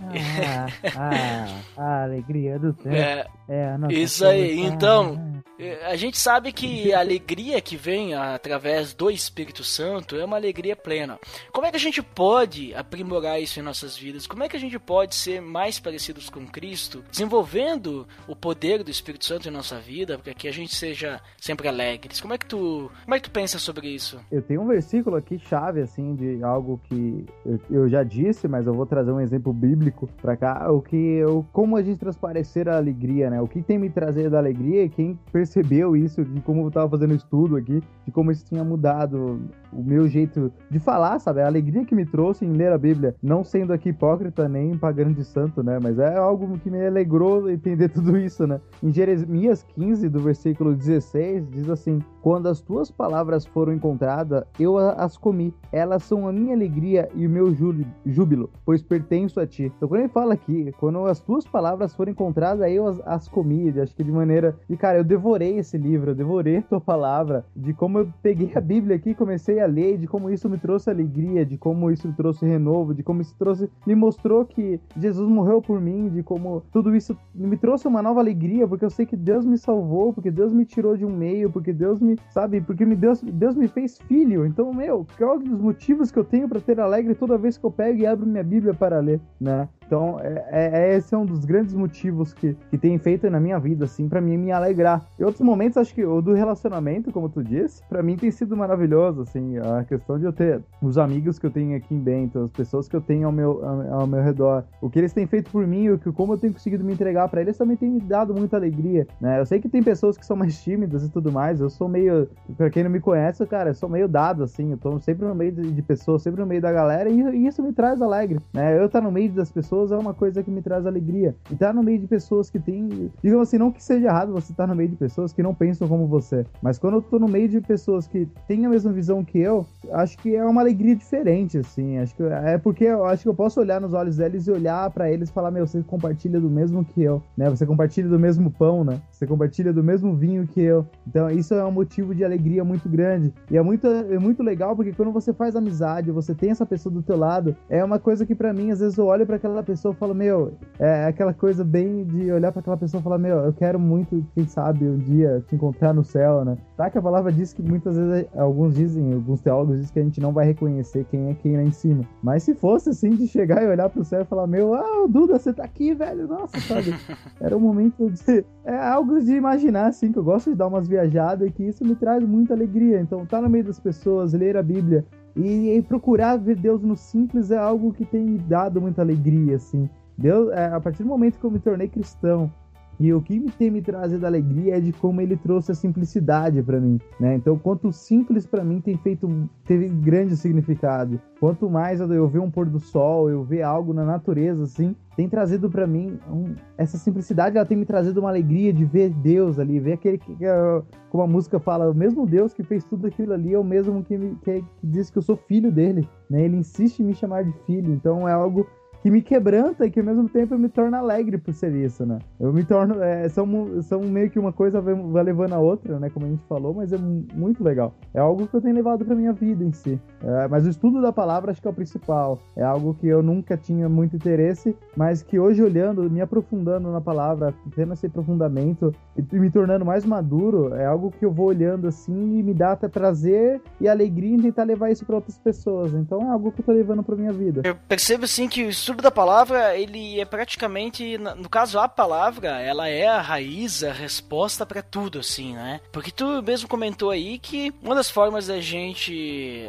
Ah, 0.00 0.66
ah, 0.96 1.46
a 1.76 2.02
alegria 2.04 2.58
do 2.58 2.72
céu. 2.82 2.92
É, 2.92 3.26
É, 3.48 3.68
a 3.70 3.78
nossa 3.78 3.92
isso 3.94 4.24
aí, 4.24 4.56
força. 4.56 4.74
então, 4.74 5.32
É, 5.36 5.37
A 5.86 5.96
gente 5.96 6.16
sabe 6.16 6.52
que 6.52 6.92
a 6.92 7.00
alegria 7.00 7.60
que 7.60 7.76
vem 7.76 8.14
através 8.14 8.94
do 8.94 9.10
Espírito 9.10 9.64
Santo 9.64 10.14
é 10.16 10.24
uma 10.24 10.36
alegria 10.36 10.76
plena. 10.76 11.18
Como 11.52 11.66
é 11.66 11.70
que 11.70 11.76
a 11.76 11.80
gente 11.80 12.02
pode 12.02 12.72
aprimorar 12.74 13.40
isso 13.40 13.58
em 13.58 13.62
nossas 13.62 13.96
vidas? 13.96 14.26
Como 14.26 14.44
é 14.44 14.48
que 14.48 14.56
a 14.56 14.60
gente 14.60 14.78
pode 14.78 15.16
ser 15.16 15.40
mais 15.42 15.80
parecidos 15.80 16.30
com 16.30 16.46
Cristo, 16.46 17.02
desenvolvendo 17.10 18.06
o 18.28 18.36
poder 18.36 18.84
do 18.84 18.90
Espírito 18.90 19.24
Santo 19.24 19.48
em 19.48 19.50
nossa 19.50 19.80
vida, 19.80 20.18
para 20.18 20.32
que 20.32 20.46
a 20.46 20.52
gente 20.52 20.74
seja 20.74 21.20
sempre 21.36 21.66
alegres? 21.66 22.20
Como 22.20 22.34
é 22.34 22.38
que 22.38 22.46
tu, 22.46 22.90
como 23.04 23.14
é 23.14 23.18
que 23.18 23.28
tu 23.28 23.32
pensa 23.32 23.58
sobre 23.58 23.88
isso? 23.88 24.20
Eu 24.30 24.42
tenho 24.42 24.62
um 24.62 24.66
versículo 24.68 25.16
aqui 25.16 25.38
chave, 25.38 25.80
assim, 25.80 26.14
de 26.14 26.42
algo 26.44 26.80
que 26.84 27.26
eu, 27.44 27.60
eu 27.70 27.88
já 27.88 28.04
disse, 28.04 28.46
mas 28.46 28.66
eu 28.66 28.74
vou 28.74 28.86
trazer 28.86 29.10
um 29.10 29.20
exemplo 29.20 29.52
bíblico 29.52 30.08
pra 30.22 30.36
cá. 30.36 30.70
O 30.70 30.80
que 30.80 30.96
eu, 30.96 31.44
como 31.52 31.76
a 31.76 31.82
gente 31.82 31.98
transparecer 31.98 32.68
a 32.68 32.76
alegria, 32.76 33.28
né? 33.28 33.40
O 33.40 33.48
que 33.48 33.60
tem 33.60 33.78
me 33.78 33.90
trazido 33.90 34.30
da 34.30 34.38
alegria 34.38 34.84
e 34.84 34.88
quem 34.88 35.18
percebeu 35.48 35.96
isso, 35.96 36.24
de 36.24 36.40
como 36.42 36.66
eu 36.66 36.70
tava 36.70 36.88
fazendo 36.90 37.14
estudo 37.14 37.56
aqui, 37.56 37.82
de 38.04 38.12
como 38.12 38.30
isso 38.30 38.44
tinha 38.44 38.62
mudado 38.62 39.40
o 39.72 39.82
meu 39.82 40.08
jeito 40.08 40.52
de 40.70 40.78
falar, 40.78 41.18
sabe? 41.18 41.40
A 41.40 41.46
alegria 41.46 41.84
que 41.84 41.94
me 41.94 42.06
trouxe 42.06 42.44
em 42.44 42.52
ler 42.52 42.72
a 42.72 42.78
Bíblia, 42.78 43.14
não 43.22 43.44
sendo 43.44 43.72
aqui 43.72 43.90
hipócrita 43.90 44.48
nem 44.48 44.76
pagando 44.76 45.14
de 45.14 45.24
santo, 45.24 45.62
né? 45.62 45.78
Mas 45.82 45.98
é 45.98 46.16
algo 46.16 46.58
que 46.58 46.70
me 46.70 46.86
alegrou 46.86 47.50
entender 47.50 47.88
tudo 47.90 48.16
isso, 48.16 48.46
né? 48.46 48.60
Em 48.82 48.92
Jeremias 48.92 49.64
15, 49.74 50.08
do 50.08 50.20
versículo 50.20 50.74
16, 50.74 51.48
diz 51.50 51.68
assim: 51.68 52.00
Quando 52.22 52.48
as 52.48 52.60
tuas 52.60 52.90
palavras 52.90 53.46
foram 53.46 53.72
encontradas, 53.72 54.44
eu 54.58 54.78
as 54.78 55.16
comi. 55.16 55.52
Elas 55.72 56.02
são 56.02 56.26
a 56.28 56.32
minha 56.32 56.54
alegria 56.54 57.08
e 57.14 57.26
o 57.26 57.30
meu 57.30 57.54
jú- 57.54 57.84
júbilo, 58.06 58.50
pois 58.64 58.82
pertenço 58.82 59.40
a 59.40 59.46
ti. 59.46 59.72
Então, 59.76 59.88
quando 59.88 60.00
ele 60.00 60.08
fala 60.08 60.34
aqui, 60.34 60.72
quando 60.78 61.04
as 61.06 61.20
tuas 61.20 61.46
palavras 61.46 61.94
foram 61.94 62.12
encontradas, 62.12 62.70
eu 62.70 62.86
as, 62.86 63.00
as 63.04 63.28
comi. 63.28 63.68
Acho 63.80 63.94
que 63.94 64.04
de 64.04 64.12
maneira. 64.12 64.56
E, 64.68 64.76
cara, 64.76 64.98
eu 64.98 65.04
devorei 65.04 65.58
esse 65.58 65.76
livro, 65.76 66.10
eu 66.12 66.14
devorei 66.14 66.58
a 66.58 66.62
tua 66.62 66.80
palavra, 66.80 67.44
de 67.54 67.72
como 67.74 67.98
eu 67.98 68.08
peguei 68.22 68.52
a 68.54 68.60
Bíblia 68.60 68.96
aqui 68.96 69.10
e 69.10 69.14
comecei 69.14 69.57
a 69.60 69.66
ler, 69.66 69.98
de 69.98 70.06
como 70.06 70.30
isso 70.30 70.48
me 70.48 70.58
trouxe 70.58 70.90
alegria, 70.90 71.44
de 71.44 71.56
como 71.56 71.90
isso 71.90 72.08
me 72.08 72.14
trouxe 72.14 72.46
renovo, 72.46 72.94
de 72.94 73.02
como 73.02 73.20
isso 73.20 73.34
trouxe. 73.38 73.70
Me 73.86 73.94
mostrou 73.94 74.44
que 74.44 74.80
Jesus 74.96 75.28
morreu 75.28 75.60
por 75.60 75.80
mim, 75.80 76.08
de 76.08 76.22
como 76.22 76.62
tudo 76.72 76.94
isso 76.94 77.16
me 77.34 77.56
trouxe 77.56 77.86
uma 77.86 78.02
nova 78.02 78.20
alegria, 78.20 78.66
porque 78.66 78.84
eu 78.84 78.90
sei 78.90 79.06
que 79.06 79.16
Deus 79.16 79.44
me 79.44 79.58
salvou, 79.58 80.12
porque 80.12 80.30
Deus 80.30 80.52
me 80.52 80.64
tirou 80.64 80.96
de 80.96 81.04
um 81.04 81.14
meio, 81.14 81.50
porque 81.50 81.72
Deus 81.72 82.00
me, 82.00 82.16
sabe, 82.30 82.60
porque 82.60 82.84
me 82.84 82.96
Deus, 82.96 83.22
Deus 83.22 83.54
me 83.54 83.68
fez 83.68 83.98
filho. 83.98 84.46
Então, 84.46 84.72
meu, 84.72 85.06
qual 85.16 85.34
é 85.34 85.38
um 85.38 85.42
dos 85.42 85.60
motivos 85.60 86.10
que 86.10 86.18
eu 86.18 86.24
tenho 86.24 86.48
para 86.48 86.60
ter 86.60 86.80
alegre 86.80 87.14
toda 87.14 87.38
vez 87.38 87.56
que 87.56 87.64
eu 87.64 87.70
pego 87.70 87.98
e 87.98 88.06
abro 88.06 88.26
minha 88.26 88.44
Bíblia 88.44 88.74
para 88.74 89.00
ler, 89.00 89.20
né? 89.40 89.68
Então, 89.88 90.20
é, 90.20 90.44
é- 90.50 90.96
esse 90.96 91.14
é 91.14 91.18
um 91.18 91.24
dos 91.24 91.46
grandes 91.46 91.72
motivos 91.74 92.34
que, 92.34 92.54
que 92.70 92.76
tem 92.76 92.98
feito 92.98 93.28
na 93.30 93.40
minha 93.40 93.58
vida, 93.58 93.86
assim, 93.86 94.06
pra 94.06 94.20
mim 94.20 94.36
me 94.36 94.52
alegrar. 94.52 95.06
Em 95.18 95.24
outros 95.24 95.40
momentos, 95.42 95.78
acho 95.78 95.94
que 95.94 96.04
o 96.04 96.20
do 96.20 96.34
relacionamento, 96.34 97.10
como 97.10 97.26
tu 97.30 97.42
disse, 97.42 97.82
pra 97.88 98.02
mim 98.02 98.14
tem 98.14 98.30
sido 98.30 98.54
maravilhoso, 98.54 99.22
assim, 99.22 99.56
a 99.56 99.84
questão 99.84 100.18
de 100.18 100.26
eu 100.26 100.32
ter 100.32 100.60
os 100.82 100.98
amigos 100.98 101.38
que 101.38 101.46
eu 101.46 101.50
tenho 101.50 101.74
aqui 101.74 101.94
em 101.94 101.98
Bento, 101.98 102.38
as 102.38 102.50
pessoas 102.50 102.86
que 102.86 102.94
eu 102.94 103.00
tenho 103.00 103.26
ao 103.26 103.32
meu, 103.32 103.64
ao, 103.90 104.06
meu 104.06 104.22
redor, 104.22 104.62
o 104.82 104.90
que 104.90 104.98
eles 104.98 105.14
têm 105.14 105.26
feito 105.26 105.50
por 105.50 105.66
mim, 105.66 105.88
o 105.88 105.98
que 105.98 106.12
como 106.12 106.34
eu 106.34 106.38
tenho 106.38 106.52
conseguido 106.52 106.84
me 106.84 106.92
entregar 106.92 107.26
pra 107.28 107.40
eles 107.40 107.56
também 107.56 107.76
tem 107.76 107.88
me 107.90 108.00
dado 108.00 108.34
muita 108.34 108.56
alegria, 108.58 109.06
né? 109.18 109.40
Eu 109.40 109.46
sei 109.46 109.58
que 109.58 109.70
tem 109.70 109.82
pessoas 109.82 110.18
que 110.18 110.26
são 110.26 110.36
mais 110.36 110.62
tímidas 110.62 111.02
e 111.02 111.08
tudo 111.08 111.32
mais, 111.32 111.60
eu 111.60 111.70
sou 111.70 111.88
meio, 111.88 112.28
pra 112.58 112.68
quem 112.68 112.84
não 112.84 112.90
me 112.90 113.00
conhece, 113.00 113.44
cara, 113.46 113.70
eu 113.70 113.74
sou 113.74 113.88
meio 113.88 114.06
dado, 114.06 114.42
assim, 114.42 114.72
eu 114.72 114.76
tô 114.76 114.98
sempre 115.00 115.26
no 115.26 115.34
meio 115.34 115.52
de, 115.52 115.72
de 115.72 115.82
pessoas, 115.82 116.20
sempre 116.20 116.42
no 116.42 116.46
meio 116.46 116.60
da 116.60 116.70
galera 116.70 117.08
e, 117.08 117.20
e 117.20 117.46
isso 117.46 117.62
me 117.62 117.72
traz 117.72 118.02
alegre, 118.02 118.38
né? 118.52 118.78
Eu 118.78 118.84
estar 118.84 119.00
no 119.00 119.10
meio 119.10 119.32
das 119.32 119.50
pessoas 119.50 119.77
é 119.92 119.96
uma 119.96 120.14
coisa 120.14 120.42
que 120.42 120.50
me 120.50 120.62
traz 120.62 120.86
alegria. 120.86 121.34
E 121.50 121.54
estar 121.54 121.72
no 121.72 121.82
meio 121.82 121.98
de 121.98 122.06
pessoas 122.06 122.50
que 122.50 122.58
têm, 122.58 123.10
digamos 123.22 123.48
assim, 123.48 123.58
não 123.58 123.70
que 123.70 123.82
seja 123.82 124.06
errado 124.06 124.32
você 124.32 124.52
estar 124.52 124.66
no 124.66 124.74
meio 124.74 124.88
de 124.88 124.96
pessoas 124.96 125.32
que 125.32 125.42
não 125.42 125.54
pensam 125.54 125.88
como 125.88 126.06
você, 126.06 126.44
mas 126.62 126.78
quando 126.78 126.94
eu 126.94 127.02
tô 127.02 127.18
no 127.18 127.28
meio 127.28 127.48
de 127.48 127.60
pessoas 127.60 128.06
que 128.06 128.26
têm 128.46 128.66
a 128.66 128.68
mesma 128.68 128.92
visão 128.92 129.24
que 129.24 129.38
eu, 129.38 129.66
acho 129.92 130.18
que 130.18 130.34
é 130.34 130.44
uma 130.44 130.60
alegria 130.60 130.94
diferente, 130.94 131.58
assim. 131.58 131.98
Acho 131.98 132.14
que 132.14 132.22
é 132.22 132.58
porque 132.58 132.84
eu 132.84 133.04
acho 133.04 133.22
que 133.22 133.28
eu 133.28 133.34
posso 133.34 133.60
olhar 133.60 133.80
nos 133.80 133.92
olhos 133.94 134.16
deles 134.16 134.46
e 134.46 134.50
olhar 134.50 134.90
pra 134.90 135.10
eles 135.10 135.28
e 135.28 135.32
falar: 135.32 135.50
Meu, 135.50 135.66
você 135.66 135.82
compartilha 135.82 136.40
do 136.40 136.50
mesmo 136.50 136.84
que 136.84 137.02
eu, 137.02 137.22
né? 137.36 137.48
Você 137.50 137.66
compartilha 137.66 138.08
do 138.08 138.18
mesmo 138.18 138.50
pão, 138.50 138.84
né? 138.84 139.00
Você 139.10 139.26
compartilha 139.26 139.72
do 139.72 139.82
mesmo 139.82 140.14
vinho 140.14 140.46
que 140.46 140.60
eu. 140.60 140.86
Então, 141.06 141.30
isso 141.30 141.54
é 141.54 141.64
um 141.64 141.72
motivo 141.72 142.14
de 142.14 142.24
alegria 142.24 142.64
muito 142.64 142.88
grande. 142.88 143.32
E 143.50 143.56
é 143.56 143.62
muito, 143.62 143.86
é 143.86 144.18
muito 144.18 144.42
legal 144.42 144.74
porque 144.74 144.92
quando 144.92 145.12
você 145.12 145.32
faz 145.32 145.56
amizade, 145.56 146.10
você 146.10 146.34
tem 146.34 146.50
essa 146.50 146.66
pessoa 146.66 146.92
do 146.92 147.02
teu 147.02 147.16
lado, 147.16 147.56
é 147.68 147.82
uma 147.82 147.98
coisa 147.98 148.26
que 148.26 148.34
pra 148.34 148.52
mim, 148.52 148.70
às 148.70 148.80
vezes 148.80 148.96
eu 148.98 149.06
olho 149.06 149.26
pra 149.26 149.36
aquela 149.36 149.62
pessoa 149.68 149.92
falo: 149.92 150.14
Meu, 150.14 150.52
é 150.78 151.04
aquela 151.04 151.34
coisa 151.34 151.62
bem 151.62 152.04
de 152.04 152.32
olhar 152.32 152.50
pra 152.50 152.60
aquela 152.60 152.76
pessoa 152.76 153.00
e 153.00 153.04
falar: 153.04 153.18
Meu, 153.18 153.36
eu 153.38 153.52
quero 153.52 153.78
muito, 153.78 154.24
quem 154.34 154.46
sabe, 154.46 154.86
um 154.86 154.96
dia 154.96 155.44
te 155.46 155.54
encontrar 155.54 155.92
no 155.92 156.02
céu, 156.02 156.44
né? 156.44 156.56
Tá 156.76 156.88
que 156.88 156.96
a 156.96 157.02
palavra 157.02 157.30
diz 157.30 157.52
que 157.52 157.62
muitas 157.62 157.96
vezes, 157.96 158.26
alguns 158.36 158.74
dizem, 158.74 159.12
alguns 159.12 159.40
teólogos 159.42 159.76
dizem 159.76 159.92
que 159.92 159.98
a 159.98 160.02
gente 160.02 160.20
não 160.20 160.32
vai 160.32 160.46
reconhecer 160.46 161.04
quem 161.10 161.30
é 161.30 161.34
quem 161.34 161.56
lá 161.56 161.62
em 161.62 161.70
cima. 161.70 162.02
Mas 162.22 162.42
se 162.42 162.54
fosse 162.54 162.90
assim, 162.90 163.10
de 163.10 163.26
chegar 163.26 163.62
e 163.62 163.66
olhar 163.66 163.90
pro 163.90 164.04
céu 164.04 164.22
e 164.22 164.24
falar: 164.24 164.46
Meu, 164.46 164.74
ah, 164.74 165.06
Duda, 165.08 165.38
você 165.38 165.52
tá 165.52 165.64
aqui, 165.64 165.94
velho, 165.94 166.26
nossa, 166.26 166.58
sabe? 166.60 166.94
Era 167.40 167.56
um 167.56 167.60
momento 167.60 168.10
de. 168.10 168.44
É 168.64 168.76
algo 168.76 169.20
de 169.20 169.34
imaginar, 169.34 169.88
assim, 169.88 170.12
que 170.12 170.18
eu 170.18 170.24
gosto 170.24 170.50
de 170.50 170.56
dar 170.56 170.66
umas 170.66 170.88
viajadas 170.88 171.48
e 171.48 171.52
que 171.52 171.64
isso 171.64 171.84
me 171.84 171.94
traz 171.94 172.22
muita 172.24 172.54
alegria. 172.54 173.00
Então, 173.00 173.26
tá 173.26 173.40
no 173.40 173.48
meio 173.48 173.64
das 173.64 173.78
pessoas, 173.78 174.32
ler 174.32 174.56
a 174.56 174.62
Bíblia 174.62 175.04
e, 175.36 175.76
e 175.76 175.82
procurar 175.82 176.36
ver 176.36 176.56
Deus 176.56 176.82
no 176.82 176.96
simples 176.96 177.50
é 177.50 177.58
algo 177.58 177.92
que 177.92 178.04
tem 178.04 178.24
me 178.24 178.38
dado 178.38 178.80
muita 178.80 179.02
alegria, 179.02 179.56
assim. 179.56 179.88
Deus, 180.16 180.50
é, 180.50 180.66
a 180.66 180.80
partir 180.80 181.02
do 181.02 181.08
momento 181.08 181.38
que 181.38 181.44
eu 181.44 181.50
me 181.50 181.60
tornei 181.60 181.88
cristão, 181.88 182.52
e 183.00 183.12
o 183.12 183.20
que 183.20 183.38
me 183.38 183.50
tem 183.50 183.70
me 183.70 183.80
trazido 183.80 184.26
alegria 184.26 184.76
é 184.76 184.80
de 184.80 184.92
como 184.92 185.20
ele 185.20 185.36
trouxe 185.36 185.72
a 185.72 185.74
simplicidade 185.74 186.62
pra 186.62 186.80
mim, 186.80 186.98
né? 187.20 187.36
Então, 187.36 187.56
quanto 187.58 187.92
simples 187.92 188.46
pra 188.46 188.64
mim 188.64 188.80
tem 188.80 188.96
feito 188.96 189.28
teve 189.64 189.88
grande 189.88 190.36
significado. 190.36 191.20
Quanto 191.38 191.70
mais 191.70 192.00
eu, 192.00 192.28
ver 192.28 192.40
um 192.40 192.50
pôr 192.50 192.66
do 192.66 192.80
sol, 192.80 193.30
eu 193.30 193.44
ver 193.44 193.62
algo 193.62 193.92
na 193.92 194.04
natureza 194.04 194.64
assim, 194.64 194.96
tem 195.16 195.28
trazido 195.28 195.70
pra 195.70 195.86
mim 195.86 196.18
um- 196.30 196.54
essa 196.76 196.96
simplicidade, 196.98 197.56
ela 197.56 197.66
tem 197.66 197.76
me 197.76 197.84
trazido 197.84 198.20
uma 198.20 198.28
alegria 198.28 198.72
de 198.72 198.84
ver 198.84 199.10
Deus 199.10 199.58
ali, 199.58 199.78
ver 199.78 199.92
aquele 199.92 200.18
que, 200.18 200.36
é, 200.44 200.82
como 201.10 201.22
a 201.22 201.26
música 201.26 201.60
fala, 201.60 201.90
o 201.90 201.94
mesmo 201.94 202.26
Deus 202.26 202.52
que 202.52 202.62
fez 202.62 202.84
tudo 202.84 203.06
aquilo 203.06 203.32
ali 203.32 203.54
é 203.54 203.58
o 203.58 203.64
mesmo 203.64 204.02
que, 204.02 204.16
me, 204.18 204.36
que, 204.42 204.60
que 204.60 204.86
diz 204.86 205.10
que 205.10 205.18
eu 205.18 205.22
sou 205.22 205.36
filho 205.36 205.70
dele, 205.70 206.08
né? 206.28 206.42
Ele 206.44 206.56
insiste 206.56 207.00
em 207.00 207.04
me 207.06 207.14
chamar 207.14 207.44
de 207.44 207.52
filho, 207.66 207.92
então 207.92 208.28
é 208.28 208.32
algo 208.32 208.66
que 209.02 209.10
me 209.10 209.22
quebranta 209.22 209.86
e 209.86 209.90
que 209.90 210.00
ao 210.00 210.06
mesmo 210.06 210.28
tempo 210.28 210.58
me 210.58 210.68
torno 210.68 210.96
alegre 210.96 211.38
por 211.38 211.54
ser 211.54 211.72
isso, 211.74 212.04
né? 212.04 212.18
Eu 212.40 212.52
me 212.52 212.64
torno. 212.64 213.02
é, 213.02 213.28
são, 213.28 213.80
são 213.82 214.00
meio 214.00 214.28
que 214.30 214.38
uma 214.38 214.52
coisa 214.52 214.80
vai, 214.80 214.94
levando 215.22 215.52
a 215.52 215.58
outra, 215.58 215.98
né? 216.00 216.10
Como 216.10 216.26
a 216.26 216.28
gente 216.28 216.42
falou, 216.48 216.74
mas 216.74 216.92
é 216.92 216.98
mu- 216.98 217.24
muito 217.34 217.62
legal. 217.62 217.94
É 218.12 218.18
algo 218.20 218.46
que 218.46 218.54
eu 218.54 218.60
tenho 218.60 218.74
levado 218.74 219.04
pra 219.04 219.14
minha 219.14 219.32
vida 219.32 219.62
em 219.64 219.72
si. 219.72 220.00
É, 220.22 220.48
mas 220.48 220.66
o 220.66 220.68
estudo 220.68 221.00
da 221.00 221.12
palavra 221.12 221.50
acho 221.52 221.62
que 221.62 221.68
é 221.68 221.70
o 221.70 221.74
principal. 221.74 222.38
É 222.56 222.62
algo 222.64 222.94
que 222.94 223.06
eu 223.06 223.22
nunca 223.22 223.56
tinha 223.56 223.88
muito 223.88 224.16
interesse, 224.16 224.76
mas 224.96 225.22
que 225.22 225.38
hoje 225.38 225.62
olhando, 225.62 226.10
me 226.10 226.20
aprofundando 226.20 226.90
na 226.90 227.00
palavra, 227.00 227.54
tendo 227.76 227.92
esse 227.92 228.06
aprofundamento 228.06 228.92
e 229.16 229.38
me 229.38 229.50
tornando 229.50 229.84
mais 229.84 230.04
maduro, 230.04 230.74
é 230.74 230.84
algo 230.86 231.10
que 231.10 231.24
eu 231.24 231.30
vou 231.32 231.46
olhando 231.46 231.86
assim 231.86 232.38
e 232.38 232.42
me 232.42 232.52
dá 232.52 232.72
até 232.72 232.88
prazer 232.88 233.60
e 233.80 233.88
alegria 233.88 234.34
em 234.34 234.40
tentar 234.42 234.64
levar 234.64 234.90
isso 234.90 235.06
pra 235.06 235.16
outras 235.16 235.38
pessoas. 235.38 235.92
Então 235.94 236.20
é 236.22 236.30
algo 236.30 236.50
que 236.52 236.60
eu 236.60 236.64
tô 236.66 236.72
levando 236.72 237.02
pra 237.02 237.16
minha 237.16 237.32
vida. 237.32 237.62
Eu 237.64 237.76
percebo 237.88 238.24
assim 238.24 238.48
que 238.48 238.64
o 238.64 238.72
estudo 238.88 239.02
da 239.02 239.10
palavra, 239.10 239.76
ele 239.76 240.18
é 240.18 240.24
praticamente, 240.24 241.18
no 241.18 241.48
caso 241.48 241.78
a 241.78 241.86
palavra, 241.86 242.60
ela 242.60 242.88
é 242.88 243.06
a 243.06 243.20
raiz, 243.20 243.84
a 243.84 243.92
resposta 243.92 244.64
pra 244.64 244.80
tudo 244.80 245.18
assim, 245.18 245.54
né? 245.54 245.80
Porque 245.92 246.10
tu 246.10 246.42
mesmo 246.42 246.66
comentou 246.66 247.10
aí 247.10 247.38
que 247.38 247.70
uma 247.82 247.94
das 247.94 248.08
formas 248.08 248.46
da 248.46 248.60
gente 248.60 249.68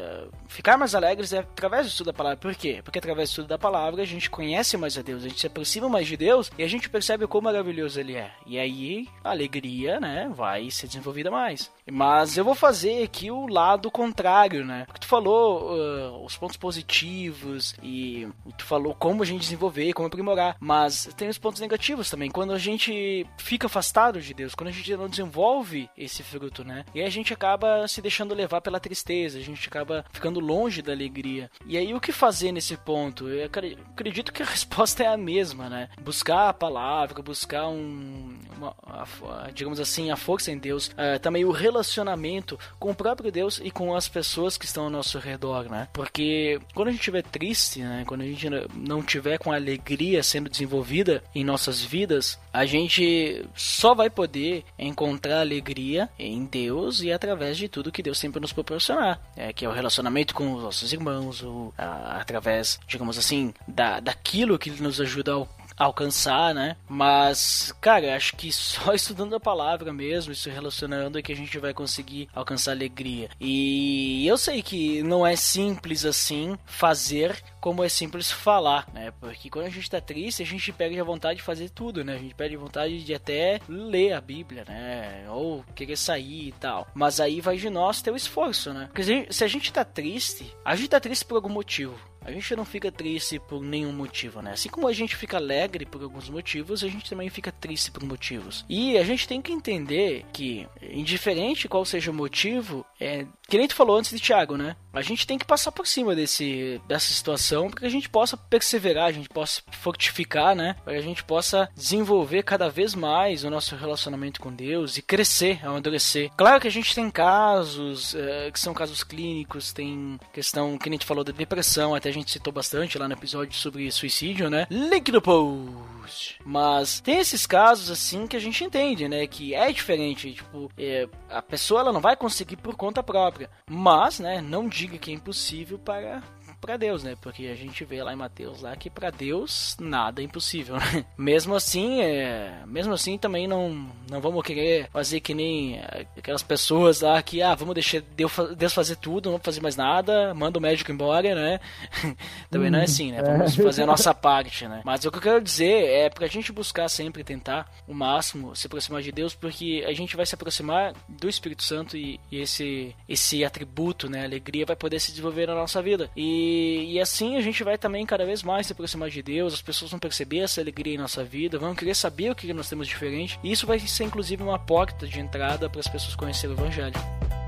ficar 0.50 0.78
mais 0.78 0.94
alegres 0.94 1.32
é 1.32 1.40
através 1.40 1.86
do 1.86 1.90
estudo 1.90 2.08
da 2.08 2.14
palavra. 2.14 2.38
Por 2.38 2.56
quê? 2.56 2.82
Porque 2.84 3.00
através 3.00 3.30
do 3.30 3.32
estudo 3.32 3.48
da 3.48 3.58
palavra 3.58 4.02
a 4.02 4.06
gente 4.06 4.30
conhece 4.30 4.76
mais 4.76 4.98
a 4.98 5.02
Deus, 5.02 5.24
a 5.24 5.30
gente 5.30 5.40
se 5.40 5.48
aproxima 5.48 5.88
mais 5.88 6.08
de 6.08 6.18
Deus 6.18 6.52
e 6.58 6.64
a 6.64 6.68
gente 6.68 6.90
percebe 6.90 7.28
quão 7.28 7.42
maravilhoso 7.42 8.00
ele 8.00 8.16
é. 8.16 8.32
E 8.46 8.60
aí 8.60 9.08
a 9.24 9.30
alegria, 9.30 10.00
né, 10.00 10.30
vai 10.34 10.70
ser 10.72 10.88
desenvolvida 10.88 11.32
mais. 11.32 11.72
Mas 11.90 12.38
eu 12.38 12.44
vou 12.44 12.56
fazer 12.56 13.04
aqui 13.04 13.32
o 13.32 13.48
lado 13.48 13.90
contrário, 13.90 14.66
né? 14.66 14.86
Porque 14.86 15.02
tu 15.02 15.08
falou 15.08 15.72
ah, 15.72 16.26
os 16.26 16.36
pontos 16.36 16.58
positivos 16.58 17.76
e 17.82 18.28
tu 18.58 18.66
falou 18.66 18.94
como 18.94 19.24
a 19.24 19.26
gente 19.26 19.42
desenvolver, 19.42 19.94
como 19.94 20.08
aprimorar, 20.08 20.58
mas 20.60 21.10
tem 21.16 21.30
os 21.30 21.38
pontos 21.38 21.62
negativos 21.62 22.10
também. 22.10 22.30
Quando 22.30 22.54
a 22.54 22.58
gente 22.58 23.26
fica 23.38 23.68
afastado 23.68 24.20
de 24.22 24.34
Deus, 24.34 24.56
quando 24.56 24.70
a 24.70 24.72
gente 24.72 24.96
não 24.96 25.08
desenvolve 25.08 25.90
esse 25.98 26.24
fruto, 26.24 26.64
né? 26.64 26.86
E 26.94 27.02
a 27.02 27.10
gente 27.10 27.34
acaba 27.34 27.88
se 27.88 28.02
deixando 28.02 28.34
levar 28.34 28.62
pela 28.62 28.80
tristeza, 28.80 29.38
a 29.38 29.42
gente 29.42 29.68
acaba 29.68 30.06
ficando 30.12 30.39
longe 30.40 30.82
da 30.82 30.92
alegria. 30.92 31.50
E 31.66 31.78
aí 31.78 31.94
o 31.94 32.00
que 32.00 32.12
fazer 32.12 32.52
nesse 32.52 32.76
ponto? 32.78 33.28
Eu 33.28 33.46
acre- 33.46 33.78
acredito 33.92 34.32
que 34.34 34.42
a 34.44 34.46
resposta 34.48 35.04
é 35.04 35.08
a 35.08 35.18
mesma, 35.18 35.70
né? 35.70 35.90
Buscar 36.02 36.50
a 36.50 36.54
palavra, 36.54 37.22
buscar 37.22 37.68
um, 37.68 38.38
uma- 38.58 38.76
a- 38.86 39.50
digamos 39.54 39.80
assim, 39.80 40.12
a 40.12 40.16
força 40.16 40.52
em 40.52 40.58
Deus, 40.58 40.92
ah, 40.98 41.20
também 41.20 41.46
o 41.46 41.52
relacionamento 41.52 42.58
com 42.80 42.92
o 42.92 42.96
próprio 42.96 43.32
Deus 43.32 43.60
e 43.64 43.72
com 43.72 43.96
as 43.96 44.08
pessoas 44.08 44.58
que 44.58 44.66
estão 44.66 44.86
ao 44.86 44.90
nosso 44.90 45.18
redor, 45.20 45.70
né? 45.70 45.88
Porque 45.94 46.60
quando 46.74 46.88
a 46.90 46.92
gente 46.92 47.00
estiver 47.02 47.24
triste, 47.24 47.80
né? 47.82 48.04
Quando 48.08 48.22
a 48.22 48.26
gente 48.26 48.48
não 48.76 49.02
tiver 49.02 49.38
com 49.38 49.52
a 49.52 49.56
alegria 49.56 50.22
sendo 50.24 50.50
desenvolvida 50.50 51.24
em 51.34 51.44
nossas 51.44 51.82
vidas, 51.82 52.40
a 52.54 52.66
gente 52.66 53.46
só 53.56 53.94
vai 53.94 54.10
poder 54.10 54.64
encontrar 54.78 55.40
alegria 55.42 56.10
em 56.18 56.46
Deus 56.46 57.02
e 57.02 57.12
através 57.12 57.58
de 57.58 57.68
tudo 57.68 57.92
que 57.92 58.02
Deus 58.04 58.18
sempre 58.18 58.40
nos 58.40 58.54
proporcionar, 58.54 59.20
é, 59.36 59.52
que 59.54 59.66
é 59.66 59.70
o 59.70 59.74
relacionamento 59.74 60.29
com 60.34 60.54
os 60.54 60.64
nossos 60.64 60.92
irmãos, 60.94 61.44
ou, 61.44 61.74
a, 61.78 62.20
através, 62.20 62.80
digamos 62.88 63.18
assim, 63.18 63.54
da, 63.68 64.00
daquilo 64.00 64.60
que 64.60 64.70
nos 64.70 65.00
ajuda 65.00 65.34
a 65.78 65.86
alcançar, 65.86 66.54
né? 66.54 66.76
Mas, 66.88 67.74
cara, 67.80 68.16
acho 68.16 68.36
que 68.36 68.52
só 68.54 68.94
estudando 68.94 69.36
a 69.36 69.40
palavra 69.40 69.94
mesmo, 69.94 70.36
se 70.36 70.50
relacionando, 70.50 71.18
é 71.18 71.22
que 71.22 71.32
a 71.32 71.36
gente 71.36 71.58
vai 71.58 71.74
conseguir 71.74 72.28
alcançar 72.36 72.72
alegria. 72.72 73.30
E 73.40 74.28
eu 74.28 74.38
sei 74.38 74.62
que 74.62 75.02
não 75.04 75.26
é 75.26 75.36
simples 75.36 76.06
assim 76.06 76.58
fazer 76.66 77.42
como 77.60 77.84
é 77.84 77.90
simples 77.90 78.32
falar, 78.32 78.88
né? 78.94 79.12
Porque 79.20 79.50
quando 79.50 79.66
a 79.66 79.70
gente 79.70 79.90
tá 79.90 80.02
triste, 80.02 80.44
a 80.44 80.46
gente 80.46 80.72
perde 80.72 81.00
a 81.00 81.04
vontade 81.04 81.38
de 81.38 81.44
fazer 81.44 81.70
tudo, 81.70 82.04
né? 82.04 82.16
A 82.16 82.20
gente 82.20 82.36
perde 82.36 82.56
a 82.56 82.60
vontade 82.60 83.04
de 83.04 83.14
até 83.14 83.60
ler 83.68 84.14
a 84.14 84.22
Bíblia, 84.22 84.66
né? 84.68 85.26
Ou 85.30 85.64
querer 85.76 85.98
sair 85.98 86.48
e 86.48 86.52
tal. 86.54 86.88
Mas 86.94 87.20
aí 87.20 87.42
vai 87.42 87.58
de 87.58 87.70
nós 87.70 88.02
ter 88.02 88.12
o 88.12 88.16
esforço, 88.16 88.74
né? 88.74 88.90
Porque 88.94 89.28
se 89.30 89.44
a 89.44 89.48
gente 89.48 89.72
tá 89.72 89.84
triste, 89.84 90.54
a 90.64 90.76
gente 90.76 90.90
tá 90.90 91.00
triste 91.00 91.26
por 91.26 91.36
algum 91.36 91.50
motivo. 91.50 91.98
A 92.22 92.32
gente 92.32 92.56
não 92.56 92.66
fica 92.66 92.92
triste 92.92 93.40
por 93.40 93.62
nenhum 93.62 93.94
motivo, 93.94 94.42
né? 94.42 94.52
Assim 94.52 94.70
como 94.70 94.88
a 94.88 94.94
gente 94.94 95.16
fica 95.16 95.38
alegre 95.38 95.86
por 95.86 96.04
alguns 96.04 96.30
motivos, 96.30 96.84
a 96.84 96.88
gente 96.88 97.10
também 97.10 97.30
fica 97.30 97.52
triste 97.52 97.92
por 97.92 98.04
motivos. 98.04 98.66
E 98.68 98.98
a 98.98 99.04
gente 99.04 99.28
tem 99.28 99.42
que 99.42 99.52
entender 99.52 100.26
que, 100.34 100.68
indiferente 100.82 101.68
qual 101.68 101.86
seja 101.86 102.12
o 102.12 102.14
motivo, 102.14 102.86
é, 103.00 103.26
que 103.48 103.58
nem 103.58 103.68
tu 103.68 103.76
falou 103.76 103.98
antes 103.98 104.12
de 104.12 104.20
Thiago, 104.20 104.58
né? 104.58 104.76
A 104.94 105.02
gente 105.02 105.28
tem 105.28 105.38
que 105.38 105.46
passar 105.46 105.72
por 105.72 105.88
cima 105.88 106.16
desse, 106.16 106.82
dessa 106.88 107.12
situação 107.14 107.70
para 107.70 107.82
que 107.82 107.86
a 107.86 107.92
gente 107.92 108.10
possa 108.10 108.36
perseverar, 108.36 109.06
a 109.06 109.12
gente 109.12 109.30
possa 109.30 109.62
fortificar, 109.72 110.56
né? 110.56 110.76
Para 110.84 110.94
que 110.94 111.00
a 111.00 111.04
gente 111.04 111.24
possa 111.24 111.70
desenvolver 111.76 112.44
cada 112.44 112.70
vez 112.70 112.96
mais 112.96 113.44
o 113.44 113.50
nosso 113.50 113.76
relacionamento 113.76 114.42
com 114.42 114.52
Deus 114.52 114.98
e 114.98 115.02
crescer, 115.02 115.66
amadurecer. 115.66 116.32
Claro 116.36 116.60
que 116.60 116.68
a 116.68 116.72
gente 116.72 116.96
tem 116.96 117.10
casos 117.10 118.16
é, 118.16 118.50
que 118.52 118.60
são 118.60 118.74
casos 118.74 119.04
clínicos, 119.04 119.72
tem 119.72 120.20
questão 120.34 120.78
que 120.78 120.90
nem 120.90 121.00
tu 121.00 121.06
falou 121.06 121.24
da 121.24 121.32
depressão, 121.32 121.94
até 121.94 122.10
a 122.10 122.14
gente 122.14 122.32
citou 122.32 122.52
bastante 122.52 122.98
lá 122.98 123.08
no 123.08 123.14
episódio 123.14 123.54
sobre 123.54 123.92
suicídio, 123.92 124.50
né? 124.50 124.66
Link 124.70 125.12
no 125.12 125.22
post. 125.22 125.99
Mas 126.46 127.00
tem 127.00 127.20
esses 127.20 127.46
casos 127.46 127.90
assim 127.90 128.28
que 128.28 128.36
a 128.36 128.40
gente 128.40 128.64
entende, 128.64 129.08
né? 129.08 129.26
Que 129.28 129.54
é 129.54 129.72
diferente, 129.72 130.34
tipo, 130.34 130.72
é, 130.78 131.08
a 131.30 131.42
pessoa 131.42 131.82
ela 131.82 131.94
não 131.94 132.02
vai 132.02 132.16
conseguir 132.16 132.58
por 132.58 132.76
conta 132.76 133.04
própria, 133.04 133.50
mas, 133.70 134.20
né? 134.20 134.42
Não 134.42 134.68
diga 134.68 134.98
que 134.98 135.12
é 135.12 135.14
impossível 135.14 135.78
para 135.78 136.22
para 136.60 136.78
Deus, 136.78 137.04
né? 137.04 137.16
Porque 137.22 137.48
a 137.48 137.56
gente 137.56 137.84
vê 137.86 138.04
lá 138.04 138.14
em 138.14 138.18
Mateus 138.18 138.62
lá 138.62 138.76
que 138.76 138.90
para 138.90 139.10
Deus 139.10 139.76
nada 139.80 140.22
é 140.22 140.26
impossível, 140.26 140.76
né? 140.80 141.06
Mesmo 141.18 141.56
assim, 141.56 142.02
é, 142.02 142.60
mesmo 142.66 142.94
assim 142.94 143.18
também 143.18 143.48
não 143.48 143.90
não 144.10 144.22
vamos 144.22 144.44
querer 144.44 144.90
fazer 144.92 145.20
que 145.20 145.34
nem 145.34 145.80
aquelas 146.18 146.44
pessoas 146.44 147.02
lá 147.02 147.22
que 147.22 147.42
ah, 147.42 147.56
vamos 147.56 147.74
deixar 147.74 148.02
Deus 148.02 148.74
fazer 148.74 148.96
tudo, 148.98 149.26
não 149.26 149.34
vamos 149.34 149.46
fazer 149.46 149.62
mais 149.62 149.76
nada, 149.76 150.34
manda 150.34 150.60
o 150.60 150.62
médico 150.62 150.92
embora, 150.92 151.34
né? 151.34 151.60
também 152.50 152.70
não 152.70 152.80
é 152.80 152.84
assim, 152.84 153.12
né? 153.12 153.22
Vamos 153.22 153.58
é. 153.58 153.64
fazer 153.64 153.84
a 153.84 153.88
nossa 153.88 154.14
parte, 154.16 154.68
né? 154.68 154.82
Mas 154.84 155.06
o 155.06 155.12
que 155.12 155.18
eu 155.18 155.22
quero 155.22 155.42
dizer 155.42 155.86
é 155.86 156.10
pra 156.10 156.28
gente 156.28 156.52
buscar 156.52 156.90
sempre 156.90 157.24
tentar 157.24 157.70
o 157.88 157.94
máximo 157.94 158.56
se 158.56 158.68
aproximar 158.68 159.02
de 159.02 159.12
Deus, 159.12 159.34
porque 159.34 159.84
a 159.88 159.94
gente 159.94 160.16
vai 160.16 160.26
se 160.26 160.36
aproximar 160.36 160.94
do 161.08 161.30
Espírito 161.30 161.64
Santo 161.64 161.96
e, 161.96 162.20
e 162.32 162.40
esse 162.40 162.96
esse 163.08 163.44
atributo, 163.44 164.10
né, 164.10 164.24
alegria 164.24 164.66
vai 164.66 164.76
poder 164.76 165.00
se 165.00 165.12
desenvolver 165.12 165.48
na 165.48 165.56
nossa 165.56 165.82
vida. 165.82 166.10
E 166.16 166.49
e, 166.92 167.00
assim 167.00 167.36
a 167.36 167.42
gente 167.42 167.64
vai 167.64 167.78
também 167.78 168.06
cada 168.06 168.26
vez 168.26 168.44
mais 168.44 168.68
se 168.68 168.74
aproximar 168.74 169.10
de 169.10 169.22
Deus, 169.22 169.54
as 169.54 169.62
pessoas 169.62 169.92
vão 169.92 170.00
perceber 170.00 170.40
essa 170.40 170.62
alegria 170.62 170.96
em 170.96 170.98
nossa 170.98 171.24
vida, 171.24 171.58
vão 171.58 171.76
querer 171.76 171.96
saber 171.96 172.32
o 172.32 172.36
que 172.36 172.52
nós 172.54 172.70
temos 172.70 172.88
diferente, 172.88 173.40
e 173.44 173.52
isso 173.52 173.68
vai 173.68 173.80
ser 173.80 174.04
inclusive 174.04 174.44
uma 174.44 174.60
porta 174.60 175.08
de 175.08 175.20
entrada 175.20 175.70
para 175.70 175.80
as 175.80 175.88
pessoas 175.88 176.16
conhecerem 176.16 176.56
o 176.56 176.60
Evangelho. 176.60 177.39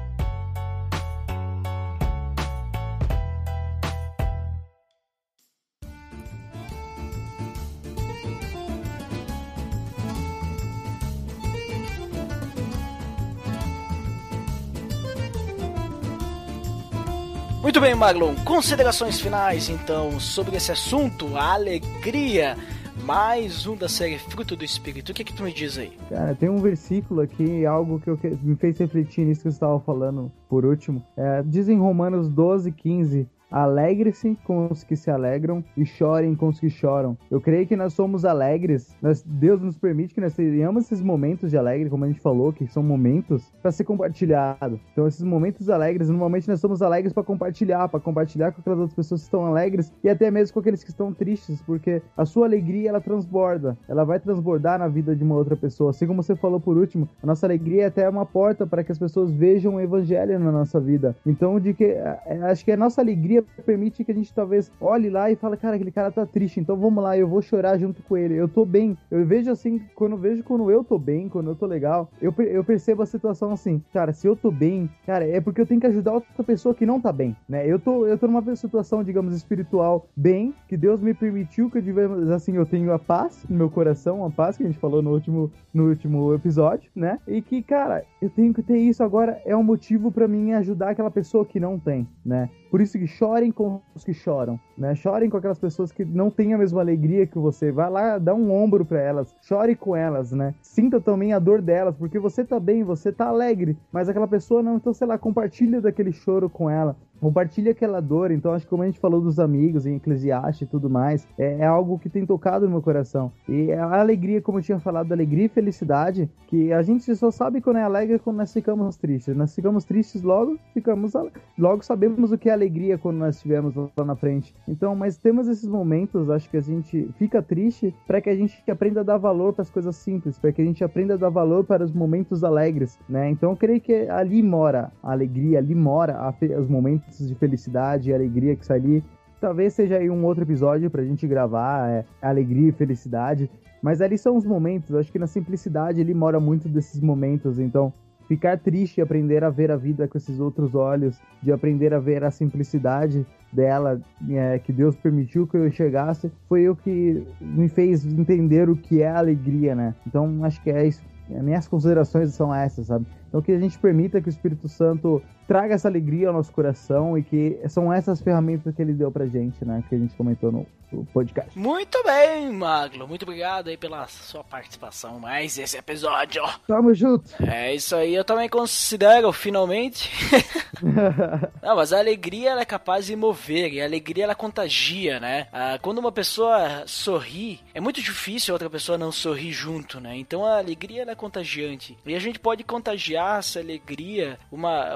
Muito 17.71 17.79
bem, 17.79 17.95
Marlon. 17.95 18.35
Considerações 18.43 19.21
finais, 19.21 19.69
então, 19.69 20.19
sobre 20.19 20.57
esse 20.57 20.73
assunto, 20.73 21.37
a 21.37 21.53
alegria. 21.53 22.57
Mais 23.05 23.65
um 23.65 23.77
da 23.77 23.87
série 23.87 24.19
Fruto 24.19 24.57
do 24.57 24.65
Espírito. 24.65 25.13
O 25.13 25.15
que, 25.15 25.23
que 25.23 25.33
tu 25.33 25.41
me 25.41 25.53
diz 25.53 25.77
aí? 25.77 25.93
Cara, 26.09 26.35
tem 26.35 26.49
um 26.49 26.57
versículo 26.57 27.21
aqui, 27.21 27.65
algo 27.65 27.97
que, 28.01 28.09
eu, 28.09 28.17
que 28.17 28.27
me 28.43 28.57
fez 28.57 28.77
refletir 28.77 29.25
nisso 29.25 29.43
que 29.43 29.49
você 29.49 29.55
estava 29.55 29.79
falando 29.79 30.29
por 30.49 30.65
último. 30.65 31.01
É, 31.15 31.41
diz 31.43 31.69
em 31.69 31.79
Romanos 31.79 32.27
12, 32.27 32.73
15: 32.73 33.25
Alegre-se 33.51 34.37
com 34.45 34.67
os 34.71 34.83
que 34.83 34.95
se 34.95 35.11
alegram 35.11 35.63
e 35.75 35.85
chorem 35.85 36.33
com 36.35 36.47
os 36.47 36.59
que 36.59 36.69
choram. 36.69 37.17
Eu 37.29 37.41
creio 37.41 37.67
que 37.67 37.75
nós 37.75 37.93
somos 37.93 38.23
alegres. 38.23 38.95
Nós, 39.01 39.21
Deus 39.21 39.61
nos 39.61 39.77
permite 39.77 40.13
que 40.13 40.21
nós 40.21 40.33
tenhamos 40.33 40.85
esses 40.85 41.01
momentos 41.01 41.49
de 41.49 41.57
alegre, 41.57 41.89
como 41.89 42.05
a 42.05 42.07
gente 42.07 42.21
falou, 42.21 42.53
que 42.53 42.65
são 42.67 42.81
momentos 42.81 43.51
para 43.61 43.71
ser 43.71 43.83
compartilhado. 43.83 44.79
Então, 44.93 45.05
esses 45.07 45.23
momentos 45.23 45.69
alegres, 45.69 46.09
normalmente 46.09 46.47
nós 46.47 46.59
somos 46.61 46.81
alegres 46.81 47.13
para 47.13 47.23
compartilhar, 47.23 47.87
para 47.89 47.99
compartilhar 47.99 48.51
com 48.51 48.61
aquelas 48.61 48.79
outras 48.79 48.95
pessoas 48.95 49.21
que 49.21 49.25
estão 49.25 49.45
alegres 49.45 49.91
e 50.03 50.09
até 50.09 50.31
mesmo 50.31 50.53
com 50.53 50.59
aqueles 50.59 50.83
que 50.83 50.89
estão 50.89 51.13
tristes, 51.13 51.61
porque 51.61 52.01
a 52.15 52.25
sua 52.25 52.45
alegria 52.45 52.89
ela 52.89 53.01
transborda, 53.01 53.77
ela 53.87 54.03
vai 54.03 54.19
transbordar 54.19 54.79
na 54.79 54.87
vida 54.87 55.15
de 55.15 55.23
uma 55.23 55.35
outra 55.35 55.55
pessoa. 55.55 55.91
Assim 55.91 56.07
como 56.07 56.23
você 56.23 56.35
falou 56.35 56.59
por 56.59 56.77
último, 56.77 57.09
a 57.21 57.27
nossa 57.27 57.45
alegria 57.45 57.83
é 57.83 57.85
até 57.87 58.07
uma 58.07 58.25
porta 58.25 58.65
para 58.65 58.83
que 58.83 58.91
as 58.91 58.99
pessoas 58.99 59.31
vejam 59.31 59.75
o 59.75 59.81
evangelho 59.81 60.39
na 60.39 60.51
nossa 60.51 60.79
vida. 60.79 61.15
Então, 61.25 61.59
de 61.59 61.73
que 61.73 61.85
é, 61.85 62.19
acho 62.43 62.63
que 62.63 62.71
a 62.71 62.77
nossa 62.77 63.01
alegria 63.01 63.40
permite 63.65 64.03
que 64.03 64.11
a 64.11 64.15
gente 64.15 64.33
talvez 64.33 64.71
olhe 64.79 65.09
lá 65.09 65.31
e 65.31 65.35
fale, 65.35 65.57
cara, 65.57 65.75
aquele 65.75 65.91
cara 65.91 66.11
tá 66.11 66.25
triste, 66.25 66.59
então 66.59 66.75
vamos 66.75 67.03
lá, 67.03 67.17
eu 67.17 67.27
vou 67.27 67.41
chorar 67.41 67.77
junto 67.77 68.01
com 68.03 68.17
ele. 68.17 68.35
Eu 68.35 68.47
tô 68.47 68.65
bem. 68.65 68.97
Eu 69.09 69.25
vejo 69.25 69.51
assim, 69.51 69.81
quando 69.95 70.13
eu 70.13 70.17
vejo 70.17 70.43
quando 70.43 70.69
eu 70.71 70.83
tô 70.83 70.97
bem, 70.97 71.29
quando 71.29 71.49
eu 71.49 71.55
tô 71.55 71.65
legal, 71.65 72.09
eu, 72.21 72.33
eu 72.39 72.63
percebo 72.63 73.01
a 73.03 73.05
situação 73.05 73.51
assim, 73.51 73.81
cara, 73.93 74.13
se 74.13 74.27
eu 74.27 74.35
tô 74.35 74.51
bem, 74.51 74.89
cara, 75.05 75.25
é 75.25 75.39
porque 75.39 75.61
eu 75.61 75.65
tenho 75.65 75.79
que 75.79 75.87
ajudar 75.87 76.13
outra 76.13 76.43
pessoa 76.43 76.73
que 76.73 76.85
não 76.85 76.99
tá 76.99 77.11
bem, 77.11 77.35
né? 77.47 77.65
Eu 77.67 77.79
tô, 77.79 78.05
eu 78.05 78.17
tô 78.17 78.27
numa 78.27 78.55
situação, 78.55 79.03
digamos, 79.03 79.35
espiritual 79.35 80.07
bem, 80.15 80.53
que 80.67 80.75
Deus 80.75 81.01
me 81.01 81.13
permitiu 81.13 81.69
que 81.69 81.77
eu 81.77 81.81
digamos 81.81 82.29
assim, 82.29 82.55
eu 82.55 82.65
tenho 82.65 82.93
a 82.93 82.99
paz 82.99 83.45
no 83.49 83.57
meu 83.57 83.69
coração, 83.69 84.25
a 84.25 84.29
paz 84.29 84.57
que 84.57 84.63
a 84.63 84.65
gente 84.65 84.79
falou 84.79 85.01
no 85.01 85.11
último, 85.11 85.51
no 85.73 85.89
último 85.89 86.33
episódio, 86.33 86.89
né? 86.95 87.19
E 87.27 87.41
que, 87.41 87.61
cara, 87.61 88.03
eu 88.21 88.29
tenho 88.29 88.53
que 88.53 88.61
ter 88.61 88.77
isso 88.77 89.03
agora 89.03 89.41
é 89.45 89.55
um 89.55 89.63
motivo 89.63 90.11
para 90.11 90.27
mim 90.27 90.53
ajudar 90.53 90.91
aquela 90.91 91.11
pessoa 91.11 91.45
que 91.45 91.59
não 91.59 91.77
tem, 91.77 92.07
né? 92.25 92.49
Por 92.71 92.79
isso 92.79 92.97
que 92.97 93.05
chorem 93.05 93.51
com 93.51 93.81
os 93.93 94.05
que 94.05 94.13
choram, 94.13 94.57
né? 94.77 94.95
Chorem 94.95 95.29
com 95.29 95.35
aquelas 95.35 95.59
pessoas 95.59 95.91
que 95.91 96.05
não 96.05 96.31
têm 96.31 96.53
a 96.53 96.57
mesma 96.57 96.79
alegria 96.79 97.27
que 97.27 97.37
você. 97.37 97.69
Vai 97.69 97.89
lá, 97.89 98.17
dá 98.17 98.33
um 98.33 98.49
ombro 98.49 98.85
para 98.85 99.01
elas, 99.01 99.35
chore 99.41 99.75
com 99.75 99.93
elas, 99.93 100.31
né? 100.31 100.55
Sinta 100.61 101.01
também 101.01 101.33
a 101.33 101.39
dor 101.39 101.61
delas, 101.61 101.97
porque 101.97 102.17
você 102.17 102.45
tá 102.45 102.61
bem, 102.61 102.81
você 102.81 103.11
tá 103.11 103.25
alegre, 103.25 103.77
mas 103.91 104.07
aquela 104.07 104.27
pessoa 104.27 104.63
não, 104.63 104.77
então 104.77 104.93
sei 104.93 105.05
lá, 105.05 105.17
compartilha 105.17 105.81
daquele 105.81 106.13
choro 106.13 106.49
com 106.49 106.69
ela 106.69 106.95
compartilha 107.21 107.71
aquela 107.71 108.01
dor. 108.01 108.31
Então, 108.31 108.53
acho 108.53 108.65
que 108.65 108.69
como 108.69 108.81
a 108.83 108.87
gente 108.87 108.99
falou 108.99 109.21
dos 109.21 109.39
amigos 109.39 109.85
em 109.85 109.95
Eclesiastes 109.95 110.63
e 110.63 110.65
tudo 110.65 110.89
mais, 110.89 111.27
é, 111.37 111.59
é, 111.59 111.65
algo 111.65 111.99
que 111.99 112.09
tem 112.09 112.25
tocado 112.25 112.65
no 112.65 112.71
meu 112.71 112.81
coração. 112.81 113.31
E 113.47 113.71
a 113.71 113.99
alegria, 113.99 114.41
como 114.41 114.57
eu 114.57 114.63
tinha 114.63 114.79
falado, 114.79 115.11
alegria 115.11 115.45
e 115.45 115.49
felicidade, 115.49 116.29
que 116.47 116.73
a 116.73 116.81
gente 116.81 117.15
só 117.15 117.29
sabe 117.29 117.61
quando 117.61 117.77
é 117.77 117.83
alegre 117.83 118.17
quando 118.17 118.37
nós 118.37 118.51
ficamos 118.51 118.97
tristes. 118.97 119.35
Nós 119.35 119.53
ficamos 119.53 119.85
tristes 119.85 120.23
logo, 120.23 120.57
ficamos 120.73 121.13
logo 121.57 121.83
sabemos 121.83 122.31
o 122.31 122.37
que 122.37 122.49
é 122.49 122.53
alegria 122.53 122.97
quando 122.97 123.17
nós 123.17 123.35
estivermos 123.35 123.75
lá 123.75 124.03
na 124.03 124.15
frente. 124.15 124.53
Então, 124.67 124.95
mas 124.95 125.17
temos 125.17 125.47
esses 125.47 125.67
momentos, 125.67 126.29
acho 126.29 126.49
que 126.49 126.57
a 126.57 126.61
gente 126.61 127.07
fica 127.17 127.41
triste 127.41 127.93
para 128.07 128.19
que 128.19 128.29
a 128.29 128.35
gente 128.35 128.59
aprenda 128.69 129.01
a 129.01 129.03
dar 129.03 129.17
valor 129.17 129.53
para 129.53 129.61
as 129.61 129.69
coisas 129.69 129.95
simples, 129.95 130.39
para 130.39 130.51
que 130.51 130.61
a 130.61 130.65
gente 130.65 130.83
aprenda 130.83 131.13
a 131.13 131.17
dar 131.17 131.29
valor 131.29 131.63
para 131.63 131.83
os 131.83 131.91
momentos 131.91 132.43
alegres, 132.43 132.97
né? 133.07 133.29
Então, 133.29 133.51
eu 133.51 133.57
creio 133.57 133.79
que 133.79 134.09
ali 134.09 134.41
mora 134.41 134.91
a 135.03 135.11
alegria, 135.11 135.59
ali 135.59 135.75
mora 135.75 136.33
os 136.59 136.67
momentos 136.67 137.10
de 137.19 137.35
felicidade 137.35 138.09
e 138.09 138.13
alegria 138.13 138.55
que 138.55 138.65
sai 138.65 138.77
ali. 138.77 139.03
Talvez 139.39 139.73
seja 139.73 139.97
aí 139.97 140.09
um 140.09 140.23
outro 140.23 140.43
episódio 140.43 140.89
pra 140.89 141.03
gente 141.03 141.27
gravar, 141.27 141.89
é, 141.89 142.05
alegria 142.21 142.69
e 142.69 142.71
felicidade. 142.71 143.49
Mas 143.81 144.01
ali 144.01 144.17
são 144.17 144.37
os 144.37 144.45
momentos, 144.45 144.93
acho 144.95 145.11
que 145.11 145.17
na 145.17 145.25
simplicidade 145.25 145.99
ele 145.99 146.13
mora 146.13 146.39
muito 146.39 146.69
desses 146.69 147.01
momentos, 147.01 147.57
então 147.57 147.91
ficar 148.27 148.57
triste 148.59 149.01
aprender 149.01 149.43
a 149.43 149.49
ver 149.49 149.71
a 149.71 149.75
vida 149.75 150.07
com 150.07 150.17
esses 150.17 150.39
outros 150.39 150.75
olhos, 150.75 151.19
de 151.41 151.51
aprender 151.51 151.93
a 151.93 151.99
ver 151.99 152.23
a 152.23 152.31
simplicidade 152.31 153.25
dela, 153.51 153.99
é, 154.29 154.59
que 154.59 154.71
Deus 154.71 154.95
permitiu 154.95 155.47
que 155.47 155.57
eu 155.57 155.69
chegasse, 155.71 156.31
foi 156.47 156.69
o 156.69 156.75
que 156.75 157.25
me 157.41 157.67
fez 157.67 158.05
entender 158.05 158.69
o 158.69 158.75
que 158.75 159.01
é 159.01 159.09
alegria, 159.09 159.75
né? 159.75 159.95
Então 160.07 160.45
acho 160.45 160.61
que 160.63 160.69
é 160.69 160.87
isso. 160.87 161.03
Minhas 161.27 161.67
considerações 161.67 162.33
são 162.33 162.53
essas, 162.53 162.87
sabe? 162.87 163.05
Então 163.31 163.41
que 163.41 163.53
a 163.53 163.59
gente 163.59 163.79
permita 163.79 164.19
que 164.19 164.27
o 164.27 164.29
Espírito 164.29 164.67
Santo 164.67 165.23
traga 165.47 165.73
essa 165.73 165.87
alegria 165.87 166.27
ao 166.27 166.33
nosso 166.33 166.51
coração 166.51 167.17
e 167.17 167.23
que 167.23 167.57
são 167.69 167.91
essas 167.91 168.21
ferramentas 168.21 168.75
que 168.75 168.81
ele 168.81 168.91
deu 168.91 169.09
pra 169.09 169.25
gente, 169.25 169.63
né? 169.63 169.81
Que 169.87 169.95
a 169.95 169.97
gente 169.97 170.13
comentou 170.15 170.51
no, 170.51 170.67
no 170.91 171.05
podcast. 171.05 171.57
Muito 171.57 172.03
bem, 172.03 172.51
Maglo. 172.51 173.07
Muito 173.07 173.23
obrigado 173.23 173.69
aí 173.69 173.77
pela 173.77 174.05
sua 174.07 174.43
participação 174.43 175.17
mais 175.17 175.57
esse 175.57 175.77
episódio. 175.77 176.43
Tamo 176.67 176.93
junto! 176.93 177.31
É 177.41 177.73
isso 177.73 177.95
aí, 177.95 178.13
eu 178.13 178.25
também 178.25 178.49
considero, 178.49 179.31
finalmente. 179.31 180.09
Não, 181.61 181.75
mas 181.75 181.93
a 181.93 181.99
alegria 181.99 182.51
ela 182.51 182.61
é 182.61 182.65
capaz 182.65 183.05
de 183.05 183.15
mover, 183.15 183.73
e 183.73 183.81
a 183.81 183.85
alegria 183.85 184.23
ela 184.23 184.35
contagia, 184.35 185.19
né? 185.19 185.47
Ah, 185.51 185.77
quando 185.81 185.99
uma 185.99 186.11
pessoa 186.11 186.83
sorri, 186.85 187.59
é 187.73 187.79
muito 187.79 188.01
difícil 188.01 188.53
outra 188.53 188.69
pessoa 188.69 188.97
não 188.97 189.11
sorrir 189.11 189.51
junto, 189.51 189.99
né? 189.99 190.15
Então 190.17 190.45
a 190.45 190.57
alegria 190.57 191.03
ela 191.03 191.11
é 191.11 191.15
contagiante. 191.15 191.97
E 192.05 192.15
a 192.15 192.19
gente 192.19 192.39
pode 192.39 192.63
contagiar 192.63 193.20
essa 193.21 193.59
alegria 193.59 194.37
uma, 194.51 194.89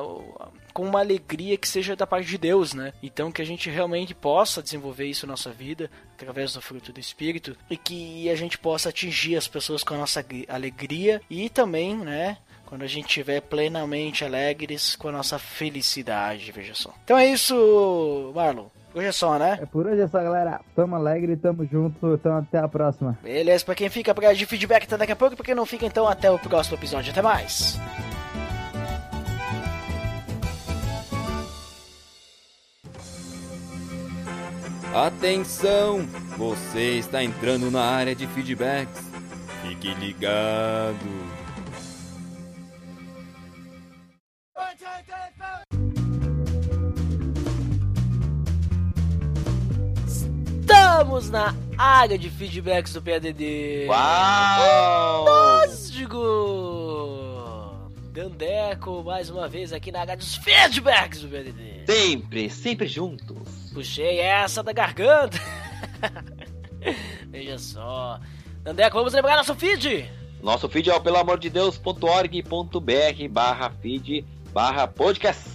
com 0.73 0.84
uma 0.84 0.99
alegria 0.99 1.57
que 1.57 1.67
seja 1.67 1.95
da 1.95 2.05
parte 2.05 2.28
de 2.28 2.38
Deus, 2.38 2.73
né? 2.73 2.93
Então 3.01 3.32
que 3.32 3.41
a 3.41 3.45
gente 3.45 3.69
realmente 3.69 4.13
possa 4.13 4.61
desenvolver 4.61 5.05
isso 5.05 5.26
na 5.26 5.34
nossa 5.34 5.51
vida 5.51 5.89
através 6.13 6.53
do 6.53 6.61
fruto 6.61 6.91
do 6.91 6.99
Espírito 6.99 7.55
e 7.69 7.78
que 7.78 8.30
a 8.30 8.36
gente 8.36 8.57
possa 8.57 8.89
atingir 8.89 9.36
as 9.36 9.47
pessoas 9.47 9.84
com 9.84 9.93
a 9.93 9.97
nossa 9.97 10.23
alegria 10.47 11.21
e 11.30 11.49
também, 11.49 11.95
né? 11.95 12.38
Quando 12.65 12.82
a 12.82 12.88
gente 12.88 13.07
estiver 13.07 13.41
plenamente 13.41 14.26
alegres 14.26 14.95
com 14.95 15.07
a 15.09 15.11
nossa 15.11 15.38
felicidade, 15.38 16.51
veja 16.51 16.73
só. 16.73 16.93
Então 17.03 17.17
é 17.17 17.28
isso, 17.28 18.32
Marlon. 18.34 18.67
Hoje 18.95 19.07
é 19.07 19.11
só, 19.11 19.38
né? 19.38 19.59
É 19.61 19.65
por 19.65 19.86
hoje 19.86 20.01
é 20.01 20.07
só, 20.07 20.23
galera. 20.23 20.61
Tamo 20.73 20.95
alegre, 20.95 21.36
tamo 21.36 21.65
junto. 21.65 22.13
Então 22.13 22.38
até 22.38 22.59
a 22.59 22.67
próxima. 22.67 23.17
Beleza, 23.21 23.65
pra 23.65 23.76
quem 23.76 23.89
fica 23.89 24.15
pra 24.15 24.34
de 24.34 24.45
feedback 24.45 24.84
até 24.84 24.97
daqui 24.97 25.11
a 25.11 25.15
pouco, 25.17 25.36
pra 25.36 25.45
quem 25.45 25.53
não 25.53 25.65
fica, 25.65 25.86
então 25.86 26.07
até 26.07 26.32
o 26.32 26.39
próximo 26.39 26.78
episódio. 26.78 27.11
Até 27.11 27.21
mais. 27.21 27.78
Atenção! 34.96 36.08
Você 36.38 37.00
está 37.00 37.22
entrando 37.22 37.70
na 37.70 37.82
área 37.82 38.16
de 38.16 38.26
feedbacks. 38.28 39.04
Fique 39.62 39.93
ligado. 39.96 40.96
Estamos 50.08 51.30
na 51.30 51.54
área 51.78 52.18
de 52.18 52.30
feedbacks 52.30 52.93
do 52.93 53.02
PADD. 53.02 53.88
Uau! 53.89 55.26
Fantástico! 55.26 56.56
Dandeco, 58.14 59.04
mais 59.04 59.30
uma 59.30 59.50
vez 59.50 59.74
aqui 59.74 59.91
na 59.91 60.00
área 60.00 60.16
dos 60.16 60.36
feedbacks 60.38 61.20
do 61.20 61.28
PADD. 61.28 61.84
Sempre, 61.86 62.50
sempre 62.50 62.88
juntos. 62.88 63.45
Puxei 63.76 64.19
essa 64.19 64.63
da 64.63 64.71
garganta. 64.71 65.38
Veja 67.28 67.57
só. 67.57 68.21
Dandeco, 68.63 68.97
vamos 68.97 69.11
lembrar 69.11 69.36
nosso 69.36 69.53
feed? 69.53 70.09
Nosso 70.41 70.69
feed 70.69 70.89
é 70.89 70.95
o 70.95 71.01
pelamordedeus.org.br 71.01 73.28
barra 73.30 73.69
feed 73.82 74.26
barra 74.53 74.88
podcast. 74.88 75.55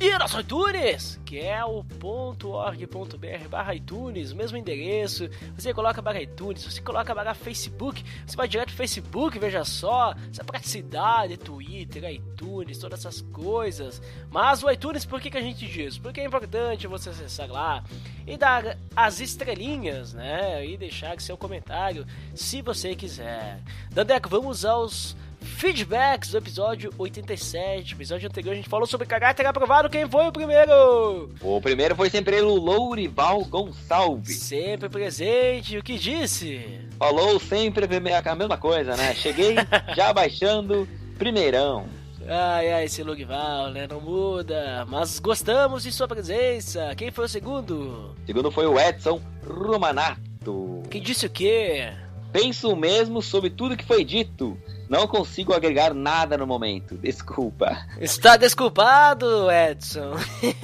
E 0.00 0.18
nosso 0.18 0.40
iTunes, 0.40 1.20
que 1.24 1.38
é 1.38 1.64
o 1.64 1.84
.org.br 2.02 3.48
barra 3.48 3.74
iTunes, 3.74 4.32
mesmo 4.32 4.56
endereço. 4.56 5.28
Você 5.56 5.72
coloca 5.72 6.02
barra 6.02 6.20
iTunes, 6.22 6.64
você 6.64 6.80
coloca 6.80 7.14
barra 7.14 7.34
Facebook, 7.34 8.04
você 8.26 8.36
vai 8.36 8.48
direto 8.48 8.68
pro 8.68 8.76
Facebook, 8.76 9.38
veja 9.38 9.64
só, 9.64 10.14
essa 10.30 10.42
praticidade, 10.42 11.36
Twitter, 11.36 12.10
iTunes, 12.12 12.78
todas 12.78 13.00
essas 13.00 13.22
coisas. 13.32 14.02
Mas 14.30 14.62
o 14.62 14.70
iTunes, 14.70 15.04
por 15.04 15.20
que, 15.20 15.30
que 15.30 15.38
a 15.38 15.42
gente 15.42 15.66
diz? 15.66 15.98
Porque 15.98 16.20
é 16.20 16.24
importante 16.24 16.86
você 16.86 17.10
acessar 17.10 17.50
lá 17.50 17.84
e 18.26 18.36
dar 18.36 18.76
as 18.94 19.20
estrelinhas, 19.20 20.12
né? 20.12 20.66
E 20.66 20.76
deixar 20.76 21.20
seu 21.20 21.36
comentário, 21.36 22.06
se 22.34 22.62
você 22.62 22.94
quiser. 22.94 23.60
Dandeco, 23.90 24.28
vamos 24.28 24.64
aos 24.64 25.16
feedbacks 25.40 26.30
do 26.30 26.38
episódio 26.38 26.92
87. 26.96 27.94
Episódio 27.94 28.28
anterior 28.28 28.52
a 28.52 28.56
gente 28.56 28.68
falou 28.68 28.86
sobre 28.86 29.06
caráter 29.06 29.46
aprovado. 29.46 29.90
Quem 29.90 30.08
foi 30.08 30.26
o 30.26 30.32
primeiro? 30.32 31.30
O 31.40 31.60
primeiro 31.60 31.96
foi 31.96 32.10
sempre 32.10 32.36
ele, 32.36 32.46
o 32.46 32.54
Lourival 32.54 33.44
Gonçalves. 33.44 34.38
Sempre 34.38 34.88
presente. 34.88 35.78
O 35.78 35.82
que 35.82 35.98
disse? 35.98 36.80
Falou 36.98 37.38
sempre 37.40 37.84
a 37.84 38.34
mesma 38.34 38.56
coisa, 38.56 38.96
né? 38.96 39.14
Cheguei 39.14 39.56
já 39.94 40.12
baixando 40.12 40.88
primeirão. 41.18 41.86
Ai, 42.28 42.72
ai, 42.72 42.84
esse 42.84 43.02
Lourival, 43.02 43.70
né? 43.70 43.86
Não 43.90 44.00
muda. 44.00 44.86
Mas 44.88 45.18
gostamos 45.18 45.82
de 45.82 45.92
sua 45.92 46.06
presença. 46.06 46.94
Quem 46.96 47.10
foi 47.10 47.24
o 47.24 47.28
segundo? 47.28 48.14
O 48.22 48.26
segundo 48.26 48.50
foi 48.50 48.66
o 48.66 48.78
Edson 48.78 49.20
Romanato. 49.44 50.82
Que 50.90 51.00
disse 51.00 51.26
o 51.26 51.30
quê? 51.30 51.92
Penso 52.32 52.76
mesmo 52.76 53.20
sobre 53.20 53.50
tudo 53.50 53.76
que 53.76 53.84
foi 53.84 54.04
dito. 54.04 54.56
Não 54.90 55.06
consigo 55.06 55.54
agregar 55.54 55.94
nada 55.94 56.36
no 56.36 56.44
momento. 56.44 56.96
Desculpa. 56.96 57.86
Está 58.00 58.36
desculpado, 58.36 59.48
Edson. 59.48 60.16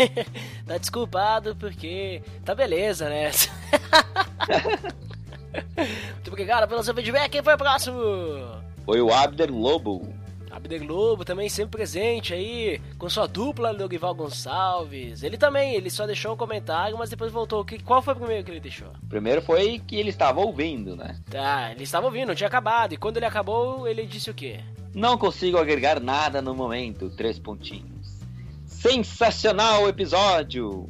tá 0.67 0.79
desculpado 0.79 1.55
porque 1.55 2.21
tá 2.45 2.53
beleza, 2.53 3.09
né? 3.09 3.31
Muito 6.13 6.27
obrigado 6.27 6.67
pelo 6.67 6.83
seu 6.83 6.93
feedback. 6.93 7.31
Quem 7.31 7.43
foi 7.43 7.55
o 7.55 7.59
próximo? 7.59 8.01
Foi 8.85 9.01
o 9.01 9.15
Abder 9.15 9.55
Lobo. 9.55 10.13
Abder 10.57 10.83
Lobo 10.83 11.23
também 11.23 11.51
sempre 11.51 11.77
presente 11.77 12.33
aí 12.33 12.81
com 12.97 13.11
sua 13.11 13.27
dupla 13.27 13.73
Logival 13.73 14.15
Gonçalves. 14.15 15.23
Ele 15.23 15.37
também, 15.37 15.75
ele 15.75 15.91
só 15.91 16.07
deixou 16.07 16.33
um 16.33 16.37
comentário, 16.37 16.97
mas 16.97 17.11
depois 17.11 17.31
voltou. 17.31 17.65
Qual 17.85 18.01
foi 18.01 18.15
o 18.15 18.17
primeiro 18.17 18.43
que 18.43 18.51
ele 18.53 18.61
deixou? 18.61 18.89
Primeiro 19.07 19.43
foi 19.43 19.79
que 19.79 19.97
ele 19.97 20.09
estava 20.09 20.41
ouvindo, 20.41 20.97
né? 20.97 21.21
Tá, 21.31 21.73
ele 21.73 21.85
estava 21.85 22.07
ouvindo, 22.07 22.35
tinha 22.35 22.47
acabado. 22.47 22.95
E 22.95 22.97
quando 22.97 23.19
ele 23.19 23.27
acabou, 23.27 23.87
ele 23.87 24.07
disse 24.07 24.31
o 24.31 24.35
quê? 24.35 24.61
Não 24.95 25.19
consigo 25.19 25.59
agregar 25.59 26.01
nada 26.01 26.41
no 26.41 26.55
momento. 26.55 27.11
Três 27.11 27.39
pontinhos. 27.39 28.25
Sensacional 28.65 29.87
episódio! 29.87 30.89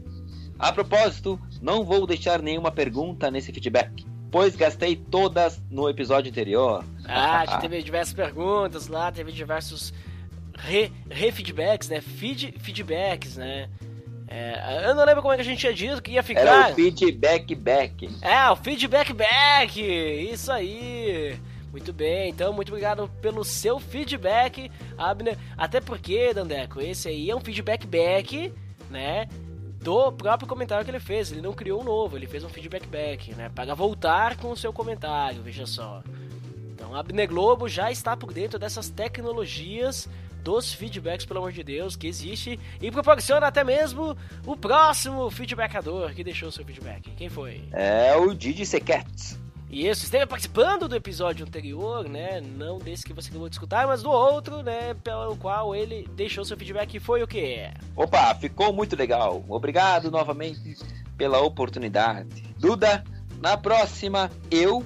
A 0.60 0.72
propósito, 0.72 1.40
não 1.60 1.84
vou 1.84 2.06
deixar 2.06 2.40
nenhuma 2.40 2.70
pergunta 2.70 3.32
nesse 3.32 3.52
feedback 3.52 4.06
pois 4.30 4.56
gastei 4.56 4.96
todas 4.96 5.62
no 5.70 5.88
episódio 5.88 6.30
anterior. 6.30 6.84
Ah, 7.04 7.44
já 7.48 7.58
teve 7.58 7.82
diversas 7.82 8.14
perguntas 8.14 8.88
lá, 8.88 9.10
teve 9.10 9.32
diversos 9.32 9.92
re-feedbacks, 10.58 11.88
re 11.88 11.96
né? 11.96 12.00
Feed, 12.00 12.54
feedbacks, 12.58 13.36
né? 13.36 13.68
É, 14.28 14.88
eu 14.88 14.94
não 14.94 15.04
lembro 15.04 15.22
como 15.22 15.32
é 15.32 15.36
que 15.36 15.42
a 15.42 15.44
gente 15.44 15.60
tinha 15.60 15.72
dito 15.72 16.02
que 16.02 16.12
ia 16.12 16.22
ficar. 16.22 16.40
Era 16.40 16.72
o 16.72 16.74
feedback 16.74 17.54
back. 17.54 18.10
É, 18.22 18.50
o 18.50 18.56
feedback 18.56 19.12
back! 19.12 19.80
Isso 19.80 20.50
aí! 20.50 21.38
Muito 21.70 21.92
bem, 21.92 22.30
então 22.30 22.52
muito 22.52 22.70
obrigado 22.70 23.08
pelo 23.20 23.44
seu 23.44 23.78
feedback, 23.78 24.70
Abner. 24.96 25.36
Até 25.56 25.80
porque, 25.80 26.32
Dandeco, 26.32 26.80
esse 26.80 27.08
aí 27.08 27.30
é 27.30 27.36
um 27.36 27.40
feedback 27.40 27.86
back, 27.86 28.52
né? 28.90 29.28
Do 29.86 30.10
próprio 30.10 30.48
comentário 30.48 30.84
que 30.84 30.90
ele 30.90 30.98
fez. 30.98 31.30
Ele 31.30 31.40
não 31.40 31.52
criou 31.52 31.80
um 31.80 31.84
novo, 31.84 32.16
ele 32.16 32.26
fez 32.26 32.42
um 32.42 32.48
feedback 32.48 32.88
back, 32.88 33.32
né? 33.36 33.48
Para 33.54 33.72
voltar 33.72 34.36
com 34.36 34.50
o 34.50 34.56
seu 34.56 34.72
comentário, 34.72 35.40
veja 35.42 35.64
só. 35.64 36.02
Então, 36.72 36.92
a 36.92 36.98
Abner 36.98 37.28
Globo 37.28 37.68
já 37.68 37.92
está 37.92 38.16
por 38.16 38.32
dentro 38.32 38.58
dessas 38.58 38.90
tecnologias 38.90 40.08
dos 40.42 40.72
feedbacks, 40.72 41.24
pelo 41.24 41.38
amor 41.38 41.52
de 41.52 41.62
Deus, 41.62 41.94
que 41.94 42.08
existe 42.08 42.58
e 42.80 42.90
proporciona 42.90 43.46
até 43.46 43.62
mesmo 43.62 44.16
o 44.44 44.56
próximo 44.56 45.30
feedbackador 45.30 46.12
que 46.14 46.24
deixou 46.24 46.50
seu 46.50 46.64
feedback. 46.64 47.08
Quem 47.16 47.28
foi? 47.28 47.62
É 47.72 48.16
o 48.16 48.34
Didi 48.34 48.66
Sequet. 49.66 49.88
Isso, 49.88 50.04
esteve 50.04 50.26
participando 50.26 50.88
do 50.88 50.96
episódio 50.96 51.44
anterior, 51.44 52.08
né? 52.08 52.40
Não 52.40 52.78
desse 52.78 53.04
que 53.04 53.12
você 53.12 53.30
acabou 53.30 53.48
de 53.48 53.56
escutar, 53.56 53.86
mas 53.86 54.02
do 54.02 54.10
outro, 54.10 54.62
né? 54.62 54.94
Pelo 54.94 55.36
qual 55.36 55.74
ele 55.74 56.08
deixou 56.14 56.44
seu 56.44 56.56
feedback. 56.56 56.98
Foi 57.00 57.22
o 57.22 57.26
que? 57.26 57.68
Opa, 57.94 58.34
ficou 58.34 58.72
muito 58.72 58.96
legal. 58.96 59.44
Obrigado 59.48 60.10
novamente 60.10 60.76
pela 61.16 61.40
oportunidade. 61.40 62.44
Duda, 62.58 63.02
na 63.40 63.56
próxima, 63.56 64.30
eu, 64.50 64.84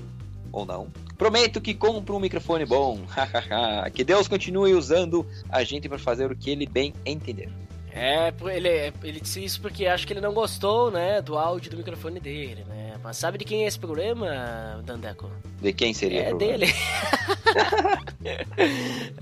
ou 0.53 0.65
não, 0.65 0.89
prometo 1.19 1.61
que 1.61 1.75
compro 1.75 2.17
um 2.17 2.21
microfone 2.21 2.65
bom. 2.65 3.01
que 3.93 4.03
Deus 4.03 4.27
continue 4.27 4.75
usando 4.75 5.27
a 5.49 5.63
gente 5.63 5.89
para 5.89 5.99
fazer 5.99 6.31
o 6.31 6.37
que 6.37 6.51
ele 6.51 6.67
bem 6.67 6.95
entender. 7.05 7.51
É, 7.93 8.33
ele, 8.55 8.93
ele 9.03 9.21
disse 9.21 9.45
isso 9.45 9.61
porque 9.61 9.87
acho 9.87 10.07
que 10.07 10.13
ele 10.13 10.21
não 10.21 10.33
gostou, 10.33 10.91
né, 10.91 11.21
do 11.21 11.37
áudio 11.37 11.73
do 11.73 11.77
microfone 11.77 12.21
dele, 12.21 12.65
né? 12.69 12.80
Mas 13.03 13.17
sabe 13.17 13.39
de 13.39 13.45
quem 13.45 13.65
é 13.65 13.67
esse 13.67 13.79
programa, 13.79 14.83
Dandeco? 14.85 15.31
De 15.61 15.73
quem 15.73 15.95
seria? 15.95 16.21
É 16.23 16.29
problema? 16.29 16.59
dele. 16.59 16.75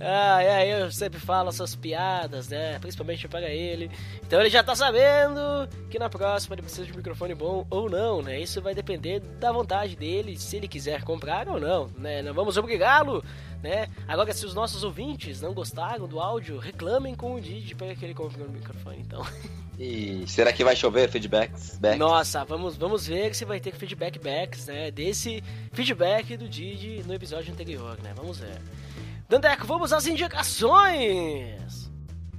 ah, 0.00 0.42
é, 0.42 0.82
eu 0.82 0.90
sempre 0.90 1.20
falo 1.20 1.48
essas 1.50 1.76
piadas, 1.76 2.48
né? 2.48 2.78
Principalmente 2.80 3.28
para 3.28 3.48
ele. 3.48 3.90
Então 4.26 4.40
ele 4.40 4.50
já 4.50 4.62
tá 4.62 4.74
sabendo 4.74 5.68
que 5.90 5.98
na 5.98 6.08
próxima 6.08 6.54
ele 6.54 6.62
precisa 6.62 6.86
de 6.86 6.92
um 6.92 6.96
microfone 6.96 7.34
bom 7.34 7.66
ou 7.70 7.88
não, 7.88 8.20
né? 8.20 8.40
Isso 8.40 8.60
vai 8.60 8.74
depender 8.74 9.20
da 9.20 9.52
vontade 9.52 9.96
dele, 9.96 10.36
se 10.36 10.56
ele 10.56 10.68
quiser 10.68 11.02
comprar 11.04 11.48
ou 11.48 11.60
não, 11.60 11.88
né? 11.96 12.20
Não 12.22 12.34
vamos 12.34 12.56
obrigá-lo, 12.56 13.24
né? 13.62 13.88
Agora, 14.06 14.32
se 14.32 14.44
os 14.44 14.54
nossos 14.54 14.82
ouvintes 14.82 15.40
não 15.40 15.54
gostaram 15.54 16.06
do 16.08 16.20
áudio, 16.20 16.58
reclamem 16.58 17.14
com 17.14 17.34
o 17.34 17.40
Didi 17.40 17.74
para 17.74 17.94
que 17.94 18.04
ele 18.04 18.14
compre 18.14 18.42
um 18.42 18.48
microfone, 18.48 18.98
então. 19.00 19.24
E 19.78 20.24
será 20.26 20.52
que 20.52 20.64
vai 20.64 20.74
chover 20.74 21.08
feedbacks? 21.08 21.78
Backs? 21.78 21.98
Nossa, 21.98 22.44
vamos, 22.44 22.76
vamos 22.76 23.06
ver 23.06 23.32
se 23.34 23.44
vai 23.44 23.60
ter 23.60 23.72
feedback 23.74 24.18
backs, 24.18 24.66
né? 24.66 24.90
Desse 24.90 25.42
feedback 25.72 26.36
do 26.36 26.48
Didi 26.48 27.04
no 27.06 27.14
episódio 27.14 27.52
anterior, 27.52 27.96
né? 28.02 28.12
Vamos 28.16 28.38
ver. 28.38 28.60
Dandeco, 29.28 29.66
vamos 29.66 29.92
às 29.92 30.06
indicações! 30.06 31.88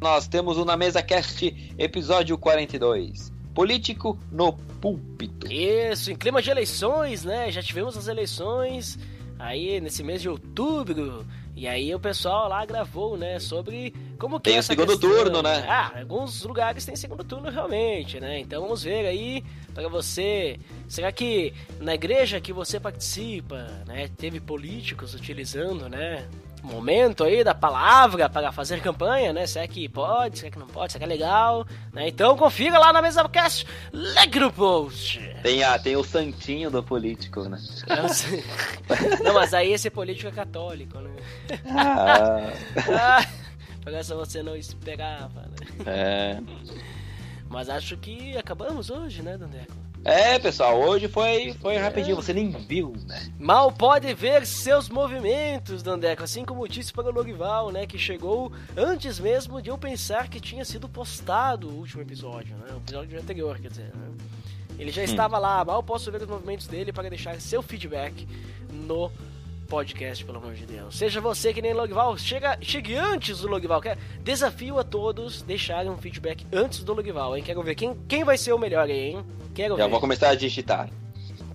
Nós 0.02 0.28
temos 0.28 0.58
o 0.58 0.66
Na 0.66 0.76
Mesa 0.76 1.02
Cast, 1.02 1.74
episódio 1.78 2.38
42. 2.38 3.32
Político 3.54 4.20
no 4.32 4.54
púlpito. 4.54 5.52
Isso, 5.52 6.12
em 6.12 6.16
clima 6.16 6.42
de 6.42 6.50
eleições, 6.50 7.24
né? 7.24 7.50
Já 7.52 7.62
tivemos 7.62 7.96
as 7.98 8.08
eleições 8.08 9.00
aí 9.38 9.80
nesse 9.80 10.04
mês 10.04 10.22
de 10.22 10.28
outubro. 10.28 11.26
E 11.60 11.68
aí 11.68 11.94
o 11.94 12.00
pessoal 12.00 12.48
lá 12.48 12.66
gravou, 12.66 13.18
né, 13.18 13.38
sobre 13.38 13.94
como 14.18 14.40
que 14.40 14.46
Tem 14.46 14.54
é 14.54 14.56
o 14.56 14.60
essa 14.60 14.72
segundo 14.72 14.98
questão, 14.98 15.10
turno, 15.10 15.42
né? 15.42 15.66
Ah, 15.68 15.92
alguns 16.00 16.42
lugares 16.44 16.86
tem 16.86 16.96
segundo 16.96 17.22
turno 17.22 17.50
realmente, 17.50 18.18
né? 18.18 18.40
Então 18.40 18.62
vamos 18.62 18.82
ver 18.82 19.06
aí 19.06 19.44
para 19.74 19.90
você. 19.90 20.58
Será 20.88 21.12
que 21.12 21.54
na 21.82 21.94
igreja 21.94 22.40
que 22.40 22.54
você 22.54 22.80
participa, 22.80 23.68
né, 23.86 24.10
teve 24.16 24.40
políticos 24.40 25.14
utilizando, 25.14 25.90
né, 25.90 26.30
momento 26.64 27.24
aí 27.24 27.44
da 27.44 27.54
palavra 27.56 28.30
para 28.30 28.52
fazer 28.52 28.82
campanha, 28.82 29.32
né? 29.34 29.48
Será 29.48 29.68
que 29.68 29.88
pode? 29.88 30.40
Será 30.40 30.52
que 30.52 30.60
não 30.60 30.68
pode? 30.68 30.92
Será 30.92 31.06
que 31.06 31.12
é 31.12 31.16
legal? 31.16 31.66
Né? 31.94 32.08
Então 32.08 32.36
confira 32.38 32.78
lá 32.78 32.92
na 32.94 33.02
mesa 33.02 33.28
cast, 33.30 33.66
like 33.94 34.40
no 34.40 34.52
post. 34.52 35.20
Tem, 35.42 35.64
a, 35.64 35.78
tem 35.80 35.96
o 35.96 36.04
santinho 36.04 36.70
do 36.70 36.84
político, 36.84 37.44
né? 37.44 37.58
Não, 39.24 39.34
mas 39.34 39.54
aí 39.54 39.72
esse 39.74 39.90
político 39.90 40.28
é 40.28 40.32
católico, 40.32 40.98
né? 41.00 41.12
Ah, 41.70 42.52
Ah, 42.90 43.26
Por 43.84 43.94
essa 43.94 44.16
você 44.16 44.44
não 44.44 44.56
esperava, 44.56 45.42
né? 45.42 45.84
é. 45.86 46.42
Mas 47.48 47.70
acho 47.70 47.98
que 47.98 48.38
acabamos 48.38 48.90
hoje, 48.90 49.22
né, 49.24 49.38
Dandeco? 49.38 49.74
É, 50.06 50.40
pessoal, 50.40 50.80
hoje 50.80 51.08
foi, 51.08 51.54
foi 51.54 51.78
rapidinho, 51.78 52.16
você 52.16 52.34
nem 52.34 52.50
viu, 52.52 52.94
né? 53.06 53.32
Mal 53.38 53.72
pode 53.72 54.14
ver 54.14 54.46
seus 54.46 54.90
movimentos, 54.90 55.84
Dandeco, 55.84 56.24
assim 56.24 56.46
como 56.46 56.64
eu 56.64 56.68
disse 56.68 56.94
para 56.94 57.10
o 57.10 57.12
Lorival, 57.12 57.72
né, 57.72 57.86
que 57.86 57.98
chegou 57.98 58.52
antes 58.76 59.20
mesmo 59.20 59.62
de 59.62 59.70
eu 59.70 59.78
pensar 59.78 60.30
que 60.30 60.40
tinha 60.40 60.64
sido 60.64 60.88
postado 60.88 61.68
o 61.70 61.80
último 61.80 62.02
episódio, 62.02 62.56
né, 62.58 62.74
o 62.74 62.78
episódio 62.78 63.20
anterior, 63.20 63.60
quer 63.60 63.70
dizer, 63.70 63.92
né? 63.96 64.10
Ele 64.80 64.92
já 64.92 65.04
estava 65.04 65.38
lá, 65.38 65.64
mal 65.66 65.84
posso 65.84 66.10
ver 66.10 66.22
os 66.22 66.28
movimentos 66.28 66.66
dele 66.66 66.94
para 66.94 67.10
deixar 67.10 67.40
seu 67.42 67.62
feedback 67.62 68.26
no 68.72 69.12
podcast, 69.70 70.26
pelo 70.26 70.40
amor 70.40 70.54
de 70.54 70.66
Deus. 70.66 70.96
Seja 70.98 71.22
você 71.22 71.54
que 71.54 71.62
nem 71.62 71.74
Logval, 71.74 72.18
chega, 72.18 72.58
chegue 72.62 72.96
antes 72.96 73.40
do 73.40 73.48
Logval. 73.48 73.80
Quer- 73.82 73.98
Desafio 74.24 74.80
a 74.80 74.84
todos 74.84 75.42
deixarem 75.44 75.90
um 75.92 75.98
feedback 75.98 76.46
antes 76.52 76.84
do 76.84 76.94
Logval, 76.94 77.38
hein? 77.38 77.44
Quero 77.44 77.62
ver 77.64 77.76
quem, 77.76 77.96
quem 78.08 78.24
vai 78.24 78.38
ser 78.38 78.52
o 78.54 78.60
melhor 78.60 78.86
aí, 78.90 79.12
hein? 79.12 79.26
Quero 79.54 79.78
Já 79.78 79.86
ver. 79.86 79.92
vou 79.92 80.00
começar 80.00 80.30
a 80.30 80.36
digitar. 80.36 80.90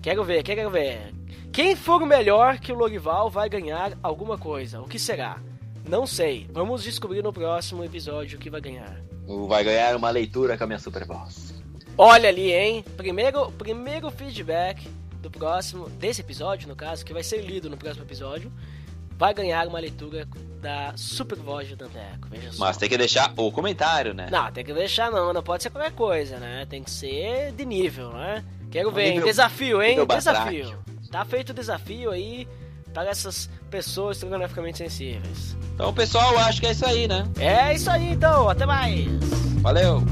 Quero 0.01 0.23
ver, 0.23 0.41
quero 0.43 0.69
ver. 0.69 1.13
Quem 1.51 1.75
for 1.75 2.01
o 2.01 2.05
melhor 2.05 2.57
que 2.59 2.71
o 2.71 2.75
Lorival 2.75 3.29
vai 3.29 3.49
ganhar 3.49 3.97
alguma 4.01 4.37
coisa. 4.37 4.81
O 4.81 4.87
que 4.87 4.99
será? 4.99 5.37
Não 5.87 6.05
sei. 6.07 6.47
Vamos 6.51 6.83
descobrir 6.83 7.21
no 7.21 7.31
próximo 7.33 7.83
episódio 7.83 8.37
o 8.37 8.41
que 8.41 8.49
vai 8.49 8.61
ganhar. 8.61 8.99
Vai 9.47 9.63
ganhar 9.63 9.95
uma 9.95 10.09
leitura 10.09 10.57
com 10.57 10.63
a 10.63 10.67
minha 10.67 10.79
super 10.79 11.05
voz. 11.05 11.53
Olha 11.97 12.27
ali, 12.29 12.51
hein? 12.51 12.83
Primeiro, 12.97 13.51
primeiro 13.53 14.11
feedback 14.11 14.85
do 15.25 15.31
próximo, 15.31 15.89
desse 15.89 16.21
episódio, 16.21 16.67
no 16.67 16.75
caso, 16.75 17.03
que 17.03 17.11
vai 17.13 17.23
ser 17.23 17.41
lido 17.41 17.69
no 17.69 17.75
próximo 17.77 18.05
episódio, 18.05 18.51
vai 19.17 19.33
ganhar 19.33 19.67
uma 19.67 19.79
leitura 19.79 20.27
da 20.61 20.93
super 20.95 21.37
voz 21.37 21.67
de 21.67 21.75
Dandeco. 21.75 22.27
Veja 22.29 22.51
só. 22.51 22.65
Mas 22.65 22.77
tem 22.77 22.87
que 22.87 22.97
deixar 22.97 23.33
o 23.35 23.51
comentário, 23.51 24.13
né? 24.13 24.27
Não, 24.31 24.51
tem 24.51 24.63
que 24.63 24.73
deixar 24.73 25.11
não, 25.11 25.33
não 25.33 25.41
pode 25.43 25.63
ser 25.63 25.69
qualquer 25.69 25.91
coisa, 25.91 26.37
né? 26.37 26.65
Tem 26.69 26.83
que 26.83 26.91
ser 26.91 27.51
de 27.53 27.65
nível, 27.65 28.11
né? 28.11 28.43
Quero 28.69 28.91
ver, 28.91 29.05
hein? 29.05 29.11
nível- 29.13 29.27
desafio, 29.27 29.81
hein? 29.81 29.97
Desafio. 30.05 30.77
Tá 31.11 31.23
feito 31.25 31.49
o 31.49 31.53
desafio 31.53 32.11
aí 32.11 32.47
para 32.93 33.09
essas 33.09 33.49
pessoas 33.69 34.17
estrogonoficamente 34.17 34.77
sensíveis. 34.77 35.55
Então, 35.73 35.93
pessoal, 35.93 36.37
acho 36.39 36.61
que 36.61 36.67
é 36.67 36.71
isso 36.71 36.85
aí, 36.85 37.07
né? 37.07 37.25
É 37.37 37.73
isso 37.73 37.89
aí 37.89 38.11
então, 38.11 38.49
até 38.49 38.65
mais! 38.65 39.05
Valeu! 39.61 40.03